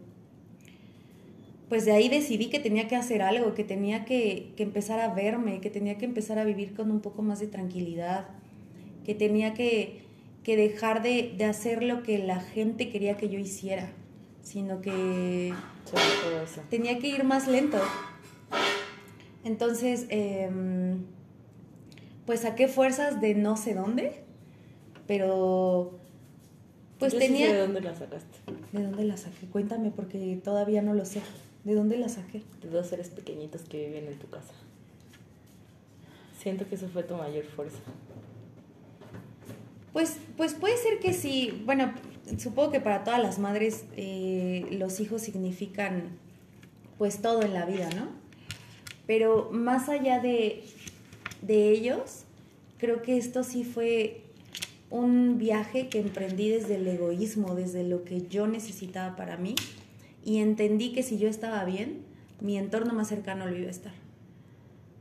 pues 1.70 1.86
de 1.86 1.92
ahí 1.92 2.08
decidí 2.08 2.52
que 2.52 2.60
tenía 2.60 2.88
que 2.88 2.96
hacer 2.96 3.24
algo, 3.24 3.56
que 3.56 3.64
tenía 3.64 4.06
que, 4.06 4.54
que, 4.56 4.62
empezar 4.62 5.00
a 5.00 5.12
verme, 5.12 5.60
que 5.62 5.72
tenía 5.72 5.98
que 5.98 6.06
empezar 6.06 6.38
a 6.38 6.44
vivir 6.44 6.76
con 6.76 6.92
un 6.92 7.00
poco 7.00 7.24
más 7.24 7.40
de 7.40 7.48
tranquilidad, 7.48 8.28
que 9.04 9.16
tenía 9.16 9.56
que, 9.56 10.05
que 10.46 10.56
dejar 10.56 11.02
de, 11.02 11.36
hacer 11.44 11.82
lo 11.82 12.04
que 12.04 12.20
la 12.20 12.40
gente 12.40 12.92
quería 12.92 13.18
que 13.18 13.30
yo 13.30 13.40
hiciera, 13.40 13.90
sino 14.44 14.80
que 14.80 15.52
tenía 16.70 17.00
que 17.00 17.08
ir 17.08 17.24
más 17.24 17.48
lento. 17.48 17.80
Entonces, 19.44 20.06
em, 20.10 21.04
pues 22.28 22.42
saqué 22.42 22.68
fuerzas 22.68 23.22
de 23.22 23.34
no 23.34 23.58
sé 23.58 23.74
dónde, 23.74 24.22
pero 25.08 25.98
pues 27.00 27.18
tenía... 27.18 27.52
¿De 27.52 27.62
dónde 27.62 27.82
las 27.82 27.98
sacaste? 27.98 28.38
¿De 28.72 28.84
dónde 28.84 29.04
las 29.04 29.22
saqué? 29.22 29.48
Cuéntame 29.48 29.90
porque 29.90 30.40
todavía 30.44 30.84
no 30.84 30.94
lo 30.94 31.06
sé. 31.06 31.22
¿De 31.64 31.74
dónde 31.74 31.98
las 31.98 32.14
saqué? 32.14 32.44
De 32.62 32.70
dos 32.70 32.86
seres 32.86 33.10
pequeñitos 33.10 33.64
que 33.64 33.88
viven 33.88 34.06
en 34.06 34.20
tu 34.20 34.30
casa. 34.30 34.54
Siento 36.38 36.70
que 36.70 36.76
eso 36.76 36.88
fue 36.88 37.02
tu 37.02 37.16
mayor 37.16 37.46
fuerza. 37.46 37.80
Pues, 39.96 40.18
pues 40.36 40.56
puede 40.56 40.76
ser 40.76 41.00
que 41.00 41.14
sí. 41.14 41.64
Bueno, 41.64 41.94
supongo 42.38 42.70
que 42.70 42.82
para 42.82 43.06
todas 43.06 43.24
las 43.24 43.40
madres 43.40 43.86
eh, 43.96 44.68
los 44.72 45.00
hijos 45.00 45.22
significan 45.22 46.10
pues 46.98 47.22
todo 47.22 47.44
en 47.44 47.54
la 47.54 47.66
vida, 47.66 47.88
¿no? 47.96 48.10
Pero 49.08 49.52
más 49.54 49.88
allá 49.88 50.20
de, 50.20 50.66
de 51.42 51.70
ellos, 51.70 52.26
creo 52.78 53.04
que 53.04 53.16
esto 53.16 53.46
sí 53.46 53.64
fue 53.64 54.24
un 54.90 55.38
viaje 55.38 55.88
que 55.88 56.02
emprendí 56.02 56.50
desde 56.50 56.76
el 56.76 56.86
egoísmo, 56.90 57.56
desde 57.56 57.86
lo 57.86 58.04
que 58.04 58.28
yo 58.28 58.48
necesitaba 58.48 59.16
para 59.16 59.38
mí 59.38 59.56
y 60.26 60.40
entendí 60.40 60.92
que 60.92 61.04
si 61.04 61.18
yo 61.18 61.30
estaba 61.30 61.64
bien, 61.64 62.02
mi 62.42 62.58
entorno 62.58 62.94
más 62.94 63.08
cercano 63.08 63.46
lo 63.46 63.56
iba 63.56 63.68
a 63.68 63.72
estar. 63.72 63.94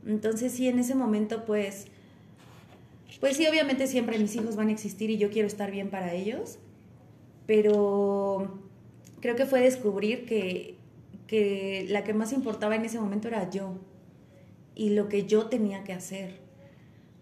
Entonces 0.05 0.53
sí, 0.53 0.69
en 0.69 0.79
ese 0.79 0.95
momento 0.95 1.43
pues 1.43 1.87
pues 3.19 3.37
sí, 3.37 3.47
obviamente 3.47 3.87
siempre 3.87 4.19
mis 4.19 4.35
hijos 4.35 4.55
van 4.55 4.69
a 4.69 4.71
existir 4.71 5.09
y 5.09 5.17
yo 5.17 5.29
quiero 5.29 5.47
estar 5.47 5.71
bien 5.71 5.89
para 5.89 6.13
ellos, 6.13 6.59
pero 7.45 8.59
creo 9.21 9.35
que 9.35 9.45
fue 9.45 9.61
descubrir 9.61 10.25
que, 10.25 10.77
que 11.27 11.85
la 11.89 12.03
que 12.03 12.13
más 12.13 12.33
importaba 12.33 12.75
en 12.75 12.85
ese 12.85 12.99
momento 12.99 13.27
era 13.27 13.49
yo 13.49 13.77
y 14.75 14.89
lo 14.89 15.07
que 15.07 15.25
yo 15.25 15.47
tenía 15.47 15.83
que 15.83 15.93
hacer 15.93 16.45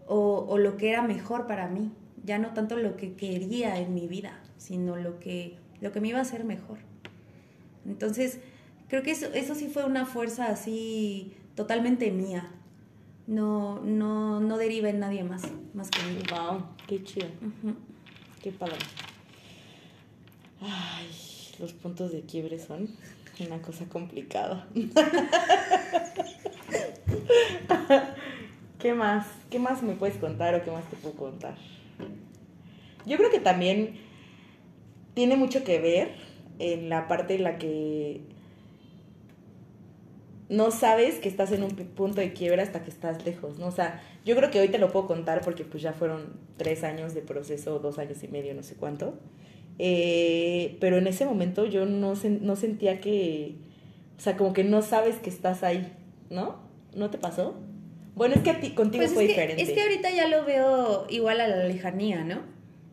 o, 0.08 0.58
lo 0.58 0.78
que 0.78 0.90
era 0.90 1.02
mejor 1.02 1.48
para 1.48 1.68
mí, 1.68 1.92
ya 2.24 2.38
no 2.38 2.54
tanto 2.54 2.78
lo 2.78 2.98
que 2.98 3.14
quería 3.14 3.80
en 3.80 3.94
mi 3.94 4.08
vida, 4.08 4.42
sino 4.58 4.96
lo 4.96 5.20
que, 5.20 5.58
lo 5.82 5.92
que 5.92 6.02
me 6.02 6.10
iba 6.10 6.20
a 6.20 6.24
hacer 6.24 6.44
mejor. 6.44 6.78
Entonces, 7.86 8.40
creo 8.88 9.04
que 9.04 9.12
eso, 9.12 9.28
eso 9.34 9.56
sí 9.56 9.68
fue 9.68 9.86
una 9.86 10.06
fuerza 10.06 10.48
así 10.48 11.34
totalmente 11.56 12.12
mía, 12.12 12.52
no, 13.28 13.80
no, 13.82 14.40
no 14.40 14.58
deriva 14.58 14.90
en 14.90 15.00
nadie 15.00 15.24
más, 15.24 15.44
más 15.74 15.90
que 15.90 16.02
mí. 16.04 16.20
Wow, 16.30 16.64
qué 16.88 17.04
chido. 17.04 17.28
Qué 18.42 18.52
padre. 18.52 18.76
Ay, 20.62 21.08
los 21.60 21.74
puntos 21.74 22.12
de 22.12 22.22
quiebre 22.22 22.60
son 22.60 22.90
una 23.40 23.62
cosa 23.62 23.86
complicada. 23.86 24.68
¿Qué 28.80 28.94
más? 28.94 29.28
¿Qué 29.50 29.60
más 29.60 29.82
me 29.82 29.94
puedes 29.94 30.18
contar 30.18 30.56
o 30.56 30.64
qué 30.64 30.72
más 30.72 30.84
te 30.90 30.98
puedo 30.98 31.16
contar? 31.16 31.56
Yo 33.06 33.18
creo 33.18 33.32
que 33.32 33.40
también 33.40 34.00
tiene 35.14 35.36
mucho 35.36 35.64
que 35.64 35.80
ver 35.80 36.16
en 36.60 36.90
la 36.90 37.08
parte 37.08 37.36
en 37.36 37.44
la 37.44 37.58
que 37.58 38.22
no 40.54 40.70
sabes 40.70 41.16
que 41.16 41.28
estás 41.28 41.52
en 41.52 41.64
un 41.64 41.72
punto 41.72 42.22
de 42.22 42.32
quiebra 42.32 42.62
hasta 42.62 42.84
que 42.84 42.92
estás 42.92 43.26
lejos, 43.26 43.58
¿no? 43.58 43.66
O 43.66 43.72
sea, 43.72 44.04
yo 44.24 44.36
creo 44.36 44.52
que 44.52 44.60
hoy 44.60 44.70
te 44.70 44.78
lo 44.78 44.92
puedo 44.92 45.08
contar 45.08 45.42
porque 45.42 45.66
pues 45.66 45.82
ya 45.82 45.94
fueron 45.94 46.34
tres 46.58 46.84
años 46.84 47.16
de 47.16 47.22
proceso, 47.22 47.80
dos 47.80 47.98
años 47.98 48.24
y 48.24 48.28
medio, 48.28 48.54
no 48.54 48.62
sé 48.62 48.76
cuánto. 48.76 49.16
Eh, 49.80 50.78
pero 50.80 51.00
en 51.00 51.08
ese 51.08 51.26
momento 51.26 51.66
yo 51.66 51.86
no, 51.86 52.14
no 52.42 52.56
sentía 52.56 53.02
que, 53.02 53.56
o 54.16 54.22
sea, 54.22 54.38
como 54.38 54.54
que 54.54 54.64
no 54.64 54.84
sabes 54.84 55.16
que 55.16 55.32
estás 55.32 55.64
ahí, 55.64 55.92
¿no? 56.30 56.58
¿No 56.96 57.10
te 57.10 57.18
pasó? 57.18 57.56
Bueno, 58.14 58.36
es 58.36 58.42
que 58.42 58.52
a 58.52 58.60
ti, 58.60 58.76
contigo 58.76 59.02
pues 59.02 59.14
fue 59.14 59.24
es 59.24 59.30
que, 59.30 59.34
diferente. 59.34 59.64
Es 59.64 59.72
que 59.72 59.82
ahorita 59.82 60.12
ya 60.12 60.28
lo 60.28 60.46
veo 60.46 61.08
igual 61.10 61.42
a 61.42 61.48
la 61.48 61.64
lejanía, 61.64 62.24
¿no? 62.24 62.42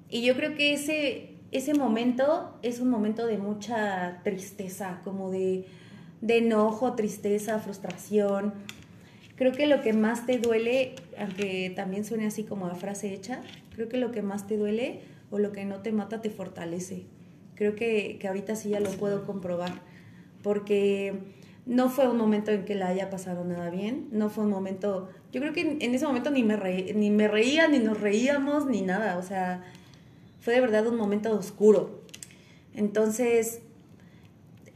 Y 0.08 0.22
yo 0.22 0.34
creo 0.34 0.54
que 0.54 0.72
ese, 0.72 1.34
ese 1.52 1.74
momento 1.74 2.58
es 2.62 2.80
un 2.80 2.88
momento 2.88 3.26
de 3.26 3.36
mucha 3.36 4.22
tristeza, 4.24 5.02
como 5.04 5.30
de 5.30 5.66
de 6.20 6.38
enojo, 6.38 6.94
tristeza, 6.94 7.58
frustración. 7.58 8.54
Creo 9.36 9.52
que 9.52 9.66
lo 9.66 9.80
que 9.80 9.92
más 9.92 10.26
te 10.26 10.38
duele, 10.38 10.94
aunque 11.18 11.72
también 11.74 12.04
suene 12.04 12.26
así 12.26 12.44
como 12.44 12.66
a 12.66 12.74
frase 12.74 13.14
hecha, 13.14 13.40
creo 13.74 13.88
que 13.88 13.96
lo 13.96 14.12
que 14.12 14.22
más 14.22 14.46
te 14.46 14.56
duele 14.56 15.00
o 15.30 15.38
lo 15.38 15.52
que 15.52 15.64
no 15.64 15.80
te 15.80 15.92
mata 15.92 16.20
te 16.20 16.30
fortalece. 16.30 17.04
Creo 17.54 17.74
que, 17.74 18.18
que 18.20 18.28
ahorita 18.28 18.56
sí 18.56 18.70
ya 18.70 18.80
lo 18.80 18.90
puedo 18.90 19.26
comprobar, 19.26 19.72
porque 20.42 21.14
no 21.66 21.88
fue 21.88 22.08
un 22.08 22.16
momento 22.16 22.50
en 22.50 22.64
que 22.64 22.74
la 22.74 22.88
haya 22.88 23.10
pasado 23.10 23.44
nada 23.44 23.70
bien, 23.70 24.08
no 24.12 24.28
fue 24.28 24.44
un 24.44 24.50
momento, 24.50 25.08
yo 25.32 25.40
creo 25.40 25.52
que 25.52 25.78
en, 25.80 25.94
ese 25.94 26.06
momento 26.06 26.30
ni 26.30 26.42
me, 26.42 26.56
ni 26.94 27.10
me 27.10 27.28
reía, 27.28 27.68
ni 27.68 27.78
nos 27.78 28.00
reíamos, 28.00 28.66
ni 28.66 28.82
nada, 28.82 29.18
o 29.18 29.22
sea, 29.22 29.62
fue 30.40 30.54
de 30.54 30.60
verdad 30.60 30.86
un 30.86 30.96
momento 30.96 31.32
oscuro. 31.32 32.00
Entonces, 32.74 33.60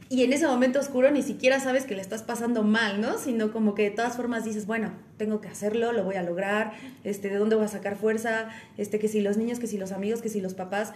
y 0.07 0.23
en 0.23 0.33
ese 0.33 0.45
momento 0.47 0.79
oscuro 0.79 1.09
ni 1.09 1.23
siquiera 1.23 1.59
sabes 1.59 1.85
que 1.85 1.95
le 1.95 2.01
estás 2.01 2.21
pasando 2.21 2.63
mal, 2.63 3.01
¿no? 3.01 3.17
Sino 3.17 3.51
como 3.51 3.73
que 3.73 3.83
de 3.83 3.91
todas 3.91 4.15
formas 4.15 4.43
dices, 4.43 4.67
bueno, 4.67 4.91
tengo 5.17 5.41
que 5.41 5.47
hacerlo, 5.47 5.91
lo 5.93 6.03
voy 6.03 6.15
a 6.15 6.23
lograr, 6.23 6.73
este, 7.03 7.29
¿de 7.29 7.37
dónde 7.37 7.55
voy 7.55 7.65
a 7.65 7.69
sacar 7.69 7.95
fuerza? 7.95 8.49
Este, 8.77 8.99
que 8.99 9.07
si 9.07 9.21
los 9.21 9.37
niños, 9.37 9.57
que 9.59 9.67
si 9.67 9.77
los 9.77 9.91
amigos, 9.91 10.21
que 10.21 10.29
si 10.29 10.41
los 10.41 10.53
papás, 10.53 10.93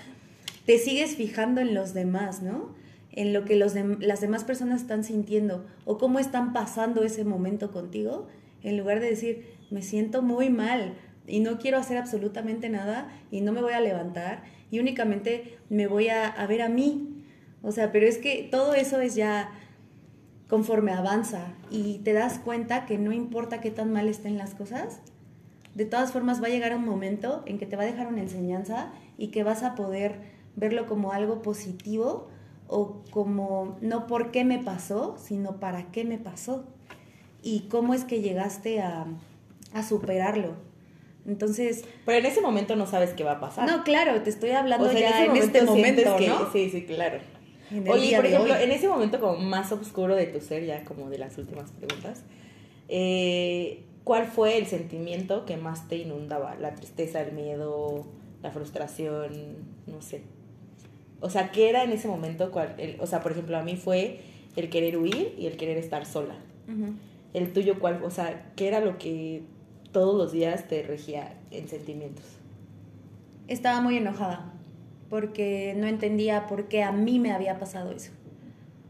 te 0.65 0.77
sigues 0.77 1.15
fijando 1.15 1.59
en 1.59 1.73
los 1.73 1.95
demás, 1.95 2.43
¿no? 2.43 2.75
En 3.11 3.33
lo 3.33 3.45
que 3.45 3.55
los 3.55 3.73
las 3.73 4.21
demás 4.21 4.43
personas 4.43 4.81
están 4.81 5.03
sintiendo 5.03 5.65
o 5.85 5.97
cómo 5.97 6.19
están 6.19 6.53
pasando 6.53 7.03
ese 7.03 7.25
momento 7.25 7.71
contigo, 7.71 8.27
en 8.61 8.77
lugar 8.77 8.99
de 8.99 9.09
decir, 9.09 9.45
me 9.71 9.81
siento 9.81 10.21
muy 10.21 10.51
mal 10.51 10.93
y 11.25 11.39
no 11.39 11.57
quiero 11.57 11.79
hacer 11.79 11.97
absolutamente 11.97 12.69
nada 12.69 13.09
y 13.31 13.41
no 13.41 13.51
me 13.53 13.61
voy 13.61 13.73
a 13.73 13.79
levantar 13.79 14.43
y 14.69 14.79
únicamente 14.79 15.57
me 15.69 15.87
voy 15.87 16.09
a, 16.09 16.27
a 16.27 16.45
ver 16.45 16.61
a 16.61 16.69
mí, 16.69 17.18
o 17.61 17.71
sea, 17.71 17.91
pero 17.91 18.07
es 18.07 18.17
que 18.17 18.47
todo 18.49 18.73
eso 18.73 18.99
es 19.01 19.15
ya 19.15 19.51
conforme 20.47 20.91
avanza 20.91 21.53
y 21.69 21.99
te 21.99 22.13
das 22.13 22.39
cuenta 22.39 22.85
que 22.85 22.97
no 22.97 23.11
importa 23.11 23.61
qué 23.61 23.69
tan 23.71 23.91
mal 23.91 24.07
estén 24.07 24.37
las 24.37 24.55
cosas, 24.55 25.01
de 25.75 25.85
todas 25.85 26.11
formas 26.11 26.41
va 26.41 26.47
a 26.47 26.49
llegar 26.49 26.75
un 26.75 26.85
momento 26.85 27.43
en 27.45 27.57
que 27.57 27.65
te 27.65 27.75
va 27.75 27.83
a 27.83 27.85
dejar 27.85 28.07
una 28.07 28.21
enseñanza 28.21 28.91
y 29.17 29.27
que 29.27 29.43
vas 29.43 29.63
a 29.63 29.75
poder 29.75 30.15
verlo 30.55 30.87
como 30.87 31.13
algo 31.13 31.41
positivo 31.41 32.27
o 32.67 33.03
como 33.11 33.77
no 33.81 34.07
por 34.07 34.31
qué 34.31 34.43
me 34.43 34.59
pasó, 34.59 35.15
sino 35.17 35.59
para 35.59 35.91
qué 35.91 36.05
me 36.05 36.17
pasó 36.17 36.65
y 37.41 37.67
cómo 37.69 37.93
es 37.93 38.03
que 38.03 38.21
llegaste 38.21 38.81
a, 38.81 39.05
a 39.73 39.83
superarlo. 39.83 40.55
Entonces... 41.27 41.85
Pero 42.05 42.17
en 42.17 42.25
ese 42.25 42.41
momento 42.41 42.75
no 42.75 42.87
sabes 42.87 43.11
qué 43.11 43.23
va 43.23 43.33
a 43.33 43.39
pasar. 43.39 43.69
No, 43.69 43.83
claro, 43.83 44.21
te 44.21 44.29
estoy 44.29 44.51
hablando 44.51 44.91
ya 44.91 45.25
en, 45.25 45.35
este 45.35 45.61
momento, 45.61 46.17
¿no? 46.19 46.51
Sí, 46.51 46.69
sí, 46.69 46.85
claro. 46.85 47.19
Oye, 47.71 48.15
por 48.15 48.25
ejemplo, 48.25 48.55
en 48.55 48.71
ese 48.71 48.87
momento 48.87 49.19
como 49.19 49.37
más 49.37 49.71
oscuro 49.71 50.15
de 50.15 50.25
tu 50.25 50.41
ser, 50.41 50.65
ya 50.65 50.83
como 50.85 51.09
de 51.09 51.17
las 51.17 51.37
últimas 51.37 51.71
preguntas, 51.71 52.23
eh, 52.87 53.83
¿cuál 54.03 54.25
fue 54.25 54.57
el 54.57 54.65
sentimiento 54.65 55.45
que 55.45 55.57
más 55.57 55.87
te 55.87 55.97
inundaba? 55.97 56.55
¿La 56.55 56.73
tristeza, 56.73 57.21
el 57.21 57.33
miedo, 57.33 58.07
la 58.41 58.51
frustración? 58.51 59.31
No 59.85 60.01
sé. 60.01 60.23
O 61.21 61.29
sea, 61.29 61.51
¿qué 61.51 61.69
era 61.69 61.83
en 61.83 61.91
ese 61.91 62.07
momento? 62.07 62.51
Cuál, 62.51 62.75
o 62.99 63.05
sea, 63.05 63.21
por 63.21 63.33
ejemplo, 63.33 63.57
a 63.57 63.63
mí 63.63 63.75
fue 63.75 64.21
el 64.55 64.69
querer 64.69 64.97
huir 64.97 65.35
y 65.37 65.45
el 65.45 65.57
querer 65.57 65.77
estar 65.77 66.05
sola. 66.05 66.35
El 67.33 67.53
tuyo, 67.53 67.79
¿cuál? 67.79 68.03
O 68.03 68.11
sea, 68.11 68.51
¿qué 68.55 68.67
era 68.67 68.79
lo 68.79 68.97
que 68.97 69.43
todos 69.91 70.15
los 70.15 70.31
días 70.31 70.67
te 70.67 70.83
regía 70.83 71.35
en 71.51 71.67
sentimientos? 71.67 72.25
Estaba 73.47 73.81
muy 73.81 73.97
enojada 73.97 74.53
porque 75.09 75.73
no 75.77 75.87
entendía 75.87 76.47
por 76.47 76.67
qué 76.67 76.83
a 76.83 76.91
mí 76.91 77.19
me 77.19 77.31
había 77.31 77.59
pasado 77.59 77.91
eso. 77.91 78.11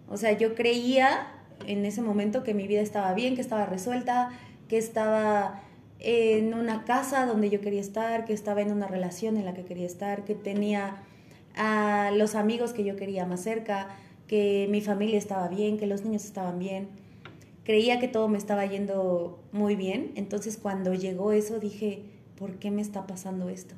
O 0.07 0.17
sea, 0.17 0.37
yo 0.37 0.55
creía 0.55 1.27
en 1.65 1.85
ese 1.85 2.01
momento 2.01 2.43
que 2.43 2.53
mi 2.53 2.67
vida 2.67 2.81
estaba 2.81 3.13
bien, 3.13 3.35
que 3.35 3.41
estaba 3.41 3.65
resuelta, 3.65 4.29
que 4.67 4.77
estaba 4.77 5.61
en 5.99 6.53
una 6.53 6.85
casa 6.85 7.25
donde 7.25 7.49
yo 7.49 7.61
quería 7.61 7.81
estar, 7.81 8.25
que 8.25 8.33
estaba 8.33 8.61
en 8.61 8.71
una 8.71 8.87
relación 8.87 9.37
en 9.37 9.45
la 9.45 9.53
que 9.53 9.65
quería 9.65 9.85
estar, 9.85 10.23
que 10.23 10.35
tenía 10.35 11.03
a 11.55 12.11
los 12.15 12.35
amigos 12.35 12.73
que 12.73 12.83
yo 12.83 12.95
quería 12.95 13.25
más 13.25 13.41
cerca, 13.41 13.89
que 14.27 14.67
mi 14.69 14.81
familia 14.81 15.17
estaba 15.17 15.47
bien, 15.47 15.77
que 15.77 15.87
los 15.87 16.03
niños 16.03 16.23
estaban 16.23 16.59
bien. 16.59 16.87
Creía 17.63 17.99
que 17.99 18.07
todo 18.07 18.29
me 18.29 18.37
estaba 18.37 18.65
yendo 18.65 19.43
muy 19.51 19.75
bien, 19.75 20.11
entonces 20.15 20.57
cuando 20.57 20.93
llegó 20.93 21.33
eso 21.33 21.59
dije, 21.59 22.03
¿por 22.37 22.55
qué 22.55 22.71
me 22.71 22.81
está 22.81 23.05
pasando 23.05 23.49
esto? 23.49 23.75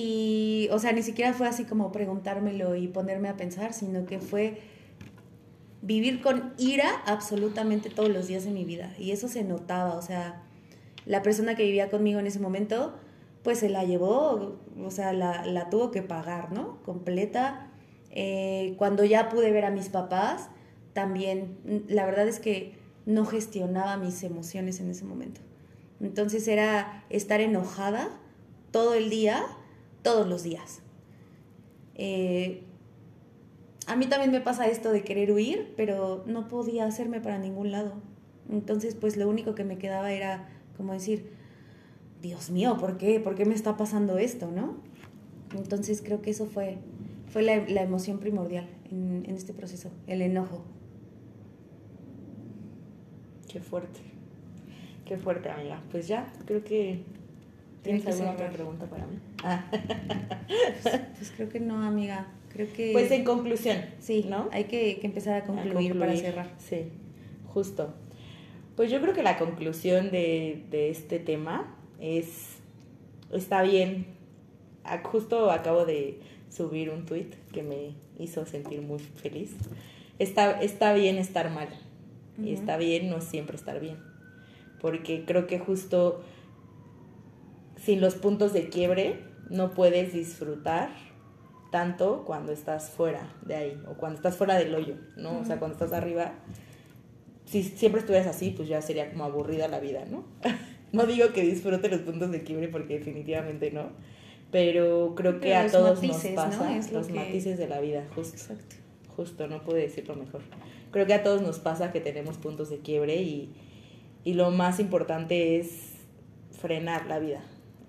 Y, 0.00 0.68
o 0.70 0.78
sea, 0.78 0.92
ni 0.92 1.02
siquiera 1.02 1.32
fue 1.32 1.48
así 1.48 1.64
como 1.64 1.90
preguntármelo 1.90 2.76
y 2.76 2.86
ponerme 2.86 3.28
a 3.28 3.36
pensar, 3.36 3.72
sino 3.72 4.06
que 4.06 4.20
fue 4.20 4.60
vivir 5.82 6.22
con 6.22 6.54
ira 6.56 6.88
absolutamente 7.04 7.90
todos 7.90 8.08
los 8.08 8.28
días 8.28 8.44
de 8.44 8.52
mi 8.52 8.64
vida. 8.64 8.94
Y 8.96 9.10
eso 9.10 9.26
se 9.26 9.42
notaba, 9.42 9.94
o 9.94 10.02
sea, 10.02 10.44
la 11.04 11.24
persona 11.24 11.56
que 11.56 11.64
vivía 11.64 11.90
conmigo 11.90 12.20
en 12.20 12.28
ese 12.28 12.38
momento, 12.38 12.94
pues 13.42 13.58
se 13.58 13.68
la 13.68 13.82
llevó, 13.82 14.60
o 14.80 14.90
sea, 14.92 15.12
la, 15.12 15.44
la 15.44 15.68
tuvo 15.68 15.90
que 15.90 16.02
pagar, 16.02 16.52
¿no? 16.52 16.80
Completa. 16.84 17.66
Eh, 18.12 18.76
cuando 18.78 19.04
ya 19.04 19.28
pude 19.28 19.50
ver 19.50 19.64
a 19.64 19.72
mis 19.72 19.88
papás, 19.88 20.48
también, 20.92 21.58
la 21.88 22.06
verdad 22.06 22.28
es 22.28 22.38
que 22.38 22.76
no 23.04 23.26
gestionaba 23.26 23.96
mis 23.96 24.22
emociones 24.22 24.78
en 24.78 24.90
ese 24.90 25.04
momento. 25.04 25.40
Entonces 26.00 26.46
era 26.46 27.04
estar 27.10 27.40
enojada 27.40 28.10
todo 28.70 28.94
el 28.94 29.10
día 29.10 29.44
todos 30.02 30.26
los 30.26 30.42
días. 30.42 30.80
Eh, 31.94 32.62
a 33.86 33.96
mí 33.96 34.06
también 34.06 34.30
me 34.30 34.40
pasa 34.40 34.68
esto 34.68 34.92
de 34.92 35.02
querer 35.02 35.32
huir, 35.32 35.72
pero 35.76 36.22
no 36.26 36.48
podía 36.48 36.84
hacerme 36.84 37.20
para 37.20 37.38
ningún 37.38 37.72
lado. 37.72 37.94
Entonces, 38.50 38.94
pues 38.94 39.16
lo 39.16 39.28
único 39.28 39.54
que 39.54 39.64
me 39.64 39.78
quedaba 39.78 40.12
era 40.12 40.48
como 40.76 40.92
decir, 40.92 41.30
Dios 42.22 42.50
mío, 42.50 42.76
¿por 42.78 42.98
qué? 42.98 43.20
¿Por 43.20 43.34
qué 43.34 43.44
me 43.44 43.54
está 43.54 43.76
pasando 43.76 44.18
esto, 44.18 44.50
no? 44.50 44.76
Entonces 45.56 46.02
creo 46.02 46.20
que 46.20 46.30
eso 46.30 46.46
fue, 46.46 46.78
fue 47.28 47.42
la, 47.42 47.82
emoción 47.82 48.18
primordial 48.18 48.68
en, 48.90 49.24
en 49.26 49.34
este 49.34 49.52
proceso, 49.54 49.90
el 50.06 50.22
enojo. 50.22 50.64
Qué 53.48 53.60
fuerte. 53.60 54.00
Qué 55.04 55.16
fuerte, 55.16 55.48
amiga. 55.48 55.82
Pues 55.90 56.06
ya, 56.06 56.30
creo 56.44 56.62
que 56.62 57.02
¿Tienes 57.82 58.06
alguna 58.06 58.32
otra 58.32 58.50
pregunta 58.50 58.86
para 58.86 59.06
mí? 59.06 59.18
Ah. 59.44 59.64
Pues, 60.82 61.00
pues, 61.18 61.32
creo 61.36 61.48
que 61.48 61.60
no, 61.60 61.82
amiga. 61.82 62.28
Creo 62.52 62.72
que. 62.72 62.92
Pues 62.92 63.10
en 63.10 63.24
conclusión. 63.24 63.78
Sí, 64.00 64.26
¿no? 64.28 64.48
Hay 64.52 64.64
que, 64.64 65.00
empezar 65.02 65.42
a 65.42 65.44
concluir, 65.44 65.98
para 65.98 66.16
cerrar. 66.16 66.50
Sí, 66.58 66.90
justo. 67.46 67.94
Pues 68.76 68.90
yo 68.90 69.00
creo 69.00 69.14
que 69.14 69.22
la 69.22 69.38
conclusión 69.38 70.10
de, 70.10 70.64
este 70.90 71.18
tema 71.18 71.76
es. 72.00 72.56
Está 73.32 73.62
bien. 73.62 74.06
Justo 75.04 75.50
acabo 75.50 75.84
de 75.84 76.20
subir 76.48 76.90
un 76.90 77.04
tweet 77.04 77.30
que 77.52 77.62
me 77.62 77.94
hizo 78.18 78.46
sentir 78.46 78.80
muy 78.80 78.98
feliz. 78.98 79.54
Está, 80.18 80.60
está 80.60 80.94
bien 80.94 81.18
estar 81.18 81.50
mal. 81.50 81.68
Y 82.42 82.52
está 82.52 82.76
bien 82.76 83.10
no 83.10 83.20
siempre 83.20 83.56
estar 83.56 83.80
bien. 83.80 83.98
Porque 84.80 85.24
creo 85.26 85.46
que 85.46 85.58
justo 85.58 86.22
sin 87.88 88.02
los 88.02 88.16
puntos 88.16 88.52
de 88.52 88.68
quiebre 88.68 89.18
no 89.48 89.72
puedes 89.72 90.12
disfrutar 90.12 90.90
tanto 91.72 92.24
cuando 92.26 92.52
estás 92.52 92.90
fuera 92.90 93.34
de 93.46 93.54
ahí 93.54 93.82
o 93.88 93.94
cuando 93.94 94.16
estás 94.16 94.36
fuera 94.36 94.58
del 94.58 94.74
hoyo, 94.74 94.96
¿no? 95.16 95.38
O 95.38 95.44
sea, 95.46 95.58
cuando 95.58 95.72
estás 95.72 95.94
arriba, 95.94 96.34
si 97.46 97.62
siempre 97.62 98.00
estuvieras 98.00 98.26
así, 98.26 98.50
pues 98.50 98.68
ya 98.68 98.82
sería 98.82 99.10
como 99.10 99.24
aburrida 99.24 99.68
la 99.68 99.80
vida, 99.80 100.04
¿no? 100.04 100.24
no 100.92 101.06
digo 101.06 101.32
que 101.32 101.40
disfrute 101.40 101.88
los 101.88 102.00
puntos 102.00 102.30
de 102.30 102.42
quiebre 102.42 102.68
porque 102.68 102.98
definitivamente 102.98 103.70
no, 103.70 103.88
pero 104.50 105.14
creo 105.16 105.40
que 105.40 105.54
a 105.54 105.70
todos 105.70 106.02
nos 106.02 106.26
pasa 106.26 106.78
los 106.92 107.08
matices 107.08 107.56
de 107.56 107.68
la 107.68 107.80
vida, 107.80 108.06
justo. 108.14 108.36
Exacto. 108.36 108.76
Justo, 109.16 109.48
no 109.48 109.62
puedo 109.62 109.78
decirlo 109.78 110.14
mejor. 110.14 110.42
Creo 110.90 111.06
que 111.06 111.14
a 111.14 111.22
todos 111.22 111.40
nos 111.40 111.58
pasa 111.58 111.90
que 111.90 112.02
tenemos 112.02 112.36
puntos 112.36 112.68
de 112.68 112.80
quiebre 112.80 113.16
y, 113.22 113.50
y 114.24 114.34
lo 114.34 114.50
más 114.50 114.78
importante 114.78 115.58
es 115.58 115.94
frenar 116.60 117.06
la 117.06 117.18
vida, 117.18 117.40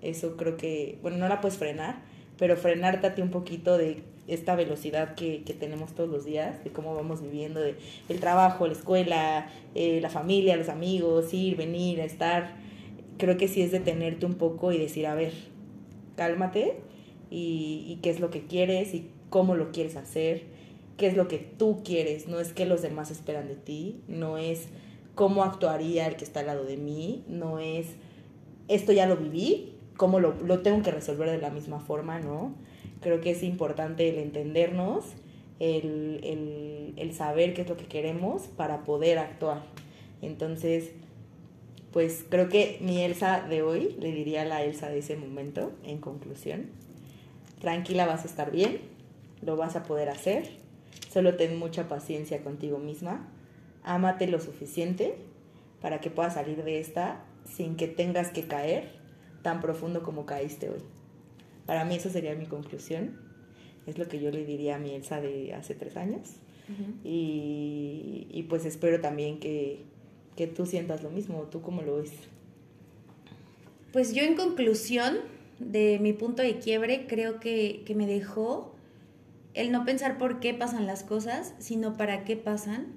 eso 0.02 0.36
creo 0.36 0.56
que, 0.56 0.98
bueno, 1.02 1.18
no 1.18 1.28
la 1.28 1.40
puedes 1.40 1.58
frenar, 1.58 2.02
pero 2.38 2.56
ti 2.56 3.22
un 3.22 3.30
poquito 3.30 3.76
de 3.76 4.02
esta 4.26 4.54
velocidad 4.54 5.14
que, 5.14 5.42
tenemos 5.58 5.94
todos 5.94 6.08
los 6.08 6.24
días, 6.24 6.62
de 6.64 6.70
cómo 6.70 6.94
vamos 6.94 7.20
viviendo, 7.22 7.60
de 7.60 7.74
el 8.08 8.20
trabajo, 8.20 8.66
la 8.66 8.72
escuela, 8.72 9.50
eh, 9.74 10.00
la 10.00 10.08
familia, 10.08 10.56
los 10.56 10.68
amigos, 10.68 11.34
ir, 11.34 11.56
venir, 11.56 12.00
estar. 12.00 12.56
Creo 13.18 13.36
que 13.36 13.48
sí 13.48 13.60
es 13.60 13.72
detenerte 13.72 14.24
un 14.24 14.34
poco 14.34 14.72
y 14.72 14.78
decir, 14.78 15.06
a 15.06 15.14
ver, 15.14 15.32
cálmate 16.16 16.76
y, 17.30 17.84
y 17.88 17.98
qué 18.02 18.10
es 18.10 18.20
lo 18.20 18.30
que 18.30 18.46
quieres 18.46 18.94
y 18.94 19.10
cómo 19.28 19.54
lo 19.54 19.72
quieres 19.72 19.96
hacer, 19.96 20.44
qué 20.96 21.08
es 21.08 21.16
lo 21.16 21.28
que 21.28 21.38
tú 21.38 21.82
quieres, 21.84 22.28
no 22.28 22.40
es 22.40 22.52
que 22.52 22.66
los 22.66 22.82
demás 22.82 23.10
esperan 23.10 23.48
de 23.48 23.56
ti, 23.56 24.00
no 24.08 24.38
es 24.38 24.68
cómo 25.14 25.44
actuaría 25.44 26.06
el 26.06 26.16
que 26.16 26.24
está 26.24 26.40
al 26.40 26.46
lado 26.46 26.64
de 26.64 26.76
mí, 26.76 27.24
no 27.28 27.58
es 27.58 27.86
esto 28.68 28.92
ya 28.92 29.06
lo 29.06 29.16
viví, 29.16 29.74
cómo 30.00 30.18
lo, 30.18 30.60
tengo 30.60 30.82
que 30.82 30.90
resolver 30.90 31.28
de 31.28 31.36
la 31.36 31.50
misma 31.50 31.78
forma, 31.78 32.20
¿no? 32.20 32.54
Creo 33.02 33.20
que 33.20 33.32
es 33.32 33.42
importante 33.42 34.08
el 34.08 34.16
entendernos, 34.16 35.04
el, 35.58 36.94
el 36.96 37.12
saber 37.12 37.52
qué 37.52 37.60
es 37.60 37.68
lo 37.68 37.76
que 37.76 37.84
queremos 37.84 38.44
para 38.44 38.82
poder 38.84 39.18
actuar. 39.18 39.62
Entonces, 40.22 40.92
pues 41.92 42.24
creo 42.26 42.48
que 42.48 42.78
mi 42.80 43.02
Elsa 43.02 43.42
de 43.46 43.60
hoy 43.60 43.94
le 44.00 44.10
diría 44.12 44.40
a 44.40 44.44
la 44.46 44.64
Elsa 44.64 44.88
de 44.88 45.00
ese 45.00 45.18
momento, 45.18 45.70
en 45.84 45.98
conclusión, 45.98 46.70
tranquila 47.60 48.06
vas 48.06 48.24
a 48.24 48.28
estar 48.28 48.50
bien, 48.50 48.80
lo 49.42 49.56
vas 49.56 49.76
a 49.76 49.82
poder 49.82 50.08
hacer, 50.08 50.48
solo 51.12 51.36
ten 51.36 51.58
mucha 51.58 51.88
paciencia 51.88 52.42
contigo 52.42 52.78
misma, 52.78 53.28
ámate 53.82 54.28
lo 54.28 54.40
suficiente 54.40 55.16
para 55.82 56.00
que 56.00 56.08
puedas 56.08 56.32
salir 56.32 56.64
de 56.64 56.80
esta 56.80 57.22
sin 57.44 57.76
que 57.76 57.86
tengas 57.86 58.30
que 58.30 58.44
caer 58.44 58.99
tan 59.42 59.60
profundo 59.60 60.02
como 60.02 60.26
caíste 60.26 60.70
hoy. 60.70 60.80
Para 61.66 61.84
mí 61.84 61.94
eso 61.94 62.10
sería 62.10 62.34
mi 62.34 62.46
conclusión. 62.46 63.16
Es 63.86 63.98
lo 63.98 64.08
que 64.08 64.20
yo 64.20 64.30
le 64.30 64.44
diría 64.44 64.76
a 64.76 64.78
mi 64.78 64.94
Elsa 64.94 65.20
de 65.20 65.54
hace 65.54 65.74
tres 65.74 65.96
años. 65.96 66.36
y, 67.04 68.46
pues 68.48 68.64
espero 68.64 69.00
también 69.00 69.40
que, 69.40 69.84
tú 70.56 70.66
sientas 70.66 71.02
lo 71.02 71.10
mismo. 71.10 71.42
¿Tú 71.50 71.62
cómo 71.62 71.82
lo 71.82 71.96
ves? 71.96 72.12
Pues 73.92 74.14
yo 74.14 74.22
en 74.22 74.36
conclusión 74.36 75.18
de 75.58 75.98
mi 76.00 76.12
punto 76.12 76.42
de 76.42 76.58
quiebre 76.58 77.06
creo 77.06 77.40
que, 77.40 77.84
me 77.94 78.06
dejó 78.06 78.74
el 79.54 79.72
no 79.72 79.84
pensar 79.84 80.16
por 80.18 80.40
qué 80.40 80.54
pasan 80.54 80.86
las 80.86 81.02
cosas, 81.02 81.54
sino 81.58 81.96
para 81.96 82.24
qué 82.24 82.36
pasan. 82.36 82.96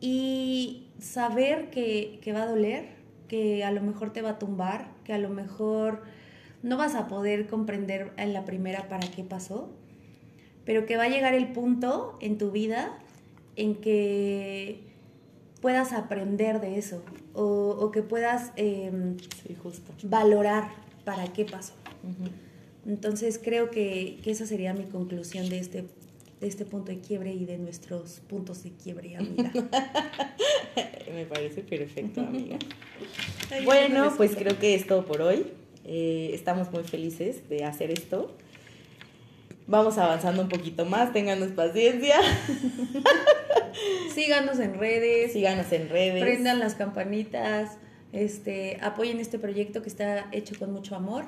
Y 0.00 0.88
saber 0.98 1.70
que, 1.70 2.18
que 2.22 2.32
va 2.32 2.42
a 2.42 2.46
doler, 2.46 2.88
que 3.28 3.64
a 3.64 3.70
lo 3.70 3.82
mejor 3.82 4.12
te 4.12 4.22
va 4.22 4.30
a 4.30 4.38
tumbar, 4.38 4.99
que 5.10 5.14
a 5.14 5.18
lo 5.18 5.30
mejor 5.30 6.02
no 6.62 6.76
vas 6.76 6.94
a 6.94 7.08
poder 7.08 7.48
comprender 7.48 8.12
en 8.16 8.32
la 8.32 8.44
primera 8.44 8.88
para 8.88 9.10
qué 9.10 9.24
pasó, 9.24 9.68
pero 10.64 10.86
que 10.86 10.96
va 10.96 11.04
a 11.04 11.08
llegar 11.08 11.34
el 11.34 11.48
punto 11.48 12.16
en 12.20 12.38
tu 12.38 12.52
vida 12.52 12.96
en 13.56 13.74
que 13.74 14.82
puedas 15.60 15.92
aprender 15.92 16.60
de 16.60 16.78
eso 16.78 17.02
o, 17.34 17.90
que 17.90 18.02
puedas 18.02 18.52
em, 18.54 19.16
valorar 20.04 20.70
para 21.04 21.24
qué 21.32 21.44
pasó. 21.44 21.72
Entonces 22.86 23.40
creo 23.42 23.72
que, 23.72 24.20
esa 24.24 24.46
sería 24.46 24.74
mi 24.74 24.84
conclusión 24.84 25.48
de 25.48 25.58
este 25.58 25.86
de 26.40 26.48
este 26.48 26.64
punto 26.64 26.90
de 26.90 27.00
quiebre 27.00 27.32
y 27.32 27.44
de 27.44 27.58
nuestros 27.58 28.20
puntos 28.20 28.62
de 28.62 28.72
quiebre, 28.72 29.16
amiga. 29.16 29.52
Me 31.14 31.26
parece 31.26 31.62
perfecto, 31.62 32.22
amiga. 32.22 32.58
bueno, 33.64 34.14
pues 34.16 34.34
creo 34.34 34.58
que 34.58 34.74
es 34.74 34.86
todo 34.86 35.04
por 35.04 35.20
hoy. 35.20 35.46
Eh, 35.84 36.30
estamos 36.32 36.70
muy 36.72 36.84
felices 36.84 37.48
de 37.48 37.64
hacer 37.64 37.90
esto. 37.90 38.34
Vamos 39.66 39.98
avanzando 39.98 40.42
un 40.42 40.48
poquito 40.48 40.86
más, 40.86 41.12
ténganos 41.12 41.48
paciencia. 41.48 42.16
Síganos 44.14 44.58
en 44.58 44.78
redes. 44.78 45.32
Síganos 45.32 45.70
en 45.72 45.90
redes. 45.90 46.22
Prendan 46.22 46.58
las 46.58 46.74
campanitas. 46.74 47.76
Este, 48.12 48.78
apoyen 48.80 49.20
este 49.20 49.38
proyecto 49.38 49.82
que 49.82 49.88
está 49.88 50.28
hecho 50.32 50.58
con 50.58 50.72
mucho 50.72 50.96
amor. 50.96 51.24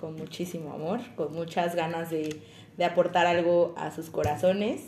Con 0.00 0.16
muchísimo 0.16 0.72
amor, 0.72 1.00
con 1.16 1.32
muchas 1.32 1.76
ganas 1.76 2.10
de, 2.10 2.36
de 2.76 2.84
aportar 2.84 3.26
algo 3.26 3.74
a 3.76 3.90
sus 3.90 4.10
corazones. 4.10 4.82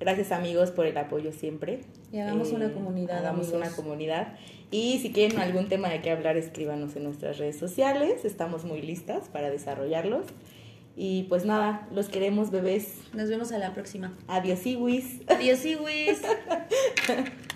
Gracias 0.00 0.32
amigos 0.32 0.70
por 0.70 0.86
el 0.86 0.96
apoyo 0.96 1.32
siempre. 1.32 1.80
Y 2.12 2.18
hagamos 2.18 2.52
una 2.52 2.66
eh, 2.66 2.72
comunidad. 2.72 3.18
Hagamos 3.18 3.52
una 3.52 3.70
comunidad. 3.70 4.34
Y 4.70 4.98
si 4.98 5.12
quieren 5.12 5.38
algún 5.38 5.68
tema 5.68 5.88
de 5.88 6.00
qué 6.00 6.10
hablar, 6.10 6.36
escríbanos 6.36 6.94
en 6.96 7.04
nuestras 7.04 7.38
redes 7.38 7.58
sociales. 7.58 8.24
Estamos 8.24 8.64
muy 8.64 8.82
listas 8.82 9.28
para 9.28 9.50
desarrollarlos. 9.50 10.26
Y 10.94 11.24
pues 11.24 11.44
nada, 11.44 11.86
los 11.92 12.08
queremos, 12.08 12.50
bebés. 12.50 12.98
Nos 13.14 13.28
vemos 13.28 13.52
a 13.52 13.58
la 13.58 13.72
próxima. 13.72 14.16
Adiós, 14.26 14.66
Iwis. 14.66 15.22
Adiós, 15.28 15.64
Iwis. 15.64 16.22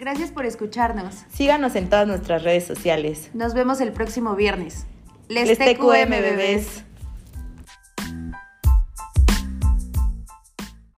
Gracias 0.00 0.30
por 0.30 0.46
escucharnos. 0.46 1.26
Síganos 1.30 1.76
en 1.76 1.90
todas 1.90 2.08
nuestras 2.08 2.42
redes 2.42 2.64
sociales. 2.64 3.28
Nos 3.34 3.52
vemos 3.52 3.82
el 3.82 3.92
próximo 3.92 4.34
viernes. 4.34 4.86
Les, 5.28 5.46
Les 5.46 5.58
TQM, 5.58 6.08
bebés. 6.08 6.84